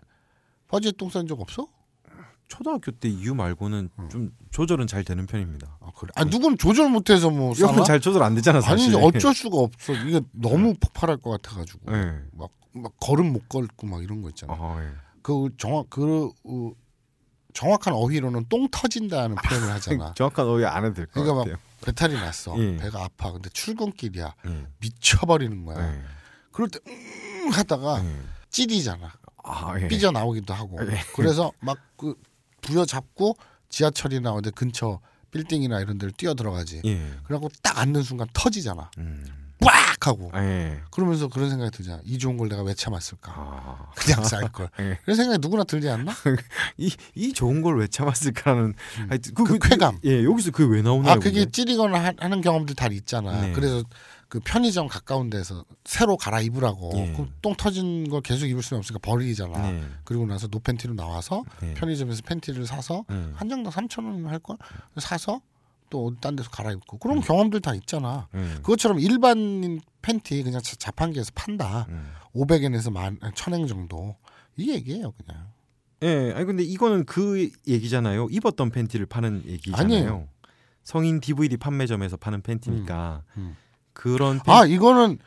퍼지에 0.68 0.93
똥 0.99 1.09
싼 1.11 1.27
적 1.29 1.41
없어? 1.41 1.68
초등학교 2.49 2.92
때 2.92 3.09
이후 3.09 3.34
말고는 3.34 3.90
음. 3.99 4.09
좀 4.11 4.30
조절은 4.51 4.86
잘 4.86 5.05
되는 5.05 5.26
편입니다. 5.26 5.78
아 5.80 5.90
그래? 5.97 6.11
아 6.14 6.24
누군 6.24 6.57
조절 6.59 6.88
못해서 6.90 7.30
뭐? 7.30 7.53
이건 7.57 7.84
잘 7.84 8.01
조절 8.01 8.22
안 8.22 8.34
되잖아 8.34 8.59
아니 8.59 8.84
사실. 8.84 8.97
어쩔 8.97 9.34
수가 9.34 9.59
없어. 9.59 9.92
이게 9.95 10.20
너무 10.32 10.74
폭발할 10.74 11.16
것 11.18 11.30
같아가지고 11.30 11.80
예. 11.92 12.20
막, 12.32 12.51
막 12.72 12.92
걸음 13.01 13.32
못 13.32 13.49
걷고 13.49 13.86
막 13.86 14.03
이런 14.03 14.22
거 14.22 14.28
있잖아. 14.28 14.53
아, 14.55 14.82
예. 14.82 14.88
그 15.22 15.49
정확 15.57 15.86
그 15.90 16.30
어, 16.45 16.72
정확한 17.55 17.95
어휘로는 17.95 18.47
똥 18.49 18.68
터진다는 18.70 19.36
표현을 19.36 19.70
하잖아. 19.70 20.12
정확한 20.16 20.47
어휘 20.47 20.64
안 20.66 20.84
해도 20.84 20.95
될것 20.95 21.14
그러니까 21.14 21.34
막 21.34 21.40
같아요. 21.45 21.57
배탈이 21.82 22.14
났어. 22.14 22.55
예. 22.59 22.76
배가 22.76 23.05
아파. 23.05 23.32
근데 23.32 23.49
출근길이야. 23.51 24.34
예. 24.47 24.66
미쳐버리는 24.80 25.64
거야. 25.64 25.95
예. 25.95 26.03
그럴 26.53 26.68
때 26.68 26.78
음, 26.86 27.49
하다가 27.51 28.05
예. 28.05 28.20
찌리잖아. 28.51 29.12
아, 29.45 29.80
예. 29.80 29.88
삐져 29.88 30.11
나오기도 30.11 30.53
하고. 30.55 30.78
예. 30.86 31.01
그래서 31.14 31.51
막 31.61 31.78
그 31.97 32.14
부여 32.65 32.85
잡고 32.85 33.37
지하철이나 33.69 34.33
어디 34.33 34.51
근처 34.51 35.01
빌딩이나 35.31 35.81
이런 35.81 35.99
데를 35.99 36.12
뛰어 36.12 36.35
들어가지. 36.35 36.81
예. 36.85 37.01
그러고 37.25 37.49
딱 37.62 37.79
앉는 37.79 38.03
순간 38.03 38.27
터지잖아. 38.33 38.91
음. 38.99 39.25
빡 39.61 40.07
하고. 40.07 40.31
예. 40.35 40.81
그러면서 40.91 41.29
그런 41.29 41.49
생각이 41.49 41.71
들잖아. 41.77 42.01
이 42.05 42.19
좋은 42.19 42.37
걸 42.37 42.49
내가 42.49 42.62
왜 42.62 42.75
참았을까? 42.75 43.33
아. 43.35 43.87
그냥 43.97 44.23
쌀 44.25 44.43
걸. 44.53 44.69
예. 44.81 44.99
그런 45.03 45.17
생각이 45.17 45.39
누구나 45.41 45.65
들지 45.65 45.89
않나? 45.89 46.12
이, 46.77 46.93
이 47.15 47.33
좋은 47.33 47.62
걸 47.62 47.77
왜 47.79 47.87
참았을까라는 47.89 48.75
하여튼 49.09 49.35
그 49.35 49.59
쾌감. 49.59 49.99
예, 50.05 50.23
여기서 50.25 50.51
그게 50.51 50.73
왜 50.73 50.83
나오나요? 50.83 51.15
아 51.15 51.17
그게? 51.19 51.47
찌리거나 51.51 51.99
하- 52.05 52.12
하는 52.19 52.41
경험들 52.43 52.75
다 52.77 52.87
있잖아. 52.89 53.41
네. 53.41 53.53
그래서 53.53 53.83
그 54.35 54.41
편의점 54.45 54.89
가까운 54.89 55.30
데서 55.30 55.64
새로 55.85 56.16
갈아입으라고. 56.16 56.91
예. 56.97 57.12
그럼 57.12 57.30
똥 57.41 57.55
터진 57.55 58.11
걸 58.11 58.20
계속 58.20 58.47
입을 58.47 58.64
수는 58.64 58.80
없으니까 58.80 58.99
버리잖아. 58.99 59.70
네. 59.70 59.85
그리고 60.03 60.26
나서 60.26 60.49
노팬티로 60.51 60.95
나와서 60.95 61.45
네. 61.61 61.72
편의점에서 61.74 62.22
팬티를 62.26 62.66
사서 62.66 63.05
네. 63.09 63.30
한 63.35 63.49
장당 63.49 63.72
3천 63.72 64.05
원 64.05 64.26
할걸 64.26 64.57
사서 64.99 65.41
또 65.89 66.07
어디 66.09 66.16
딴 66.20 66.35
데서 66.35 66.51
갈아입고 66.51 66.99
그런 66.99 67.20
경험들 67.20 67.61
다 67.61 67.76
있잖아. 67.76 68.26
예. 68.35 68.55
그것처럼 68.57 68.99
일반인 68.99 69.80
팬티 70.03 70.43
그냥 70.43 70.61
자- 70.62 70.74
자판기에서 70.80 71.30
판다. 71.37 71.87
음. 71.91 72.11
500엔에서 72.35 72.91
만 72.93 73.16
천엔 73.37 73.68
정도 73.68 74.16
이 74.57 74.68
얘기예요 74.72 75.12
그냥. 75.12 75.47
예, 76.03 76.32
아니 76.35 76.45
근데 76.45 76.64
이거는 76.64 77.05
그 77.05 77.49
얘기잖아요. 77.68 78.26
입었던 78.32 78.70
팬티를 78.72 79.07
파는 79.07 79.45
얘기잖아요. 79.47 79.80
아니에요. 79.80 80.28
성인 80.82 81.20
DVD 81.20 81.57
판매점에서 81.57 82.16
파는 82.16 82.43
팬티니까 82.43 83.22
음, 83.37 83.41
음. 83.41 83.57
그런 83.95 84.40
팬... 84.45 84.55
아 84.55 84.66
이거는 84.66 85.18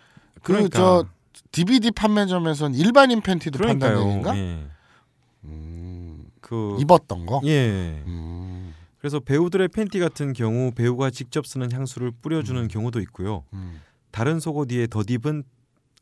그러니까. 0.43 0.70
그저 1.01 1.05
DVD 1.51 1.91
판매점에선 1.91 2.76
일반인 2.76 3.22
팬티도 3.22 3.57
판다는. 3.59 4.01
얘기인가? 4.01 4.38
예. 4.38 4.68
음, 5.45 6.26
그 6.41 6.78
입었던 6.80 7.26
거. 7.26 7.41
예. 7.45 8.03
음, 8.05 8.74
그래서 8.99 9.20
배우들의 9.20 9.70
팬티 9.70 9.99
같은 9.99 10.34
경우 10.34 10.72
배우가 10.72 11.09
직접 11.09 11.47
쓰는 11.47 11.72
향수를 11.72 12.11
뿌려주는 12.22 12.68
경우도 12.68 12.99
있고요. 13.01 13.43
음, 13.53 13.82
다른 14.11 14.39
속옷 14.39 14.72
위에 14.72 14.88
덧입은 14.88 15.43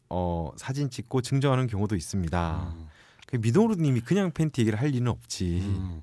어, 0.10 0.52
사진 0.58 0.90
찍고 0.90 1.22
증정하는 1.22 1.68
경우도 1.68 1.96
있습니다. 1.96 2.74
음, 2.76 2.88
그 3.28 3.38
미노루님이 3.38 4.02
그냥 4.02 4.32
팬티 4.32 4.62
얘기를 4.62 4.80
할 4.80 4.90
리는 4.90 5.10
없지. 5.10 5.62
음. 5.64 6.02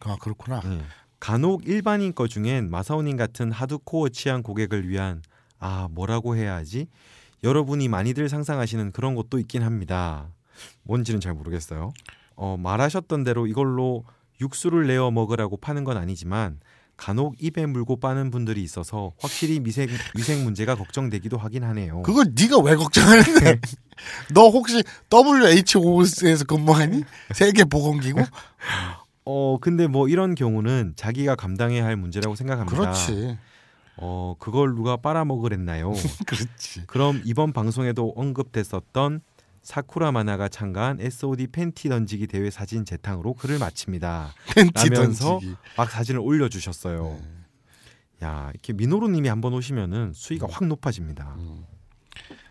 아 0.00 0.16
그렇구나. 0.20 0.62
예. 0.64 0.80
간혹 1.20 1.66
일반인 1.66 2.14
거 2.14 2.28
중엔 2.28 2.70
마사오님 2.70 3.16
같은 3.16 3.50
하드코어 3.50 4.10
취향 4.10 4.42
고객을 4.42 4.88
위한 4.88 5.20
아 5.58 5.88
뭐라고 5.90 6.36
해야 6.36 6.54
하지? 6.54 6.86
여러분이 7.44 7.88
많이들 7.88 8.28
상상하시는 8.28 8.92
그런 8.92 9.14
것도 9.14 9.38
있긴 9.38 9.62
합니다. 9.62 10.28
뭔지는 10.82 11.20
잘 11.20 11.34
모르겠어요. 11.34 11.92
어, 12.34 12.56
말하셨던 12.58 13.24
대로 13.24 13.46
이걸로 13.46 14.04
육수를 14.40 14.86
내어 14.86 15.10
먹으라고 15.10 15.56
파는 15.56 15.84
건 15.84 15.96
아니지만 15.96 16.60
간혹 16.96 17.36
입에 17.42 17.66
물고 17.66 17.96
빠는 17.96 18.30
분들이 18.30 18.62
있어서 18.62 19.12
확실히 19.20 19.60
미생, 19.60 19.88
위생 20.16 20.42
문제가 20.42 20.74
걱정되기도 20.74 21.38
하긴 21.38 21.62
하네요. 21.64 22.02
그걸 22.02 22.26
네가 22.34 22.58
왜 22.58 22.74
걱정하는데? 22.74 23.60
너 24.34 24.48
혹시 24.48 24.82
WHO에서 25.12 26.44
근무하니? 26.44 27.04
세계 27.34 27.64
보건기구? 27.64 28.24
어 29.24 29.58
근데 29.60 29.86
뭐 29.86 30.08
이런 30.08 30.34
경우는 30.34 30.94
자기가 30.96 31.36
감당해야 31.36 31.84
할 31.84 31.96
문제라고 31.96 32.34
생각합니다. 32.34 32.76
그렇지. 32.76 33.38
어 34.00 34.34
그걸 34.38 34.74
누가 34.74 34.96
빨아먹으랬나요? 34.96 35.92
그렇지. 36.26 36.86
그럼 36.86 37.20
이번 37.24 37.52
방송에도 37.52 38.12
언급됐었던 38.16 39.20
사쿠라 39.62 40.12
마나가 40.12 40.48
참가한 40.48 41.00
SOD 41.00 41.48
팬티 41.48 41.88
던지기 41.88 42.26
대회 42.28 42.48
사진 42.50 42.84
재탕으로 42.84 43.34
글을 43.34 43.58
마칩니다. 43.58 44.32
팬티 44.54 44.88
라면서 44.90 45.32
던지기. 45.40 45.56
막 45.76 45.90
사진을 45.90 46.20
올려주셨어요. 46.20 47.18
야 48.22 48.50
이렇게 48.52 48.72
미노루님이 48.72 49.28
한번 49.28 49.52
오시면은 49.54 50.12
수위가 50.14 50.46
확 50.50 50.64
높아집니다. 50.66 51.34
음. 51.38 51.64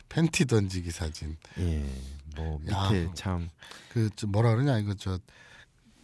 팬티 0.10 0.46
던지기 0.46 0.92
사진. 0.92 1.38
예, 1.60 1.86
뭐 2.36 2.60
야. 2.72 2.90
밑에 2.92 3.10
참그저 3.14 4.28
뭐라 4.28 4.52
그러냐 4.52 4.78
이거 4.80 4.94
저그 4.94 5.20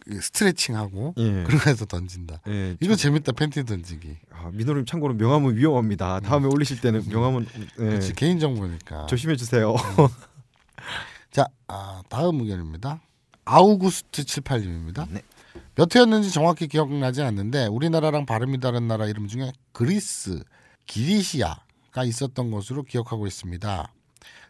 스트레칭하고 0.08 1.14
예, 1.18 1.44
그런 1.44 1.60
거에서 1.60 1.84
던진다. 1.86 2.40
예, 2.48 2.76
이거 2.80 2.94
재밌다 2.94 3.32
팬티 3.32 3.64
던지기. 3.64 4.16
아, 4.30 4.50
미노루님 4.52 4.86
참고로 4.86 5.14
명함은 5.14 5.56
위험합니다. 5.56 6.20
다음에 6.20 6.46
올리실 6.46 6.80
때는 6.80 7.08
명함은 7.08 7.46
예, 7.80 8.00
개인 8.14 8.38
정보니까. 8.38 9.06
조심해 9.06 9.36
주세요. 9.36 9.74
자 11.30 11.46
아, 11.68 12.02
다음 12.08 12.40
의견입니다. 12.40 13.00
아우구스트 13.44 14.22
78님입니다. 14.24 15.06
네. 15.10 15.22
몇 15.74 15.94
회였는지 15.94 16.30
정확히 16.30 16.68
기억나지 16.68 17.22
않는데 17.22 17.66
우리나라랑 17.66 18.26
발음이 18.26 18.60
다른 18.60 18.86
나라 18.86 19.06
이름 19.06 19.26
중에 19.26 19.52
그리스, 19.72 20.42
기리시아가 20.86 22.04
있었던 22.04 22.50
것으로 22.50 22.82
기억하고 22.84 23.26
있습니다. 23.26 23.92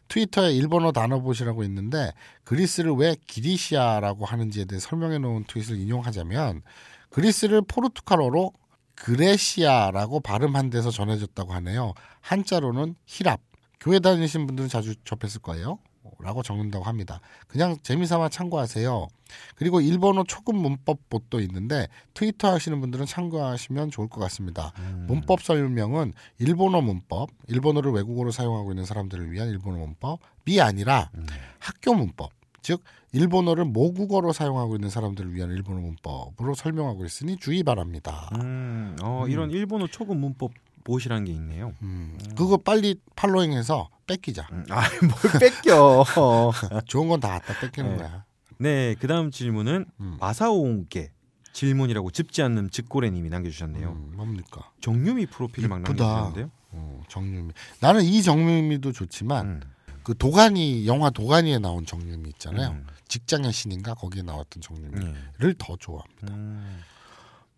트위터에 0.09 0.53
일본어 0.53 0.93
단어봇이라고 0.93 1.65
있는데 1.65 2.13
그리스를 2.45 2.93
왜 2.93 3.17
기리시아라고 3.27 4.25
하는지에 4.25 4.67
대해 4.67 4.79
설명해 4.81 5.19
놓은 5.19 5.45
트윗을 5.45 5.79
인용하자면 5.79 6.63
그리스를 7.11 7.63
포르투갈어로 7.63 8.53
그레시아라고 8.97 10.21
발음한 10.21 10.71
데서 10.71 10.91
전해졌다고 10.91 11.53
하네요. 11.55 11.95
한자로는 12.21 12.95
히랍. 13.07 13.41
교회 13.81 13.99
다니신 13.99 14.47
분들은 14.47 14.69
자주 14.69 14.95
접했을 15.05 15.43
거예요. 15.43 15.79
라고 16.21 16.43
적는다고 16.43 16.85
합니다. 16.85 17.21
그냥 17.49 17.77
재미삼아 17.83 18.29
참고하세요. 18.29 19.09
그리고 19.57 19.81
일본어 19.81 20.25
초급 20.25 20.57
문법 20.57 21.09
봇도 21.09 21.41
있는데 21.41 21.89
트위터 22.13 22.53
하시는 22.53 22.81
분들은 22.81 23.07
참고하시면 23.07 23.91
좋을 23.91 24.09
것 24.09 24.21
같습니다. 24.21 24.73
음. 24.79 25.07
문법 25.09 25.43
설명은 25.43 26.13
일본어 26.39 26.81
문법, 26.81 27.31
일본어를 27.49 27.93
외국어로 27.93 28.31
사용하고 28.31 28.73
있는 28.73 28.85
사람들을 28.85 29.31
위한 29.33 29.49
일본어 29.49 29.79
문법이 29.79 30.61
아니라 30.61 31.11
음. 31.15 31.27
학교 31.59 31.95
문법, 31.95 32.31
즉 32.63 32.83
일본어를 33.13 33.65
모국어로 33.65 34.33
사용하고 34.33 34.75
있는 34.75 34.91
사람들을 34.91 35.35
위한 35.35 35.51
일본어 35.51 35.81
문법으로 35.81 36.55
설명하고 36.55 37.05
있으니 37.05 37.37
주의 37.37 37.63
바랍니다. 37.63 38.29
음, 38.37 38.97
어, 39.03 39.27
이런 39.29 39.51
일본어 39.51 39.87
초급 39.87 40.17
문법 40.17 40.53
보시라는 40.85 41.25
게 41.25 41.33
있네요. 41.33 41.73
음, 41.83 42.17
그거 42.37 42.57
빨리 42.59 42.97
팔로잉해서 43.17 43.89
뺏기자. 44.07 44.47
음, 44.53 44.65
아, 44.71 44.83
뭘 45.01 45.41
뺏겨. 45.41 46.05
좋은 46.87 47.09
건 47.09 47.21
다 47.21 47.39
갖다 47.39 47.59
뺏기는 47.61 47.91
네. 47.93 47.97
거야. 47.97 48.25
네, 48.59 48.95
그 49.01 49.07
다음 49.09 49.31
질문은 49.31 49.87
음. 50.01 50.17
마사오께 50.21 51.11
질문이라고 51.53 52.11
짚지 52.11 52.43
않는 52.43 52.71
즉고래님이 52.71 53.29
남겨주셨네요. 53.31 53.89
음, 53.89 54.13
뭡니까? 54.17 54.71
정유미 54.81 55.27
프로필을 55.27 55.69
막. 55.69 55.77
남겨주셨는데요. 55.81 56.51
어, 56.73 57.03
정유미. 57.09 57.53
나는 57.81 58.03
이 58.05 58.23
정유미도 58.23 58.93
좋지만 58.93 59.47
음, 59.47 59.61
그 60.03 60.15
도가니 60.17 60.87
영화 60.87 61.09
도가니에 61.11 61.59
나온 61.61 61.87
정유미 61.87 62.29
있잖아요. 62.31 62.71
음, 62.71 62.87
직장의 63.09 63.53
신인가 63.53 63.95
거기에 63.95 64.23
나왔던 64.23 64.61
정유미를 64.61 65.15
네. 65.41 65.55
더 65.59 65.77
좋아합니다. 65.77 66.35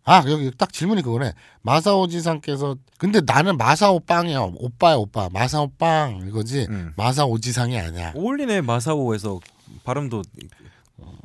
음, 0.07 0.09
아 0.11 0.23
여기 0.29 0.51
딱 0.57 0.71
질문이 0.71 1.01
그거네. 1.01 1.33
마사오 1.61 2.07
지상께서 2.07 2.75
근데 2.97 3.21
나는 3.25 3.57
마사오 3.57 3.99
빵이야. 3.99 4.39
오빠야 4.55 4.95
오빠. 4.95 5.29
마사오 5.31 5.69
빵 5.77 6.25
이거지. 6.27 6.65
음. 6.69 6.93
마사오 6.95 7.37
지상이 7.39 7.77
아니야. 7.79 8.13
어울리네 8.15 8.61
마사오에서 8.61 9.39
발음도 9.83 10.21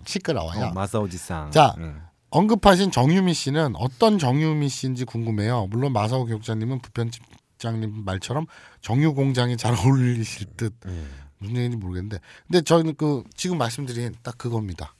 시끄러워요. 0.07 0.67
어, 0.67 0.73
마사오지상. 0.73 1.51
자. 1.51 1.75
음. 1.79 2.03
언급하신 2.35 2.91
정유미 2.91 3.35
씨는 3.35 3.77
어떤 3.77 4.19
정유미 4.19 4.71
씨인지 4.71 5.05
궁금해요. 5.05 5.67
물론 5.67 5.93
마사오 5.93 6.25
교육자님은 6.25 6.81
부편집장님 6.81 8.05
말처럼 8.07 8.47
정유 8.81 9.13
공장이 9.13 9.59
잘 9.59 9.75
어울리실 9.79 10.47
듯 10.57 10.73
음. 10.87 11.11
무슨 11.37 11.57
얘기인지 11.57 11.77
모르겠는데 11.77 12.21
근데 12.47 12.63
저는 12.63 12.95
그 12.97 13.23
지금 13.37 13.59
말씀드린 13.59 14.15
딱 14.23 14.39
그겁니다. 14.39 14.95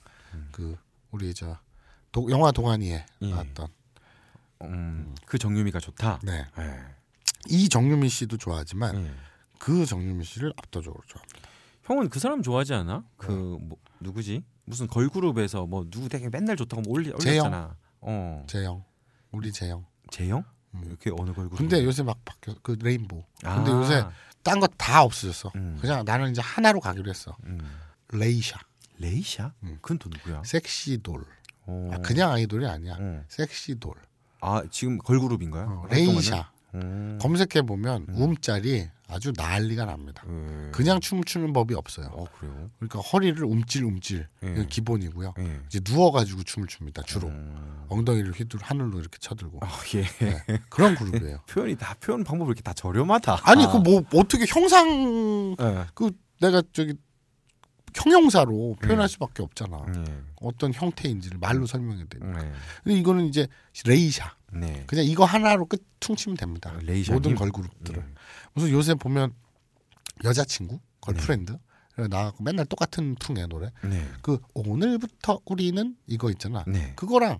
그 0.51 0.77
우리 1.09 1.33
저 1.33 1.57
도- 2.13 2.29
영화 2.31 2.51
동안이에 2.51 3.05
예. 3.23 3.29
나왔던 3.29 3.67
음, 4.61 5.13
그 5.25 5.37
정유미가 5.37 5.79
좋다. 5.81 6.19
네. 6.23 6.45
예. 6.59 6.79
이 7.49 7.67
정유미 7.67 8.07
씨도 8.07 8.37
좋아하지만 8.37 8.95
예. 9.05 9.11
그 9.59 9.85
정유미 9.85 10.23
씨를 10.23 10.53
압도적으로 10.57 11.03
좋아합니다. 11.07 11.39
형은 11.83 12.09
그 12.09 12.19
사람 12.19 12.41
좋아하지 12.41 12.73
않아? 12.75 12.99
네. 12.99 13.03
그 13.17 13.57
뭐, 13.61 13.77
누구지? 13.99 14.43
무슨 14.65 14.87
걸그룹에서 14.87 15.65
뭐 15.65 15.85
누구 15.89 16.07
되게 16.07 16.29
맨날 16.29 16.55
좋다고 16.55 16.83
뭐 16.83 16.93
올리. 16.93 17.09
올렸잖아. 17.11 17.75
어. 17.99 18.43
재영, 18.47 18.83
우리 19.31 19.51
재영. 19.51 19.85
재영? 20.09 20.45
음. 20.75 20.83
이렇게 20.85 21.09
어느 21.11 21.33
걸그룹? 21.33 21.57
근데 21.57 21.83
요새 21.83 22.03
막 22.03 22.23
바뀌어 22.23 22.55
그 22.61 22.77
레인보우. 22.79 23.23
아. 23.43 23.55
근데 23.55 23.71
요새 23.71 24.05
딴 24.43 24.59
거 24.61 24.67
다 24.77 25.03
없어졌어. 25.03 25.51
음. 25.55 25.77
그냥 25.81 26.05
나는 26.05 26.31
이제 26.31 26.41
하나로 26.41 26.79
가기로 26.79 27.09
했어. 27.09 27.35
음. 27.45 27.59
레이샤, 28.13 28.57
레이샤? 28.99 29.53
음. 29.63 29.77
그건 29.81 29.97
또 29.97 30.09
누구야? 30.09 30.43
섹시 30.45 30.99
돌. 31.03 31.25
어. 31.65 31.89
아, 31.93 31.97
그냥 31.99 32.31
아이돌이 32.31 32.65
아니야. 32.67 32.97
어. 32.99 33.23
섹시 33.27 33.75
돌. 33.79 33.93
아 34.41 34.61
지금 34.69 34.97
걸그룹인가요? 34.97 35.83
어? 35.85 35.87
레이샤. 35.89 36.51
음. 36.75 37.19
검색해 37.21 37.61
보면 37.65 38.07
움짤이 38.09 38.89
아주 39.07 39.31
난리가 39.35 39.85
납니다. 39.85 40.23
음. 40.25 40.71
그냥 40.73 40.99
춤추는 40.99 41.53
법이 41.53 41.75
없어요. 41.75 42.07
어 42.07 42.25
그래요? 42.37 42.69
그러니까 42.79 42.99
허리를 42.99 43.43
움찔 43.43 43.83
움찔 43.83 44.27
예. 44.43 44.51
이건 44.51 44.67
기본이고요. 44.67 45.35
예. 45.37 45.59
이제 45.67 45.79
누워가지고 45.87 46.43
춤을 46.43 46.67
춥니다. 46.67 47.03
주로 47.03 47.27
음. 47.27 47.85
엉덩이를 47.89 48.31
휘두르 48.31 48.61
하늘로 48.63 48.99
이렇게 48.99 49.17
쳐들고 49.19 49.59
아 49.61 49.67
예. 49.95 50.03
네. 50.03 50.59
그런 50.69 50.95
그룹이에요. 50.95 51.41
표현이 51.47 51.75
다 51.75 51.95
표현 51.99 52.23
방법이 52.23 52.49
이렇게 52.49 52.61
다 52.63 52.73
저렴하다. 52.73 53.41
아니 53.43 53.65
아. 53.65 53.71
그뭐 53.71 54.03
어떻게 54.15 54.45
형상 54.47 55.55
예. 55.59 55.85
그 55.93 56.11
내가 56.41 56.63
저기 56.73 56.95
형용사로 57.95 58.75
표현할 58.81 59.07
수밖에 59.09 59.43
없잖아. 59.43 59.85
예. 59.95 60.03
어떤 60.41 60.73
형태인지를 60.73 61.37
말로 61.39 61.65
설명해야 61.65 62.05
돼. 62.09 62.19
네. 62.19 62.51
근데 62.83 62.99
이거는 62.99 63.25
이제 63.25 63.47
레이샤. 63.85 64.35
네. 64.53 64.83
그냥 64.87 65.05
이거 65.05 65.25
하나로 65.25 65.65
끝 65.65 65.85
퉁치면 65.99 66.37
됩니다. 66.37 66.73
레이샤님? 66.81 67.15
모든 67.15 67.35
걸그룹들은. 67.35 68.01
예. 68.01 68.13
무슨 68.53 68.71
요새 68.71 68.93
보면 68.95 69.33
여자친구, 70.23 70.79
걸프렌드 71.01 71.57
나가고 71.97 72.43
맨날 72.43 72.65
똑같은 72.65 73.15
풍의 73.15 73.47
노래. 73.47 73.71
네. 73.83 74.05
그 74.21 74.39
오늘부터 74.53 75.39
우리는 75.45 75.95
이거 76.07 76.29
있잖아. 76.31 76.63
네. 76.67 76.93
그거랑 76.95 77.37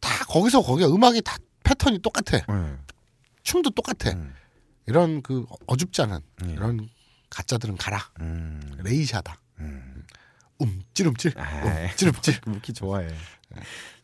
다 0.00 0.24
거기서 0.26 0.62
거기가 0.62 0.88
음악이 0.88 1.22
다 1.22 1.36
패턴이 1.64 2.00
똑같아. 2.00 2.44
네. 2.46 2.76
춤도 3.42 3.70
똑같아. 3.70 4.10
음. 4.10 4.34
이런 4.86 5.22
그 5.22 5.44
어줍지 5.66 6.02
않은 6.02 6.20
예. 6.46 6.52
이런 6.52 6.88
가짜들은 7.30 7.76
가라. 7.76 8.00
음. 8.20 8.60
레이샤다. 8.78 9.40
음. 9.60 9.85
움찔움찔. 10.58 11.32
아, 11.38 11.86
움찔움찔. 11.90 12.34
무키 12.46 12.72
좋아해. 12.74 13.08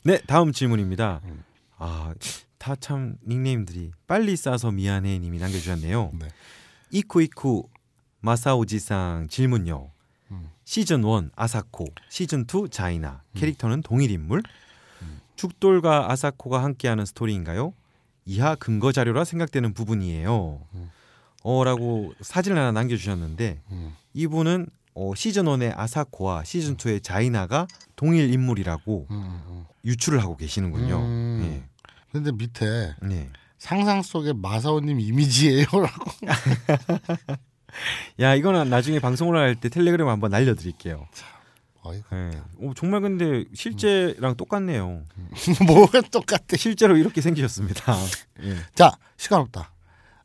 네, 0.05 0.20
다음 0.26 0.53
질문입니다. 0.53 1.20
음. 1.24 1.44
아, 1.78 2.14
다 2.59 2.76
참 2.76 3.16
닉네임들이 3.26 3.90
빨리 4.07 4.36
싸서 4.36 4.70
미안해 4.70 5.18
님이 5.18 5.38
남겨주셨네요. 5.38 6.12
네. 6.20 6.28
이쿠이쿠 6.90 7.68
마사오지상 8.20 9.26
질문요. 9.28 9.90
음. 10.30 10.50
시즌 10.64 11.03
1 11.03 11.30
아사코, 11.34 11.86
시즌 12.09 12.42
2 12.46 12.68
자이나 12.70 13.22
캐릭터는 13.34 13.82
동일 13.82 14.11
인물? 14.11 14.42
죽돌과 15.34 16.12
아사코가 16.12 16.62
함께하는 16.62 17.05
스토리인가요? 17.05 17.72
이하 18.26 18.55
근거 18.55 18.92
자료라 18.92 19.24
생각되는 19.24 19.74
부분이에요. 19.74 20.61
음. 20.74 20.90
어라고 21.42 22.14
사진을 22.20 22.57
하나 22.57 22.70
남겨주셨는데 22.70 23.61
음. 23.72 23.96
이분은 24.14 24.66
어, 24.95 25.14
시즌 25.14 25.45
1의 25.45 25.76
아사코와 25.76 26.45
시즌 26.45 26.76
2의 26.76 27.03
자이나가 27.03 27.66
동일 27.97 28.32
인물이라고 28.32 29.07
음, 29.11 29.43
음. 29.49 29.64
유추를 29.84 30.20
하고 30.22 30.36
계시는군요. 30.36 30.97
음. 30.99 31.64
근데 32.11 32.30
밑에 32.32 32.95
네. 33.01 33.09
네. 33.09 33.30
상상 33.59 34.03
속의 34.03 34.34
마사오님 34.34 35.01
이미지예요라고. 35.01 36.11
야 38.20 38.34
이거는 38.34 38.68
나중에 38.68 38.99
방송을 38.99 39.36
할 39.38 39.55
때 39.57 39.68
텔레그램 39.68 40.09
한번 40.09 40.30
날려드릴게요. 40.30 41.07
어이가 41.84 42.16
네. 42.16 42.40
오, 42.59 42.74
정말 42.74 43.01
근데 43.01 43.45
실제랑 43.55 44.36
똑같네요. 44.36 45.03
뭐가 45.66 46.01
똑같아. 46.03 46.57
실제로 46.57 46.97
이렇게 46.97 47.20
생기셨습니다. 47.20 47.97
예. 48.43 48.57
자 48.74 48.93
시간 49.16 49.40
없다. 49.40 49.72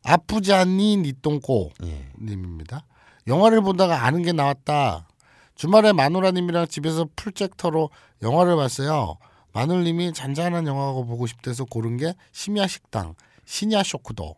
아프지 0.03 0.53
않니 0.53 0.97
니똥꼬 0.97 1.71
예. 1.83 2.09
님입니다. 2.21 2.85
영화를 3.27 3.61
보다가 3.61 4.05
아는 4.05 4.21
게 4.23 4.31
나왔다. 4.31 5.07
주말에 5.55 5.91
마누라님이랑 5.91 6.67
집에서 6.67 7.07
풀잭터로 7.15 7.89
영화를 8.21 8.55
봤어요. 8.55 9.17
마눌님이 9.53 10.13
잔잔한 10.13 10.67
영화가 10.67 11.01
보고 11.01 11.25
싶대서 11.25 11.65
고른 11.65 11.97
게 11.97 12.13
심야 12.31 12.67
식당, 12.67 13.15
시냐 13.45 13.83
쇼크도. 13.83 14.35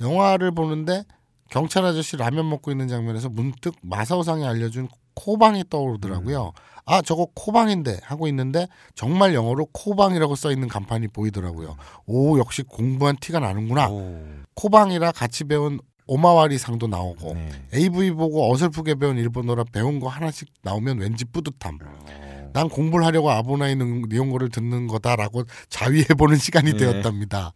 영화를 0.00 0.50
보는데 0.52 1.04
경찰 1.50 1.84
아저씨 1.84 2.16
라면 2.16 2.48
먹고 2.48 2.70
있는 2.70 2.88
장면에서 2.88 3.28
문득 3.28 3.74
마사오상이 3.82 4.46
알려준 4.46 4.88
코방이 5.14 5.64
떠오르더라고요. 5.68 6.52
아 6.86 7.02
저거 7.02 7.26
코방인데 7.34 8.00
하고 8.02 8.26
있는데 8.28 8.66
정말 8.94 9.34
영어로 9.34 9.66
코방이라고 9.72 10.34
써 10.36 10.50
있는 10.50 10.68
간판이 10.68 11.08
보이더라고요. 11.08 11.76
오 12.06 12.38
역시 12.38 12.62
공부한 12.62 13.16
티가 13.20 13.40
나는구나. 13.40 13.90
오. 13.90 14.24
코방이라 14.54 15.12
같이 15.12 15.44
배운 15.44 15.80
오마와리 16.10 16.58
상도 16.58 16.88
나오고 16.88 17.34
네. 17.34 17.50
AV 17.72 18.10
보고 18.10 18.52
어설프게 18.52 18.96
배운 18.96 19.16
일본어라 19.16 19.62
배운 19.72 20.00
거 20.00 20.08
하나씩 20.08 20.48
나오면 20.62 20.98
왠지 20.98 21.24
뿌듯함. 21.24 21.78
어. 21.84 22.50
난 22.52 22.68
공부를 22.68 23.06
하려고 23.06 23.30
아보나이 23.30 23.76
니온고를 23.76 24.48
듣는 24.48 24.88
거다라고 24.88 25.44
자위해보는 25.68 26.34
시간이 26.36 26.72
네. 26.72 26.78
되었답니다. 26.78 27.52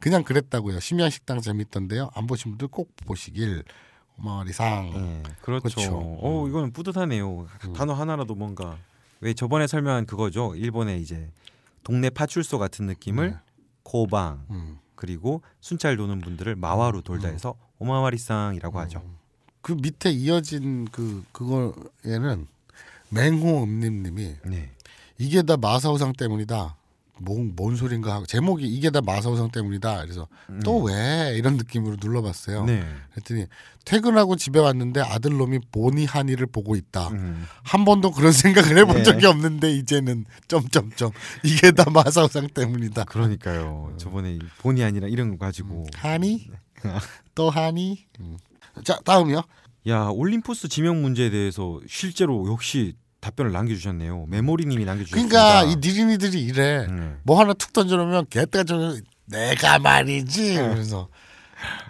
그냥 0.00 0.24
그랬다고요. 0.24 0.80
심야 0.80 1.10
식당 1.10 1.40
재밌던데요. 1.40 2.10
안 2.14 2.26
보신 2.26 2.50
분들 2.50 2.66
꼭 2.68 2.90
보시길. 3.06 3.62
오마와리 4.18 4.52
상. 4.52 4.90
예. 4.96 5.22
그렇죠. 5.40 5.62
그렇죠. 5.62 5.96
오 6.20 6.48
이거는 6.48 6.72
뿌듯하네요. 6.72 7.46
음. 7.66 7.72
단어 7.72 7.92
하나라도 7.92 8.34
뭔가 8.34 8.78
왜 9.20 9.32
저번에 9.32 9.68
설명한 9.68 10.06
그거죠. 10.06 10.56
일본의 10.56 11.00
이제 11.00 11.30
동네 11.84 12.10
파출소 12.10 12.58
같은 12.58 12.86
느낌을 12.86 13.30
네. 13.30 13.36
코방 13.84 14.46
음. 14.50 14.78
그리고 14.96 15.42
순찰 15.60 15.96
도는 15.96 16.20
분들을 16.20 16.56
마와로 16.56 17.02
돌다 17.02 17.28
해서 17.28 17.54
오마와리상이라고 17.82 18.78
하죠. 18.80 19.02
그 19.60 19.72
밑에 19.72 20.10
이어진 20.10 20.86
그 20.90 21.24
그거에는 21.32 22.46
맹호 23.10 23.64
음님님이 23.64 24.36
네. 24.46 24.70
이게 25.18 25.42
다 25.42 25.56
마사오상 25.56 26.14
때문이다. 26.14 26.76
뭔, 27.18 27.52
뭔 27.54 27.76
소린가 27.76 28.12
하고 28.12 28.26
제목이 28.26 28.66
이게 28.66 28.90
다 28.90 29.00
마사오상 29.00 29.50
때문이다. 29.50 30.02
그래서 30.02 30.26
또왜 30.64 31.34
이런 31.36 31.56
느낌으로 31.56 31.96
눌러봤어요. 32.00 32.62
음. 32.62 32.66
네. 32.66 32.84
그랬더니 33.12 33.46
퇴근하고 33.84 34.34
집에 34.36 34.58
왔는데 34.58 35.00
아들 35.00 35.36
놈이 35.36 35.60
보니 35.70 36.04
하니를 36.06 36.46
보고 36.46 36.74
있다. 36.74 37.08
음. 37.08 37.46
한 37.62 37.84
번도 37.84 38.10
그런 38.12 38.32
생각을 38.32 38.76
해본 38.78 38.96
네. 38.98 39.02
적이 39.04 39.26
없는데 39.26 39.72
이제는 39.72 40.24
점점점 40.48 41.12
이게 41.44 41.70
다 41.70 41.88
마사오상 41.90 42.48
때문이다. 42.48 43.04
그러니까요. 43.04 43.94
저번에 43.98 44.34
이 44.34 44.38
본이 44.58 44.82
아니라 44.82 45.06
이런 45.06 45.30
거 45.30 45.36
가지고 45.36 45.86
하니 45.94 46.50
또 47.34 47.50
하니. 47.50 48.06
음. 48.20 48.36
자 48.84 48.98
다음이요. 49.04 49.42
야 49.88 50.04
올림푸스 50.06 50.68
지명 50.68 51.02
문제에 51.02 51.30
대해서 51.30 51.80
실제로 51.88 52.48
역시 52.50 52.94
답변을 53.20 53.52
남겨주셨네요. 53.52 54.26
메모리님이 54.28 54.84
남겨주셨습니다. 54.84 55.28
그러니까 55.28 55.70
이 55.70 55.76
니린이들이 55.76 56.40
이래. 56.42 56.86
네. 56.86 57.14
뭐 57.22 57.38
하나 57.40 57.52
툭 57.54 57.72
던져놓으면 57.72 58.26
개떼가 58.30 58.64
좀 58.64 59.00
내가 59.26 59.78
말이지. 59.78 60.54
그래서 60.56 61.08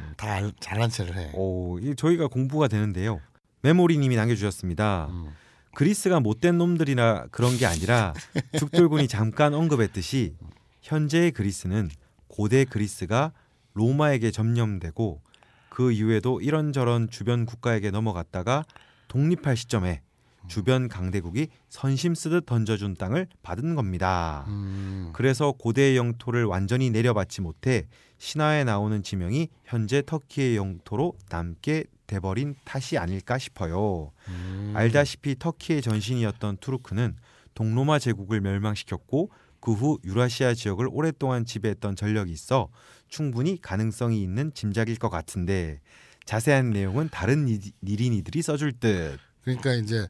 음, 0.00 0.12
다 0.16 0.32
알- 0.34 0.52
잘난 0.60 0.90
체를 0.90 1.16
해. 1.16 1.30
오, 1.34 1.78
이 1.78 1.94
저희가 1.96 2.26
공부가 2.28 2.68
되는데요. 2.68 3.20
메모리님이 3.62 4.16
남겨주셨습니다. 4.16 5.08
음. 5.10 5.28
그리스가 5.74 6.20
못된 6.20 6.58
놈들이라 6.58 7.28
그런 7.30 7.56
게 7.56 7.64
아니라 7.64 8.12
죽돌군이 8.58 9.08
잠깐 9.08 9.54
언급했듯이 9.54 10.34
현재의 10.82 11.30
그리스는 11.30 11.88
고대 12.28 12.64
그리스가 12.64 13.32
로마에게 13.74 14.30
점령되고 14.30 15.22
그 15.68 15.92
이후에도 15.92 16.40
이런저런 16.40 17.08
주변 17.08 17.46
국가에게 17.46 17.90
넘어갔다가 17.90 18.64
독립할 19.08 19.56
시점에 19.56 20.02
주변 20.48 20.88
강대국이 20.88 21.48
선심 21.68 22.14
쓰듯 22.14 22.46
던져준 22.46 22.94
땅을 22.94 23.28
받은 23.42 23.74
겁니다. 23.74 24.44
음. 24.48 25.10
그래서 25.14 25.52
고대의 25.52 25.96
영토를 25.96 26.44
완전히 26.44 26.90
내려받지 26.90 27.40
못해 27.40 27.86
신화에 28.18 28.64
나오는 28.64 29.02
지명이 29.02 29.48
현재 29.64 30.02
터키의 30.04 30.56
영토로 30.56 31.14
남게 31.30 31.84
돼버린 32.06 32.54
탓이 32.64 32.98
아닐까 32.98 33.38
싶어요. 33.38 34.12
음. 34.28 34.72
알다시피 34.76 35.36
터키의 35.38 35.80
전신이었던 35.80 36.58
투르크는 36.58 37.16
동로마 37.54 37.98
제국을 37.98 38.40
멸망시켰고 38.40 39.30
그 39.62 39.72
후 39.72 39.98
유라시아 40.04 40.54
지역을 40.54 40.88
오랫동안 40.90 41.46
지배했던 41.46 41.94
전력이 41.94 42.32
있어 42.32 42.68
충분히 43.16 43.60
가능성이 43.60 44.22
있는 44.22 44.52
짐작일 44.54 44.96
것 44.98 45.10
같은데 45.10 45.80
자세한 46.24 46.70
내용은 46.70 47.10
다른 47.10 47.44
니- 47.44 47.60
니린이들이 47.82 48.40
써줄 48.40 48.72
듯. 48.80 49.18
그러니까 49.42 49.74
이제 49.74 50.08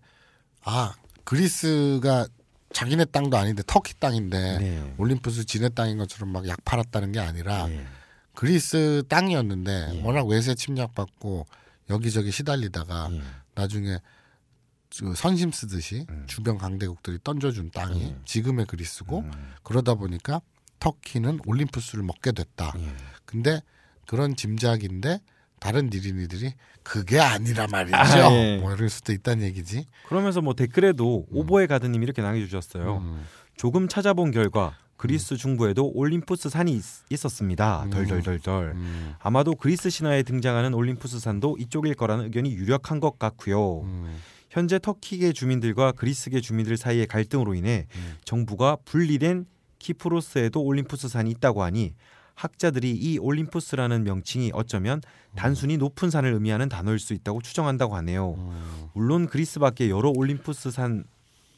아 0.62 0.94
그리스가 1.24 2.28
자기네 2.72 3.07
땅도 3.07 3.36
아닌데 3.36 3.62
터키 3.66 3.98
땅인데 3.98 4.59
네. 4.59 4.94
올림푸스 4.98 5.44
지네 5.46 5.70
땅인 5.70 5.98
것처럼 5.98 6.30
막 6.32 6.46
약 6.46 6.64
팔았다는 6.64 7.11
게 7.12 7.18
아니라 7.18 7.68
예. 7.70 7.84
그리스 8.34 9.03
땅이었는데 9.09 9.90
예. 9.96 10.03
워낙 10.03 10.22
외세 10.26 10.55
침략받고 10.55 11.46
여기저기 11.90 12.30
시달리다가 12.30 13.09
예. 13.11 13.20
나중에 13.57 13.98
그 15.00 15.14
선심 15.16 15.50
쓰듯이 15.50 16.07
음. 16.09 16.24
주변 16.28 16.57
강대국들이 16.57 17.18
던져준 17.24 17.72
땅이 17.72 18.05
음. 18.05 18.22
지금의 18.26 18.66
그리스고 18.66 19.20
음. 19.20 19.32
그러다 19.64 19.94
보니까 19.94 20.40
터키는 20.83 21.39
올림푸스를 21.47 22.03
먹게 22.03 22.33
됐다. 22.33 22.72
예. 22.76 22.89
근데 23.24 23.62
그런 24.09 24.35
짐작인데 24.35 25.20
다른 25.61 25.91
니린이들이 25.93 26.55
그게 26.83 27.20
아니라 27.20 27.68
말이죠. 27.68 27.97
아, 27.97 28.33
예. 28.33 28.59
뭐 28.59 28.74
이럴 28.74 28.89
수도 28.89 29.12
있다는 29.12 29.45
얘기지. 29.45 29.87
그러면서 30.09 30.41
뭐 30.41 30.55
댓글에도 30.55 31.24
오보에 31.30 31.68
가드님이 31.68 32.03
이렇게 32.03 32.20
남겨주셨어요. 32.20 32.97
음. 32.97 33.24
조금 33.57 33.87
찾아본 33.87 34.33
결과 34.33 34.76
그리스 34.97 35.37
중부에도 35.37 35.89
올림푸스 35.95 36.49
산이 36.49 36.72
있, 36.72 37.24
었습니다 37.24 37.85
음. 37.85 37.91
덜덜덜덜. 37.91 38.72
음. 38.74 39.14
아마도 39.20 39.55
그리스 39.55 39.89
신화에 39.89 40.24
등장하는 40.24 40.74
올림푸스 40.74 41.20
산도 41.20 41.59
이쪽일 41.61 41.95
거라는 41.95 42.24
의견이 42.24 42.53
유력한 42.55 42.99
것 42.99 43.20
같고요. 43.20 43.83
음. 43.83 44.16
현재 44.51 44.80
터키계 44.80 45.33
주민들과 45.33 45.93
그리스계 45.93 46.41
주민들 46.41 46.76
사이의 46.76 47.07
갈등으로 47.07 47.55
인해 47.55 47.87
음. 47.95 48.16
정부가 48.24 48.78
분리된 48.85 49.47
키프로스에도 49.83 50.62
올림푸스 50.62 51.09
산이 51.09 51.30
있다고 51.33 51.62
하니 51.62 51.95
학자들이 52.35 52.93
이 52.93 53.18
올림푸스라는 53.18 54.05
명칭이 54.05 54.53
어쩌면 54.55 55.03
단순히 55.35 55.76
높은 55.76 56.09
산을 56.09 56.33
의미하는 56.33 56.68
단어일 56.68 56.99
수 56.99 57.12
있다고 57.12 57.43
추정한다고 57.43 57.95
하네요. 57.97 58.35
음. 58.39 58.89
물론 58.95 59.26
그리스 59.26 59.59
밖의 59.59 59.91
여러 59.91 60.11
올림푸스 60.11 60.70
산 60.70 61.05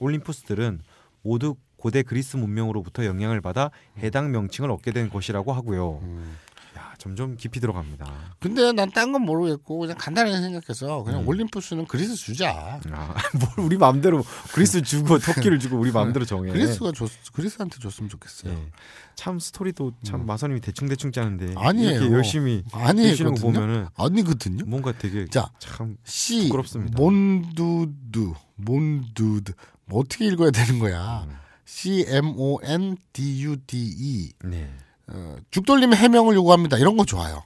올림푸스들은 0.00 0.80
모두 1.22 1.54
고대 1.76 2.02
그리스 2.02 2.36
문명으로부터 2.36 3.04
영향을 3.04 3.40
받아 3.40 3.70
해당 3.98 4.32
명칭을 4.32 4.70
얻게 4.70 4.90
된 4.90 5.10
것이라고 5.10 5.52
하고요. 5.52 6.00
음. 6.02 6.36
야, 6.76 6.92
점점 6.98 7.36
깊이 7.36 7.60
들어갑니다. 7.60 8.36
근데 8.40 8.72
난 8.72 8.90
딴 8.90 9.12
건 9.12 9.22
모르겠고 9.22 9.78
그냥 9.78 9.96
간단하게 9.96 10.40
생각해서 10.40 11.04
그냥 11.04 11.20
음. 11.22 11.28
올림푸스는 11.28 11.86
그리스 11.86 12.16
주자. 12.16 12.50
아, 12.50 12.80
뭘 13.56 13.66
우리 13.66 13.76
마음대로 13.76 14.24
그리스 14.52 14.82
주고 14.82 15.18
터키를 15.18 15.60
주고 15.60 15.78
우리 15.78 15.92
마음대로 15.92 16.24
정해. 16.24 16.50
그리스가 16.52 16.90
줬 16.92 17.08
그리스한테 17.32 17.78
줬으면 17.78 18.08
좋겠어요. 18.10 18.52
예. 18.52 18.70
참 19.14 19.38
스토리도 19.38 19.92
참 20.02 20.22
음. 20.22 20.26
마선님이 20.26 20.60
대충 20.60 20.88
대충 20.88 21.12
짜는데 21.12 21.54
아니에요. 21.56 21.90
이렇게 22.00 22.12
열심히 22.12 22.64
해주시는 22.74 23.34
거. 23.34 23.40
보면은 23.42 23.86
아니거든요. 23.96 24.64
뭔가 24.66 24.90
되게 24.98 25.26
자, 25.26 25.48
참 25.60 25.96
C 26.04 26.48
부끄럽습니다. 26.48 26.96
몬두드 27.00 28.32
몬두드 28.56 29.52
뭐 29.86 30.00
어떻게 30.00 30.26
읽어야 30.26 30.50
되는 30.50 30.80
거야? 30.80 31.24
음. 31.28 31.36
C 31.66 32.04
M 32.08 32.34
O 32.36 32.58
N 32.64 32.96
D 33.12 33.44
U 33.44 33.56
D 33.66 33.76
E 33.96 34.32
네. 34.44 34.70
어, 35.08 35.36
죽돌님의 35.50 35.98
해명을 35.98 36.34
요구합니다. 36.34 36.78
이런 36.78 36.96
거 36.96 37.04
좋아요. 37.04 37.42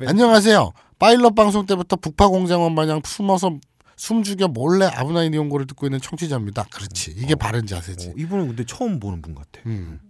네. 0.00 0.06
안녕하세요. 0.08 0.72
파일럿 0.98 1.34
방송 1.34 1.66
때부터 1.66 1.96
북파 1.96 2.28
공작원 2.28 2.74
마냥 2.74 3.02
숨어서 3.04 3.58
숨 3.96 4.22
죽여 4.22 4.48
몰래 4.48 4.86
아브나인 4.86 5.32
이용고를 5.34 5.66
듣고 5.66 5.86
있는 5.86 6.00
청취자입니다. 6.00 6.64
그렇지. 6.70 7.14
이게 7.16 7.34
바른 7.34 7.66
자세지. 7.66 8.08
어, 8.08 8.12
이분은 8.16 8.48
근데 8.48 8.64
처음 8.64 9.00
보는 9.00 9.22
분 9.22 9.34
같아. 9.34 9.60
음. 9.66 10.00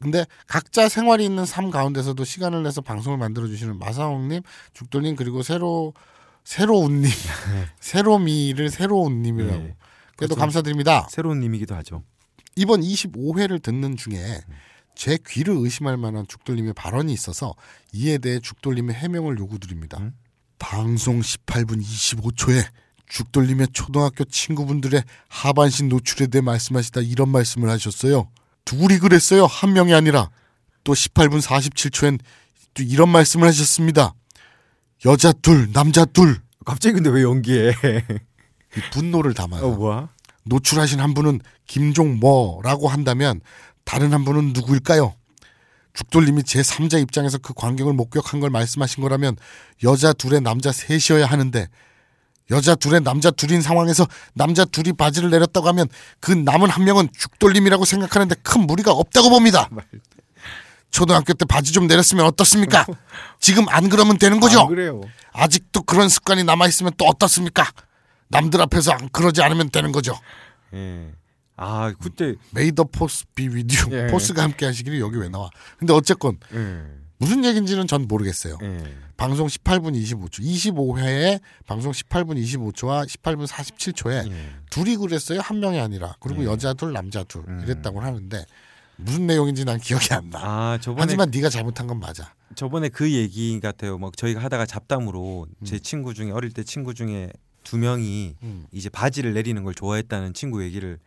근데 0.00 0.24
각자 0.46 0.88
생활이 0.88 1.24
있는 1.24 1.44
삶 1.44 1.70
가운데서도 1.70 2.24
시간을 2.24 2.62
내서 2.62 2.80
방송을 2.80 3.18
만들어 3.18 3.48
주시는 3.48 3.78
마사홍님, 3.78 4.42
죽돌님 4.72 5.16
그리고 5.16 5.42
새로 5.42 5.92
새로운님, 6.44 7.10
새로미를 7.80 8.70
새로운님이라고. 8.70 9.58
네. 9.58 9.76
그래도 10.16 10.34
그렇죠. 10.34 10.36
감사드립니다. 10.36 11.06
새로운 11.10 11.40
님이기도 11.40 11.74
하죠. 11.76 12.02
이번 12.56 12.80
25회를 12.80 13.62
듣는 13.62 13.96
중에 13.96 14.40
제 14.98 15.16
귀를 15.28 15.54
의심할 15.56 15.96
만한 15.96 16.26
죽돌림의 16.26 16.72
발언이 16.72 17.12
있어서 17.12 17.54
이에 17.92 18.18
대해 18.18 18.40
죽돌림의 18.40 18.96
해명을 18.96 19.38
요구드립니다. 19.38 19.98
음? 19.98 20.12
방송 20.58 21.20
18분 21.20 21.80
25초에 21.80 22.66
죽돌림의 23.08 23.68
초등학교 23.72 24.24
친구분들의 24.24 25.00
하반신 25.28 25.88
노출에 25.88 26.26
대해 26.26 26.42
말씀하시다 26.42 27.02
이런 27.02 27.28
말씀을 27.28 27.70
하셨어요. 27.70 28.28
둘이 28.64 28.98
그랬어요. 28.98 29.46
한 29.46 29.72
명이 29.72 29.94
아니라 29.94 30.30
또 30.82 30.94
18분 30.94 31.40
47초엔 31.42 32.18
또 32.74 32.82
이런 32.82 33.08
말씀을 33.08 33.46
하셨습니다. 33.46 34.14
여자 35.06 35.30
둘, 35.30 35.72
남자 35.72 36.06
둘. 36.06 36.40
갑자기 36.66 36.94
근데 36.94 37.08
왜 37.08 37.22
연기해? 37.22 37.70
이 38.76 38.90
분노를 38.90 39.32
담아요. 39.32 39.64
어 39.64 39.76
뭐야? 39.76 40.08
노출하신 40.48 40.98
한 40.98 41.14
분은 41.14 41.40
김종모라고 41.66 42.88
한다면 42.88 43.40
다른 43.88 44.12
한 44.12 44.22
분은 44.22 44.52
누구일까요? 44.52 45.14
죽돌님이 45.94 46.44
제 46.44 46.60
3자 46.60 47.00
입장에서 47.00 47.38
그 47.38 47.54
광경을 47.54 47.94
목격한 47.94 48.38
걸 48.38 48.50
말씀하신 48.50 49.02
거라면 49.02 49.36
여자 49.82 50.12
둘에 50.12 50.40
남자 50.40 50.72
셋이어야 50.72 51.24
하는데 51.24 51.68
여자 52.50 52.74
둘에 52.74 53.00
남자 53.00 53.30
둘인 53.30 53.62
상황에서 53.62 54.06
남자 54.34 54.66
둘이 54.66 54.92
바지를 54.92 55.30
내렸다고 55.30 55.66
하면 55.68 55.88
그 56.20 56.32
남은 56.32 56.68
한 56.68 56.84
명은 56.84 57.08
죽돌림이라고 57.16 57.86
생각하는데 57.86 58.34
큰 58.42 58.66
무리가 58.66 58.92
없다고 58.92 59.30
봅니다. 59.30 59.70
초등학교 60.90 61.32
때 61.32 61.46
바지 61.46 61.72
좀 61.72 61.86
내렸으면 61.86 62.26
어떻습니까? 62.26 62.84
지금 63.40 63.66
안 63.70 63.88
그러면 63.88 64.18
되는 64.18 64.38
거죠? 64.38 64.60
아, 64.60 64.66
그래요. 64.66 65.00
아직도 65.32 65.82
그런 65.82 66.10
습관이 66.10 66.44
남아 66.44 66.66
있으면 66.68 66.92
또 66.98 67.06
어떻습니까? 67.06 67.70
남들 68.28 68.60
앞에서 68.60 68.92
안 68.92 69.08
그러지 69.08 69.42
않으면 69.42 69.70
되는 69.70 69.92
거죠. 69.92 70.18
예. 71.58 71.64
아 71.64 71.92
그때 72.00 72.34
May 72.52 72.68
the 72.68 72.84
Force 72.84 73.24
be 73.34 73.48
with 73.48 73.70
you 73.70 73.86
예. 73.92 74.06
포스가 74.06 74.42
함께 74.42 74.66
하시기를 74.66 75.00
여기 75.00 75.18
왜 75.18 75.28
나와? 75.28 75.50
근데 75.78 75.92
어쨌건 75.92 76.38
예. 76.54 76.82
무슨 77.18 77.44
얘기인지는 77.44 77.86
전 77.86 78.06
모르겠어요. 78.06 78.58
예. 78.62 78.84
방송 79.16 79.48
18분 79.48 80.00
25초, 80.00 80.40
25회에 80.40 81.40
방송 81.66 81.90
18분 81.90 82.40
25초와 82.40 83.06
18분 83.06 83.46
47초에 83.48 84.30
예. 84.30 84.50
둘이 84.70 84.96
그랬어요. 84.96 85.40
한 85.40 85.58
명이 85.58 85.80
아니라 85.80 86.14
그리고 86.20 86.42
예. 86.42 86.46
여자 86.46 86.74
둘, 86.74 86.92
남자 86.92 87.24
둘 87.24 87.42
음. 87.48 87.60
이랬다고 87.64 88.00
하는데 88.00 88.44
무슨 88.96 89.26
내용인지 89.26 89.64
난 89.64 89.78
기억이 89.78 90.14
안 90.14 90.30
나. 90.30 90.38
아 90.42 90.78
저번에 90.80 91.02
하지만 91.02 91.30
네가 91.30 91.48
잘못한 91.48 91.86
건 91.86 91.98
맞아. 91.98 92.34
저번에 92.54 92.88
그 92.88 93.12
얘기 93.12 93.58
같아요. 93.60 93.98
막 93.98 94.16
저희가 94.16 94.40
하다가 94.42 94.66
잡담으로 94.66 95.46
음. 95.48 95.64
제 95.64 95.78
친구 95.78 96.14
중에 96.14 96.30
어릴 96.30 96.52
때 96.52 96.62
친구 96.62 96.94
중에 96.94 97.30
두 97.64 97.76
명이 97.78 98.36
음. 98.42 98.66
이제 98.72 98.88
바지를 98.88 99.34
내리는 99.34 99.62
걸 99.62 99.74
좋아했다는 99.74 100.34
친구 100.34 100.62
얘기를 100.62 100.98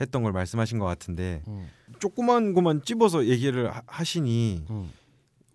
했던 0.00 0.22
걸 0.22 0.32
말씀하신 0.32 0.78
것 0.78 0.86
같은데 0.86 1.42
음. 1.48 1.68
조그만 2.00 2.52
것만 2.54 2.82
찝어서 2.84 3.26
얘기를 3.26 3.70
하- 3.74 3.82
하시니 3.86 4.64
음. 4.70 4.90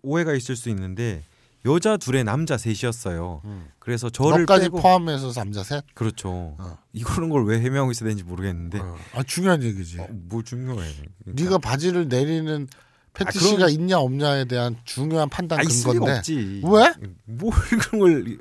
오해가 0.02 0.34
있을 0.34 0.56
수 0.56 0.68
있는데 0.70 1.22
여자 1.66 1.98
둘에 1.98 2.22
남자 2.22 2.56
셋이었어요. 2.56 3.42
음. 3.44 3.68
그래서 3.78 4.08
저를 4.08 4.46
빼고 4.46 4.80
포함해서 4.80 5.32
남자 5.32 5.62
셋. 5.62 5.84
그렇죠. 5.94 6.56
어. 6.58 6.78
이거는 6.94 7.28
걸왜 7.28 7.60
해명하고 7.60 7.90
있어야 7.92 8.08
되는지 8.08 8.24
모르겠는데 8.24 8.78
어. 8.80 8.96
아 9.14 9.22
중요한 9.22 9.62
얘기지. 9.62 10.00
어, 10.00 10.08
뭐 10.10 10.42
중요해. 10.42 10.76
그러니까. 11.24 11.44
네가 11.44 11.58
바지를 11.58 12.08
내리는 12.08 12.66
패티시가 13.12 13.56
그럼- 13.56 13.70
있냐 13.70 13.98
없냐에 13.98 14.46
대한 14.46 14.76
중요한 14.84 15.28
판단 15.28 15.58
아, 15.58 15.62
근건데 15.62 16.12
없지. 16.18 16.62
왜? 16.64 16.92
뭘 17.26 17.52
그런 17.82 18.00
걸 18.00 18.38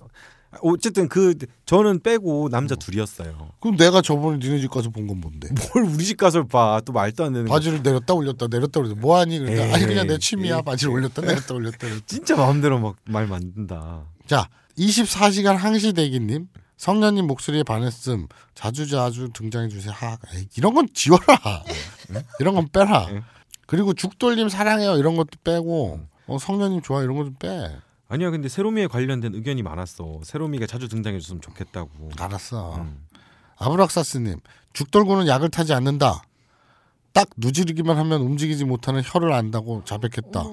어쨌든 0.61 1.07
그 1.07 1.35
저는 1.65 1.99
빼고 2.01 2.49
남자 2.49 2.75
둘이었어요. 2.75 3.49
그럼 3.59 3.77
내가 3.77 4.01
저번에 4.01 4.37
니네 4.39 4.59
집 4.59 4.71
가서 4.71 4.89
본 4.89 5.07
건 5.07 5.21
뭔데? 5.21 5.47
뭘 5.73 5.85
우리 5.85 6.03
집 6.03 6.17
가서 6.17 6.45
봐. 6.47 6.81
또 6.83 6.91
말도 6.91 7.23
안 7.25 7.33
되는 7.33 7.47
거. 7.47 7.53
바지를 7.53 7.81
내렸다 7.83 8.13
올렸다 8.15 8.47
내렸다 8.47 8.79
올렸다 8.79 8.99
뭐 8.99 9.17
하니? 9.19 9.37
그러니까 9.39 9.65
에이, 9.65 9.73
아니 9.73 9.85
그냥 9.85 10.07
내 10.07 10.17
취미야 10.17 10.57
에이. 10.57 10.61
바지를 10.65 10.93
올렸다 10.93 11.21
내렸다 11.21 11.53
올렸다 11.53 11.77
그랬지. 11.77 12.05
진짜 12.07 12.35
마음대로 12.35 12.79
막 12.79 12.95
말 13.05 13.27
만든다. 13.27 14.05
자 14.27 14.49
24시간 14.77 15.55
항시 15.55 15.93
대기 15.93 16.19
님 16.19 16.47
성년님 16.77 17.27
목소리에 17.27 17.63
반했음 17.63 18.27
자주 18.55 18.87
자주 18.87 19.29
등장해 19.33 19.67
주세요 19.67 19.91
하 19.93 20.17
에이, 20.33 20.47
이런 20.57 20.73
건 20.73 20.87
지워라 20.93 21.63
이런 22.39 22.55
건 22.55 22.67
빼라 22.71 23.07
응. 23.11 23.23
그리고 23.67 23.93
죽돌님 23.93 24.47
사랑해요 24.49 24.97
이런 24.97 25.15
것도 25.17 25.29
빼고 25.43 25.99
어, 26.27 26.37
성년님 26.39 26.81
좋아 26.81 27.03
이런 27.03 27.17
것도 27.17 27.33
빼 27.39 27.75
아니야 28.09 28.31
근데 28.31 28.49
세로미에 28.49 28.87
관련된 28.87 29.35
의견이 29.35 29.61
많았어. 29.63 30.21
세로미가 30.23 30.65
자주 30.65 30.87
등장해 30.89 31.19
줬으면 31.19 31.41
좋겠다고. 31.41 32.09
알았어 32.19 32.77
음. 32.77 33.05
아브락사스님 33.57 34.39
죽돌구는 34.73 35.27
약을 35.27 35.49
타지 35.49 35.73
않는다. 35.73 36.23
딱 37.13 37.29
누지르기만 37.37 37.97
하면 37.97 38.21
움직이지 38.21 38.65
못하는 38.65 39.01
혀를 39.03 39.31
안다고 39.31 39.83
자백했다. 39.83 40.43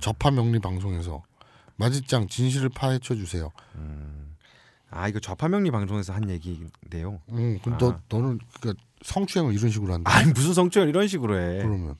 접하 0.00 0.30
명리 0.30 0.58
방송에서 0.60 1.22
마지짱 1.76 2.28
진실을 2.28 2.68
파헤쳐 2.70 3.14
주세요. 3.14 3.50
아 4.90 5.08
이거 5.08 5.20
좌파명리 5.20 5.70
방송에서 5.70 6.12
한 6.12 6.30
얘기인데요. 6.30 7.20
음, 7.30 7.58
그럼 7.62 7.78
너 7.78 7.90
아. 7.92 8.00
너는 8.08 8.38
그 8.60 8.74
성추행을 9.02 9.54
이런 9.54 9.70
식으로 9.70 9.92
한다. 9.92 10.10
아니 10.14 10.32
무슨 10.32 10.54
성추행 10.54 10.88
이런 10.88 11.06
식으로 11.06 11.38
해. 11.38 11.58
그러면 11.58 11.96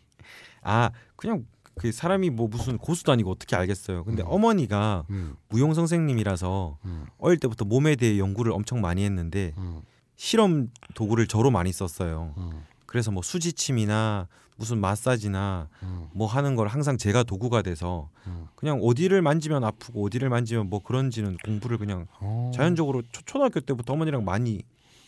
아 0.63 0.91
그냥 1.17 1.45
그 1.79 1.93
사람이 1.93 2.31
뭐 2.31 2.49
무슨 2.49 2.79
고수도 2.79 3.13
아니고 3.13 3.31
어떻게 3.31 3.55
알겠어요. 3.55 4.05
근데 4.05 4.23
음. 4.23 4.29
어머니가 4.29 5.05
음, 5.11 5.37
무용 5.49 5.75
선생님이라서 5.75 6.79
음, 6.85 7.07
어릴 7.19 7.39
때부터 7.39 7.67
몸에 7.67 7.97
대해 7.97 8.19
연구를 8.19 8.51
엄청 8.53 8.81
많이 8.81 9.05
했는데 9.05 9.53
음, 9.59 9.83
실험 10.17 10.71
도구를 10.95 11.27
저로 11.27 11.51
많이 11.51 11.71
썼어요. 11.73 12.35
음. 12.39 12.65
그래서 12.87 13.11
뭐 13.11 13.23
수지침이나 13.23 14.27
무슨 14.57 14.79
마사지나 14.79 15.69
음. 15.83 16.09
뭐 16.15 16.27
하는 16.27 16.57
걸 16.57 16.69
항상 16.69 16.97
제가 16.97 17.25
도구가 17.25 17.61
돼서 17.61 18.09
음. 18.27 18.49
그냥 18.55 18.81
어디를 18.83 19.21
만지면 19.21 19.63
아프고 19.63 20.07
어디를 20.07 20.31
만지면 20.31 20.71
뭐 20.71 20.81
그런지는 20.83 21.37
공부를 21.45 21.77
그냥 21.77 22.07
어. 22.21 22.51
자연적으로 22.55 23.03
초, 23.13 23.21
초등학교 23.27 23.61
때부터 23.61 23.93
어머니랑 23.93 24.25
많이 24.25 24.63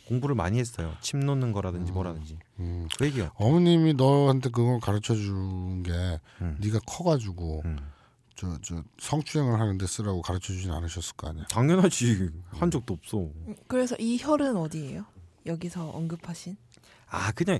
공부를 0.09 0.35
많이 0.35 0.59
했어요. 0.59 0.95
침 1.01 1.21
놓는 1.21 1.53
거라든지 1.53 1.93
뭐라든지 1.93 2.39
음. 2.61 2.89
그 2.99 3.07
얘기요. 3.07 3.31
어머님이 3.35 3.95
너한테 3.95 4.51
그걸 4.51 4.81
가르쳐 4.81 5.15
준게 5.15 5.93
음. 6.41 6.57
네가 6.61 6.81
커가지고 6.87 7.63
음. 7.65 7.79
저 8.35 8.57
저 8.63 8.83
성추행을 9.01 9.59
하는데 9.61 9.85
쓰라고 9.87 10.23
가르쳐 10.23 10.53
주진 10.53 10.71
않으셨을 10.71 11.17
거 11.17 11.29
아니야. 11.29 11.45
당연하지 11.51 12.31
한 12.53 12.71
적도 12.71 12.95
없어. 12.95 13.19
음, 13.19 13.57
그래서 13.67 13.97
이 13.99 14.17
혈은 14.21 14.57
어디예요? 14.57 15.05
여기서 15.47 15.91
언급하신? 15.91 16.57
아 17.11 17.33
그냥 17.33 17.59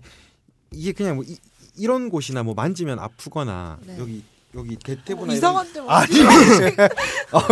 이게 0.71 0.93
그냥 0.93 1.17
뭐 1.17 1.25
이, 1.27 1.37
이런 1.77 2.11
곳이나 2.11 2.43
뭐 2.45 2.55
만지면 2.55 2.99
아프거나 2.99 3.79
네. 3.87 3.99
여기 3.99 4.23
여기 4.55 4.77
대퇴부나 4.77 5.17
뭐 5.17 5.25
이런- 5.27 5.37
이상한 5.37 5.73
데만 5.73 5.91
아니 5.91 6.13
아, 7.33 7.49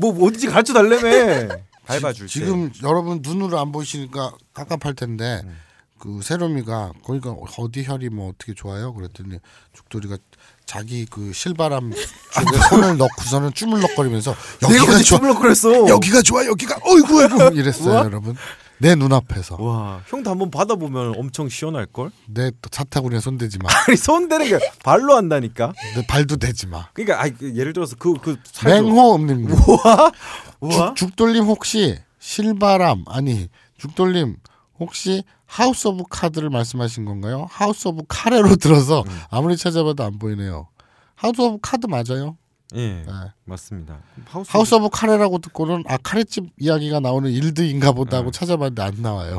뭐 0.00 0.26
어디지 0.26 0.48
가르쳐 0.48 0.72
달래매 0.72 1.48
밟아줄 1.86 2.26
때 2.26 2.32
지금 2.32 2.72
여러분 2.82 3.20
눈으로 3.22 3.58
안 3.58 3.72
보이시니까 3.72 4.32
깝깝할 4.52 4.94
텐데 4.94 5.42
음. 5.44 5.56
그 5.98 6.20
세롬이가 6.22 6.92
거기가 7.02 7.30
어디 7.58 7.84
혈이 7.84 8.10
뭐 8.10 8.28
어떻게 8.28 8.52
좋아요? 8.52 8.92
그랬더니 8.92 9.38
죽돌이가 9.72 10.18
자기 10.66 11.06
그 11.06 11.32
실바람 11.32 11.92
쪽에 11.92 12.58
손을 12.68 12.98
넣고서는 12.98 13.54
쭈물럭거리면서 13.54 14.34
여기가 14.62 14.84
좋아 14.86 14.98
주물럭 15.02 15.40
그랬어 15.40 15.88
여기가 15.88 16.22
좋아 16.22 16.44
여기가 16.44 16.78
어이구 16.84 17.22
어이구 17.22 17.58
이랬어요 17.58 17.90
우와? 17.94 18.04
여러분 18.04 18.36
내 18.78 18.94
눈앞에서 18.94 19.56
와 19.62 20.02
형도 20.08 20.30
한번 20.30 20.50
받아보면 20.50 21.14
엄청 21.16 21.48
시원할 21.48 21.86
걸내 21.86 22.50
사타구니에 22.70 23.20
손대지 23.20 23.58
마. 23.58 23.68
아니 23.86 23.96
손 23.96 24.28
대는 24.28 24.46
게 24.48 24.58
발로 24.82 25.14
한다니까 25.16 25.72
내 25.94 26.06
발도 26.06 26.36
대지 26.36 26.66
마. 26.66 26.88
그러니까 26.92 27.36
그 27.38 27.54
예를 27.56 27.72
들어서 27.72 27.96
그그 27.96 28.36
맹호음님. 28.64 29.50
우와 29.50 30.12
우와 30.60 30.94
죽, 30.94 31.08
죽돌림 31.08 31.44
혹시 31.44 31.98
실바람 32.18 33.04
아니 33.06 33.48
죽돌님 33.76 34.36
혹시 34.78 35.22
House 35.46 35.86
of 35.88 36.04
Card를 36.10 36.50
말씀하신 36.50 37.04
건가요? 37.04 37.46
House 37.50 37.88
of 37.88 38.04
카레로 38.08 38.56
들어서 38.56 39.02
음. 39.06 39.18
아무리 39.30 39.56
찾아봐도 39.56 40.02
안 40.04 40.18
보이네요. 40.18 40.68
House 41.14 41.40
of 41.40 41.58
Card 41.62 41.86
맞아요. 41.86 42.36
예 42.74 43.04
네. 43.06 43.12
맞습니다 43.44 44.00
House, 44.24 44.50
House 44.50 44.74
of 44.74 44.88
카레라고 44.90 45.38
듣고는 45.38 45.84
아 45.86 45.96
카레집 45.98 46.46
이야기가 46.58 46.98
나오는 47.00 47.30
일드인가 47.30 47.92
보다 47.92 48.16
하고 48.16 48.30
음. 48.30 48.32
찾아봤는데 48.32 48.82
안 48.82 48.94
나와요. 49.02 49.38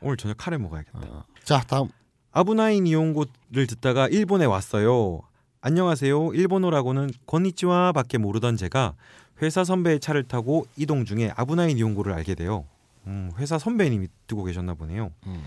오늘 0.00 0.16
저녁 0.16 0.36
카레 0.36 0.58
먹어야겠다 0.58 1.24
자 1.42 1.64
다음 1.66 1.88
아부나인 2.30 2.86
이용고를 2.86 3.66
듣다가 3.66 4.06
일본에 4.08 4.44
왔어요. 4.44 5.22
안녕하세요. 5.60 6.34
일본어라고는 6.34 7.10
건니치와밖에 7.26 8.18
모르던 8.18 8.56
제가 8.56 8.94
회사 9.42 9.64
선배의 9.64 10.00
차를 10.00 10.24
타고 10.24 10.66
이동 10.76 11.04
중에 11.04 11.32
아부나인 11.36 11.78
이용고를 11.78 12.12
알게 12.12 12.34
돼요. 12.34 12.66
음, 13.06 13.30
회사 13.38 13.58
선배님이 13.58 14.08
두고 14.26 14.44
계셨나 14.44 14.74
보네요. 14.74 15.10
음. 15.26 15.42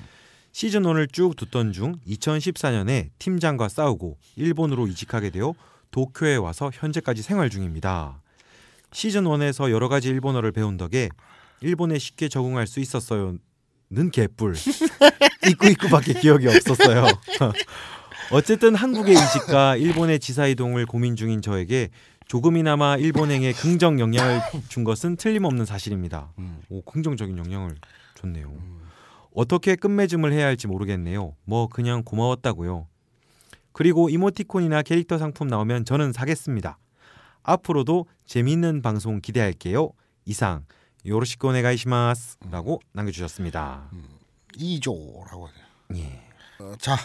시즌 0.52 0.84
1을 0.84 1.12
쭉 1.12 1.36
듣던 1.36 1.72
중 1.72 1.96
2014년에 2.08 3.10
팀장과 3.20 3.70
싸우고 3.70 4.18
일본으로 4.36 4.88
이직하게 4.88 5.30
되어 5.30 5.54
도쿄에 5.92 6.36
와서 6.36 6.72
현재까지 6.74 7.22
생활 7.22 7.50
중입니다. 7.50 8.22
시즌 8.92 9.24
1에서 9.24 9.72
여러 9.72 9.88
가지 9.88 10.10
일본어를 10.10 10.52
배운 10.52 10.78
덕에 10.78 11.10
일본에 11.62 11.98
쉽게 12.00 12.28
적응할 12.28 12.68
수 12.68 12.80
있었어요 12.80 13.38
는 13.94 14.10
개뿔. 14.10 14.56
있고 15.52 15.68
있고밖에 15.68 16.14
기억이 16.14 16.48
없었어요. 16.48 17.08
어쨌든 18.32 18.74
한국의 18.74 19.14
이직과 19.14 19.76
일본의 19.76 20.20
지사 20.20 20.48
이동을 20.48 20.86
고민 20.86 21.18
중인 21.18 21.42
저에게 21.42 21.90
조금이나마 22.32 22.96
일본행에 22.96 23.52
긍정 23.60 24.00
영향을 24.00 24.40
준 24.70 24.86
것은 24.86 25.18
틀림없는 25.18 25.66
사실입니다. 25.66 26.32
음. 26.40 26.62
오 26.70 26.82
긍정적인 26.82 27.38
영향을 27.38 27.76
줬네요. 28.16 28.54
어떻게 29.36 29.76
끝맺음을 29.76 30.32
해야 30.32 30.46
할지 30.46 30.68
모르겠네요. 30.68 31.36
뭐 31.44 31.68
그냥 31.68 32.04
고마웠다고요. 32.04 32.88
그리고 33.74 34.08
이모티콘이나 34.08 34.82
캐릭터 34.82 35.18
상품 35.18 35.50
나오면 35.50 35.84
저는 35.84 36.14
사겠습니다. 36.14 36.78
앞으로도 37.44 38.06
재미있는 38.26 38.82
방송 38.82 39.20
기대할게요. 39.20 39.90
이상 40.24 40.64
요로시코 41.06 41.50
오네가이시마스라고 41.50 42.80
남겨주셨습니다. 42.94 43.92
2조라고 44.56 45.50
해요. 45.50 45.66
예. 45.96 46.64
어, 46.64 46.76
자 46.80 46.96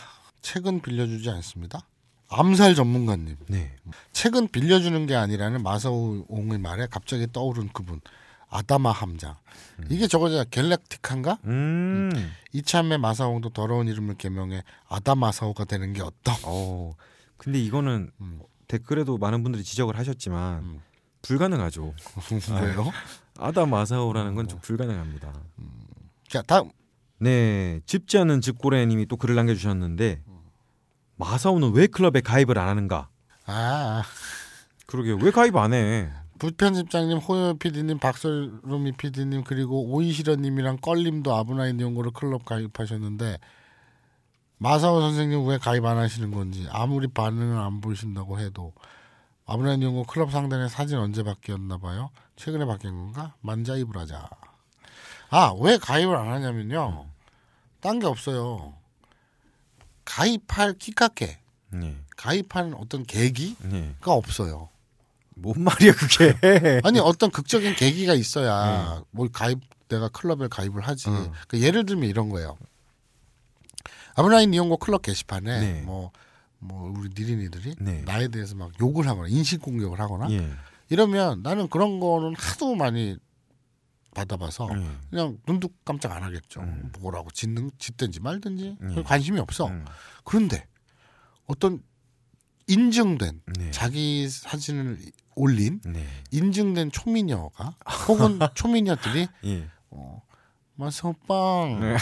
책은 0.43 0.83
빌려주지 0.83 1.29
않습니다. 1.31 1.85
암살 2.29 2.75
전문가님. 2.75 3.37
네. 3.49 3.77
책은 4.13 4.49
빌려주는 4.49 5.07
게 5.07 5.15
아니라는 5.15 5.63
마사오옹의 5.63 6.59
말에 6.59 6.87
갑자기 6.91 7.27
떠오른 7.33 7.69
그분 7.73 8.01
아다마 8.49 8.91
함장 8.91 9.35
이게 9.91 10.07
저거잖아 10.07 10.45
갤렉틱한가? 10.45 11.39
음. 11.45 12.11
이참에 12.53 12.97
마사오옹도 12.97 13.51
더러운 13.51 13.87
이름을 13.89 14.15
개명해 14.17 14.63
아다마사오가 14.89 15.65
되는 15.65 15.93
게 15.93 16.03
어떠? 16.03 16.33
어. 16.45 16.95
근데 17.37 17.61
이거는 17.61 18.11
음. 18.21 18.41
댓글에도 18.69 19.19
많은 19.19 19.43
분들이 19.43 19.63
지적을 19.63 19.97
하셨지만 19.99 20.59
음. 20.63 20.81
불가능하죠. 21.23 21.93
왜요? 22.63 22.93
아다 23.39 23.67
마사오라는 23.67 24.35
건 24.35 24.49
좀 24.49 24.59
불가능합니다. 24.61 25.33
자 26.29 26.43
다음 26.43 26.71
네, 27.19 27.81
짚지 27.87 28.19
않는 28.19 28.41
집고래님이 28.41 29.07
또 29.07 29.17
글을 29.17 29.35
남겨주셨는데 29.37 30.23
마사오는 31.17 31.73
왜 31.73 31.87
클럽에 31.87 32.21
가입을 32.21 32.59
안 32.59 32.69
하는가? 32.69 33.09
아 33.47 34.03
그러게요, 34.87 35.17
왜 35.17 35.31
가입 35.31 35.57
안 35.57 35.73
해? 35.73 36.11
부편집장님, 36.39 37.17
호요 37.19 37.55
PD님, 37.55 37.99
박설루미 37.99 38.93
PD님 38.93 39.45
그리고 39.45 39.87
오이시러님이랑 39.95 40.79
껄림도 40.83 41.35
아브나인 41.35 41.81
연구로 41.81 42.11
클럽 42.11 42.45
가입하셨는데 42.45 43.39
마사오 44.59 45.01
선생님 45.01 45.47
왜 45.47 45.57
가입 45.59 45.85
안 45.87 45.97
하시는 45.97 46.31
건지 46.31 46.67
아무리 46.71 47.09
반응을 47.09 47.59
안 47.59 47.81
보이신다고 47.81 48.39
해도 48.39 48.73
아브나인 49.47 49.83
연구 49.83 50.05
클럽 50.05 50.31
상단에 50.31 50.69
사진 50.69 50.99
언제 50.99 51.23
바뀌었나 51.23 51.79
봐요. 51.79 52.11
최근에 52.37 52.67
바뀐 52.67 52.91
건가? 52.91 53.35
만자입을 53.41 53.97
하자. 53.97 54.29
아 55.31 55.53
왜 55.55 55.79
가입을 55.79 56.15
안 56.17 56.29
하냐면요. 56.29 57.07
딴 57.81 57.99
게 57.99 58.07
없어요. 58.07 58.75
가입할 60.07 60.75
키카케, 60.79 61.39
네, 61.73 61.97
가입하는 62.17 62.73
어떤 62.75 63.05
계기가 63.05 63.69
네. 63.69 63.95
없어요. 64.07 64.71
뭔 65.35 65.63
말이야 65.63 65.93
그게? 65.93 66.35
아니 66.83 66.99
어떤 66.99 67.31
극적인 67.31 67.77
계기가 67.77 68.15
있어야 68.15 69.03
뭐 69.11 69.29
가입 69.31 69.61
내가 69.89 70.09
클럽에 70.09 70.49
가입을 70.49 70.81
하지. 70.81 71.11
음. 71.11 71.31
그 71.47 71.61
예를 71.61 71.85
들면 71.85 72.09
이런 72.09 72.31
거예요. 72.31 72.57
아브라인 74.15 74.55
이용고 74.55 74.79
클럽 74.79 75.03
게시판에 75.03 75.61
네. 75.61 75.83
뭐, 75.83 76.11
뭐 76.59 76.91
우리 76.97 77.11
니린이들이 77.11 77.75
네. 77.79 78.03
나에 78.07 78.29
대해서 78.29 78.55
막 78.55 78.73
욕을 78.81 79.07
하거나 79.07 79.29
인식 79.29 79.61
공격을 79.61 80.01
하거나 80.01 80.31
예. 80.31 80.51
이러면 80.89 81.43
나는 81.43 81.69
그런 81.69 82.01
거는 82.01 82.35
하도 82.37 82.75
많이 82.75 83.17
받아봐서 84.17 84.69
예. 84.73 84.87
그냥 85.11 85.39
눈도 85.47 85.69
깜짝 85.85 86.13
안 86.13 86.23
하겠죠. 86.23 86.61
음. 86.61 86.91
뭐라고 87.01 87.31
짓는 87.31 87.71
짓든지 87.79 88.21
말든지 88.21 88.79
음. 88.81 88.95
별 88.95 89.05
관심이 89.05 89.39
없어. 89.39 89.67
음. 89.67 89.85
그런데 90.25 90.67
어떤 91.47 91.83
인증된 92.67 93.43
네. 93.59 93.71
자기 93.71 94.29
사진을 94.29 94.99
올린 95.37 95.81
네. 95.85 96.05
인증된 96.31 96.91
초미녀가 96.91 97.77
혹은 98.09 98.39
초미녀들이 98.55 99.29
예. 99.45 99.69
어, 99.91 100.23
마서빵 100.75 101.81
네. 101.81 101.97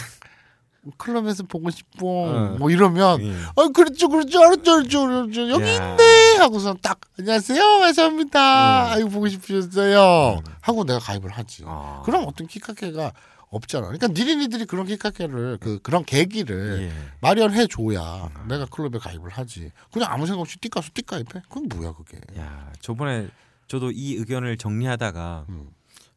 클럽에서 0.96 1.44
보고 1.44 1.70
싶어 1.70 2.06
어. 2.06 2.56
뭐 2.58 2.70
이러면 2.70 3.22
예. 3.22 3.34
아 3.56 3.68
그렇죠 3.74 4.08
그렇죠 4.08 4.40
알았죠 4.40 4.72
알았죠 4.72 5.06
알았죠 5.06 5.50
여기 5.50 5.64
야. 5.64 5.72
있네 5.72 6.36
하고서 6.38 6.74
딱 6.82 7.00
안녕하세요 7.18 7.78
마서입니다 7.78 8.88
음. 8.88 8.92
아이고 8.92 9.10
보고 9.10 9.28
싶으셨어요 9.28 10.42
하고 10.60 10.84
내가 10.84 10.98
가입을 10.98 11.30
하지 11.30 11.64
아. 11.66 12.02
그럼 12.04 12.24
어떤 12.26 12.46
키카케가 12.46 13.12
없잖아 13.50 13.86
그러니까 13.86 14.08
니린이들이 14.08 14.64
그런 14.66 14.86
키카케를 14.86 15.58
그 15.60 15.78
그런 15.82 16.04
계기를 16.04 16.82
예. 16.82 16.92
마련해 17.20 17.68
줘야 17.68 18.30
내가 18.48 18.66
클럽에 18.66 18.98
가입을 18.98 19.30
하지 19.30 19.70
그냥 19.92 20.12
아무 20.12 20.26
생각 20.26 20.40
없이 20.42 20.58
띠까서 20.58 20.90
띠가입해 20.92 21.42
그건 21.48 21.68
뭐야 21.68 21.92
그게 21.92 22.18
야, 22.38 22.72
저번에 22.80 23.28
저도 23.68 23.90
이 23.92 24.14
의견을 24.16 24.56
정리하다가 24.56 25.46
음. 25.48 25.70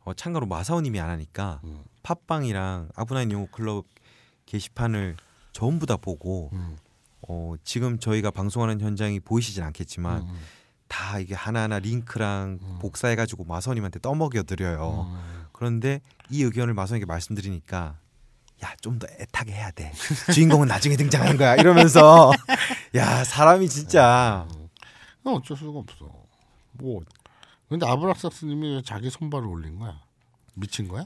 어, 0.03 0.13
참고로 0.13 0.45
마사오님이 0.47 0.99
안 0.99 1.09
하니까 1.09 1.59
음. 1.65 1.83
팟빵이랑 2.03 2.89
아브나인 2.95 3.31
용어 3.31 3.47
클럽 3.51 3.85
게시판을 4.47 5.15
전부 5.51 5.85
다 5.85 5.97
보고 5.97 6.49
음. 6.53 6.77
어, 7.27 7.53
지금 7.63 7.99
저희가 7.99 8.31
방송하는 8.31 8.81
현장이 8.81 9.19
보이시진 9.19 9.61
않겠지만 9.63 10.21
음. 10.23 10.39
다 10.87 11.19
이게 11.19 11.35
하나하나 11.35 11.77
링크랑 11.79 12.59
음. 12.61 12.77
복사해가지고 12.81 13.43
마사오님한테 13.43 13.99
떠먹여 13.99 14.43
드려요. 14.43 15.07
음. 15.11 15.45
그런데 15.51 16.01
이 16.29 16.41
의견을 16.43 16.73
마사오님께 16.73 17.05
말씀드리니까 17.05 17.97
야 18.63 18.75
좀 18.81 18.97
더 18.97 19.05
애타게 19.19 19.51
해야 19.51 19.69
돼. 19.71 19.91
주인공은 20.33 20.67
나중에 20.67 20.95
등장하는 20.95 21.37
거야. 21.37 21.55
이러면서 21.55 22.31
야 22.95 23.23
사람이 23.23 23.69
진짜 23.69 24.47
그건 25.19 25.35
어쩔 25.35 25.55
수가 25.57 25.77
없어. 25.79 26.09
뭐 26.71 27.01
근데 27.69 27.85
아브락사스님이 27.85 28.75
왜 28.75 28.81
자기 28.81 29.09
손발을 29.09 29.45
올린 29.47 29.77
거야? 29.77 29.99
미친 30.55 30.87
거야? 30.87 31.05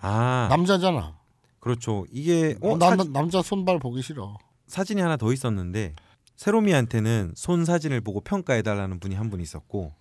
아 0.00 0.48
남자잖아. 0.50 1.14
그렇죠. 1.62 2.04
이게 2.12 2.56
어, 2.60 2.72
어, 2.72 2.76
남, 2.76 2.98
사, 2.98 3.04
남자 3.04 3.40
손발 3.40 3.78
보기 3.78 4.02
싫어. 4.02 4.36
사진이 4.66 5.00
하나 5.00 5.16
더 5.16 5.32
있었는데 5.32 5.94
세로미한테는 6.36 7.32
손 7.36 7.64
사진을 7.64 8.00
보고 8.00 8.20
평가해 8.20 8.62
달라는 8.62 8.98
분이 9.00 9.14
한 9.14 9.30
분 9.30 9.40
있었고 9.40 9.92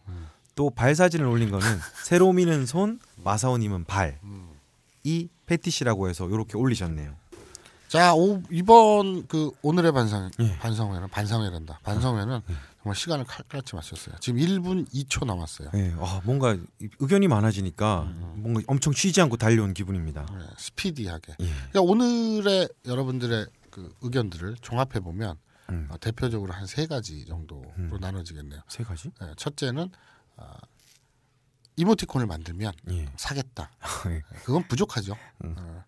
또발 0.56 0.96
사진을 0.96 1.26
올린 1.28 1.50
거는 1.52 1.66
세로미는 2.06 2.66
손, 2.66 3.00
마사오님은 3.24 3.86
발. 3.86 4.20
이 5.04 5.30
패티시라고 5.46 6.10
해서 6.10 6.28
이렇게 6.28 6.58
올리셨네요. 6.58 7.14
자 7.88 8.16
오, 8.16 8.42
이번 8.50 9.28
그 9.28 9.52
오늘의 9.62 9.92
반상 9.92 10.32
예. 10.40 10.58
반성회는 10.58 11.10
반성회란다. 11.10 11.80
반성회는 11.84 12.40
정말 12.82 12.96
시간을 12.96 13.26
칼같이 13.26 13.76
맞췄어요. 13.76 14.16
지금 14.20 14.40
1분 14.40 14.92
2초 14.92 15.26
남았어요. 15.26 15.70
예, 15.76 15.94
아, 16.00 16.22
뭔가 16.24 16.54
이- 16.54 16.90
의견이 17.00 17.28
많아지니까 17.28 18.02
뭔가 18.36 18.62
엄청 18.68 18.92
쉬지 18.94 19.22
않고 19.22 19.38
달려온 19.38 19.74
기분입니다. 19.74 20.26
네, 20.26 20.46
스피디하게. 20.58 21.36
예. 21.42 21.46
그러니까 21.72 21.82
오늘의 21.82 22.70
여러분들의 22.86 23.46
그 23.70 23.94
의견들을 24.02 24.56
종합해 24.62 25.00
보면 25.00 25.38
음. 25.70 25.88
어, 25.92 25.98
대표적으로 26.00 26.54
한 26.54 26.66
세 26.66 26.88
가지 26.88 27.26
정도로 27.26 27.72
음. 27.78 27.98
나눠지겠네요. 28.02 28.62
세 28.68 28.84
가지? 28.84 29.12
네, 29.22 29.28
첫째는 29.38 29.90
어, 30.38 30.54
이모티콘을 31.76 32.26
만들면 32.26 32.74
예. 32.90 33.08
사겠다. 33.16 33.72
예. 34.10 34.22
그건 34.44 34.68
부족하죠. 34.68 35.16
음. 35.44 35.56
어, 35.58 35.84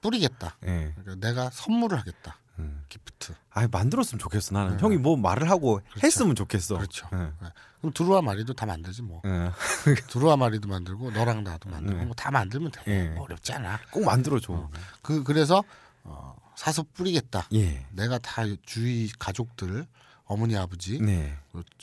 뿌리겠다. 0.00 0.56
예. 0.64 0.94
그러니까 0.96 1.26
내가 1.28 1.50
선물을 1.50 1.98
하겠다. 1.98 2.38
음. 2.58 2.84
기프트. 2.88 3.34
아, 3.50 3.66
만들었으면 3.68 4.18
좋겠어. 4.18 4.54
나는 4.54 4.76
네. 4.76 4.82
형이 4.82 4.96
뭐 4.98 5.16
말을 5.16 5.50
하고 5.50 5.80
했으면 6.02 6.34
좋겠어. 6.34 6.76
그렇죠. 6.76 7.08
예. 7.12 7.16
네. 7.16 7.48
그럼 7.80 7.92
두루와 7.92 8.22
마리도 8.22 8.54
다 8.54 8.66
만들지 8.66 9.02
뭐. 9.02 9.22
예. 9.24 9.50
두루와 10.08 10.36
마리도 10.36 10.68
만들고 10.68 11.10
너랑 11.10 11.44
나도 11.44 11.68
만들고 11.68 11.98
네. 11.98 12.04
뭐다 12.06 12.30
만들면 12.30 12.70
돼. 12.70 12.82
예. 12.86 13.08
뭐 13.10 13.24
어렵지 13.24 13.52
않아. 13.52 13.80
꼭 13.90 14.04
만들어 14.04 14.40
줘. 14.40 14.68
그 15.02 15.22
그래서 15.22 15.62
어, 16.04 16.36
사서 16.56 16.84
뿌리겠다. 16.94 17.48
예. 17.54 17.86
내가 17.92 18.18
다 18.18 18.42
주위 18.64 19.10
가족들 19.18 19.86
어머니 20.24 20.56
아버지 20.56 20.98
네. 21.00 21.36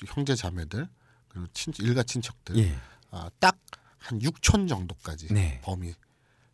형제 0.08 0.36
자매들 0.36 0.88
그리고 1.30 1.48
친 1.54 1.74
일가 1.80 2.04
친척들 2.04 2.58
예. 2.58 2.76
아, 3.12 3.30
딱한 3.40 4.20
6천 4.20 4.68
정도까지 4.68 5.28
네. 5.34 5.60
범위 5.64 5.94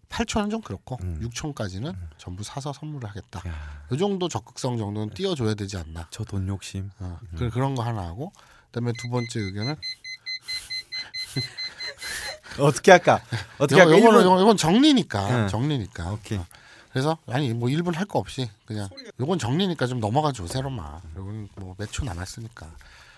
8천은 0.10 0.52
좀 0.52 0.62
그렇고 0.62 0.98
음. 1.02 1.20
6천까지는 1.24 1.96
전부 2.18 2.44
사서 2.44 2.74
선물을 2.74 3.08
하겠다. 3.10 3.42
야, 3.48 3.84
이 3.92 3.98
정도 3.98 4.28
적극성 4.28 4.78
정도는 4.78 5.14
띄워줘야 5.14 5.54
되지 5.54 5.78
않나. 5.78 6.08
저 6.12 6.24
돈 6.24 6.48
욕심. 6.48 6.90
어, 7.00 7.20
음. 7.22 7.28
그 7.38 7.50
그런 7.50 7.76
거 7.76 7.84
하나 7.84 8.02
하고 8.04 8.32
그다음에 8.72 8.92
두 9.00 9.10
번째 9.10 9.40
의견은 9.40 9.76
어떻게 12.60 12.92
할까? 12.92 13.22
어떻게 13.60 13.80
할까? 13.80 13.96
이거는 13.96 14.22
일본- 14.22 14.42
이건 14.42 14.58
정리니까 14.58 15.44
네. 15.44 15.48
정리니까. 15.48 16.12
오케이. 16.12 16.38
어, 16.40 16.46
그래서 16.92 17.18
아니 17.28 17.54
뭐 17.54 17.70
1분 17.70 17.94
할 17.94 18.06
거 18.08 18.18
없이 18.20 18.50
그냥 18.66 18.90
요건 19.20 19.38
정리니까 19.38 19.86
좀 19.88 20.00
넘어가 20.00 20.32
주세요마. 20.32 21.02
요건 21.18 21.48
뭐몇 21.56 21.92
초 21.92 22.04
남았으니까. 22.04 22.72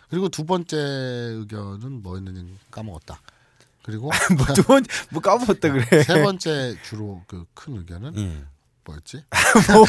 그리고 0.10 0.28
두 0.28 0.46
번째 0.46 0.78
의견은 0.78 2.04
뭐였는지 2.04 2.58
까먹었다. 2.70 3.22
그리고 3.84 4.10
뭐두 4.38 4.64
번, 4.64 4.86
뭐 5.12 5.22
까먹었다 5.22 5.72
그래. 5.72 6.04
세 6.04 6.22
번째 6.22 6.76
주로 6.84 7.24
그 7.28 7.46
큰 7.54 7.78
의견은 7.78 8.18
예. 8.18 8.44
뭐였지? 8.86 9.24
뭘? 9.74 9.88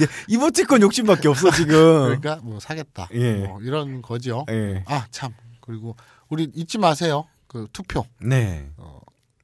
예, 0.00 0.06
이모티콘 0.28 0.82
욕심밖에 0.82 1.28
없어 1.28 1.50
지금. 1.50 1.74
그러니까 2.18 2.36
뭐 2.42 2.58
사겠다. 2.60 3.08
예. 3.12 3.46
뭐 3.46 3.60
이런 3.62 4.02
거죠. 4.02 4.44
예. 4.50 4.82
아 4.86 5.06
참. 5.10 5.32
그리고 5.60 5.96
우리 6.28 6.50
잊지 6.54 6.78
마세요. 6.78 7.26
그 7.46 7.68
투표 7.72 8.04
네. 8.20 8.70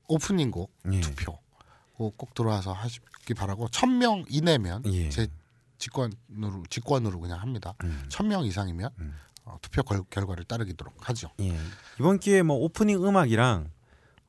오프닝 0.08 0.50
곡 0.50 0.72
예. 0.92 1.00
투표 1.00 1.38
꼭 1.96 2.32
들어와서 2.34 2.72
하시기 2.72 3.34
바라고 3.34 3.68
천 3.68 3.98
명 3.98 4.24
이내면 4.28 4.82
예. 4.86 5.08
제 5.10 5.28
직권으로 5.78 6.64
직권으로 6.70 7.20
그냥 7.20 7.40
합니다. 7.40 7.74
음. 7.84 8.04
천명 8.08 8.44
이상이면 8.44 8.90
음. 8.98 9.14
어, 9.48 9.58
투표 9.62 9.82
결, 9.82 10.02
결과를 10.10 10.44
따르기도록 10.44 11.08
하죠. 11.08 11.30
예. 11.40 11.56
이번 11.98 12.18
기회에 12.18 12.42
뭐 12.42 12.56
오프닝 12.58 13.02
음악이랑 13.04 13.70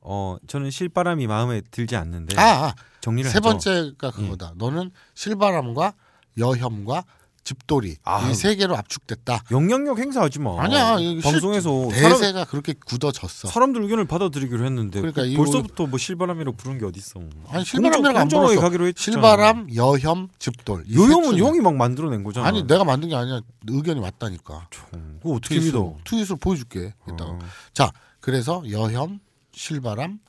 어 0.00 0.36
저는 0.46 0.70
실바람이 0.70 1.26
마음에 1.26 1.60
들지 1.70 1.94
않는데 1.94 2.40
아, 2.40 2.68
아, 2.68 2.74
정리를 3.02 3.30
세 3.30 3.36
하죠. 3.36 3.48
번째가 3.50 4.10
그거다. 4.12 4.54
너는 4.56 4.90
실바람과 5.14 5.92
여혐과 6.38 7.04
집돌이 7.50 7.96
아. 8.04 8.28
이세 8.30 8.54
개로 8.54 8.76
압축됐다. 8.76 9.42
영향력 9.50 9.98
행사하지 9.98 10.38
마. 10.38 10.62
아니야, 10.62 10.96
방송에서 11.20 11.90
사람, 11.90 12.12
대세가 12.12 12.44
그렇게 12.44 12.74
굳어졌어. 12.74 13.48
사람들 13.48 13.82
의견을 13.82 14.04
받아들이기로 14.04 14.64
했는데 14.64 15.00
그러니까 15.00 15.24
그 15.24 15.34
벌써부터 15.34 15.86
뭐 15.88 15.98
실바람이라고 15.98 16.56
부른 16.56 16.78
게 16.78 16.84
어디 16.84 17.00
있어? 17.00 17.20
아니 17.48 17.64
실바람이라고 17.64 18.18
안 18.18 18.28
불렀어. 18.28 18.60
가기로 18.60 18.86
했잖아. 18.86 19.02
실바람, 19.02 19.74
여혐, 19.74 20.28
집돌. 20.38 20.84
중에. 20.86 21.38
형이 21.38 21.58
막 21.60 21.74
만들어낸 21.74 22.22
거잖아. 22.22 22.46
아니 22.46 22.62
내가 22.64 22.84
만든 22.84 23.08
게 23.08 23.16
아니야. 23.16 23.40
의견이 23.66 23.98
왔다니까. 23.98 24.68
총. 24.70 25.18
그거 25.20 25.34
어떻게 25.34 25.56
믿어? 25.56 25.62
트윗으로, 25.72 25.98
트윗으로 26.04 26.36
보여줄게. 26.36 26.94
이따가. 27.08 27.32
어. 27.32 27.38
자, 27.72 27.90
그래서 28.20 28.62
여혐, 28.70 29.18
실바람, 29.52 30.20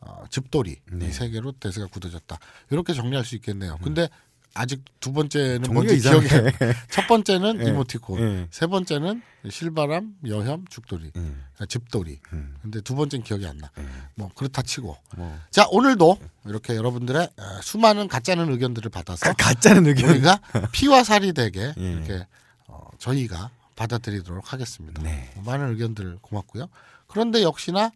어, 0.00 0.24
집돌이 0.28 0.76
네. 0.92 1.06
이세 1.08 1.30
개로 1.30 1.52
대세가 1.52 1.86
굳어졌다. 1.86 2.38
이렇게 2.70 2.92
정리할 2.92 3.24
수 3.24 3.34
있겠네요. 3.36 3.78
근데 3.82 4.10
아직 4.56 4.82
두 5.00 5.12
번째는 5.12 5.72
뭔지 5.72 5.96
이상해. 5.96 6.26
나. 6.26 6.50
첫 6.90 7.06
번째는 7.06 7.60
예. 7.60 7.70
이모티콘, 7.70 8.20
예. 8.20 8.48
세 8.50 8.66
번째는 8.66 9.22
실바람, 9.48 10.16
여혐, 10.26 10.64
죽돌이, 10.70 11.12
예. 11.16 11.34
아, 11.58 11.66
집돌이. 11.66 12.18
음. 12.32 12.56
근데 12.62 12.80
두 12.80 12.94
번째는 12.94 13.22
기억이 13.24 13.46
안 13.46 13.58
나. 13.58 13.70
예. 13.78 13.86
뭐 14.14 14.30
그렇다 14.34 14.62
치고. 14.62 14.96
뭐 15.16 15.38
자, 15.50 15.66
오늘도 15.70 16.18
이렇게 16.46 16.74
여러분들의 16.74 17.22
어, 17.22 17.60
수많은 17.62 18.08
가짜는 18.08 18.50
의견들을 18.50 18.90
받아서 18.90 19.26
가, 19.26 19.32
가짜는 19.34 19.86
의견. 19.86 20.10
우리가 20.10 20.40
피와 20.72 21.04
살이 21.04 21.32
되게 21.32 21.72
예. 21.76 21.92
이렇게 21.92 22.26
어, 22.66 22.88
저희가 22.98 23.50
받아들이도록 23.76 24.52
하겠습니다. 24.52 25.02
네. 25.02 25.30
많은 25.44 25.70
의견들 25.70 26.18
고맙고요. 26.22 26.68
그런데 27.06 27.42
역시나 27.42 27.90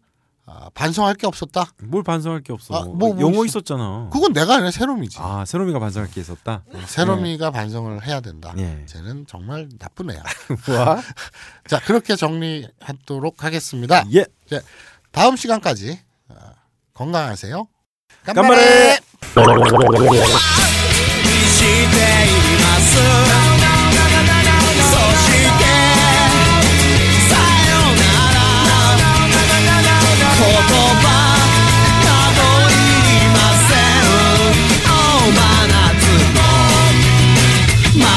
아, 0.53 0.69
반성할 0.73 1.15
게 1.15 1.25
없었다. 1.27 1.65
뭘 1.81 2.03
반성할 2.03 2.41
게 2.41 2.51
없어. 2.51 2.75
아, 2.75 2.83
뭐, 2.83 3.13
뭐 3.13 3.21
영어 3.21 3.45
있어? 3.45 3.59
있었잖아. 3.59 4.09
그건 4.11 4.33
내가 4.33 4.55
아니라 4.55 4.71
세롬이지. 4.71 5.17
아 5.19 5.45
세롬이가 5.45 5.79
반성할 5.79 6.11
게 6.11 6.19
있었다. 6.19 6.63
세롬이가 6.85 7.51
반성을 7.51 8.05
해야 8.05 8.19
된다. 8.19 8.53
예. 8.57 8.83
쟤는 8.85 9.25
정말 9.27 9.69
나쁜 9.79 10.11
애야. 10.11 10.21
와. 10.77 11.01
자 11.67 11.79
그렇게 11.79 12.15
정리하도록 12.15 13.43
하겠습니다. 13.43 14.03
예. 14.13 14.25
이제 14.45 14.61
다음 15.11 15.35
시간까지 15.37 15.99
어, 16.29 16.35
건강하세요. 16.93 17.67
간발에! 18.25 18.99
깜발에! 19.33 19.81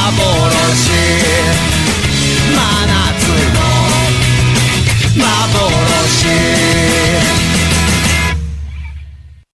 lavoro. 0.05 0.64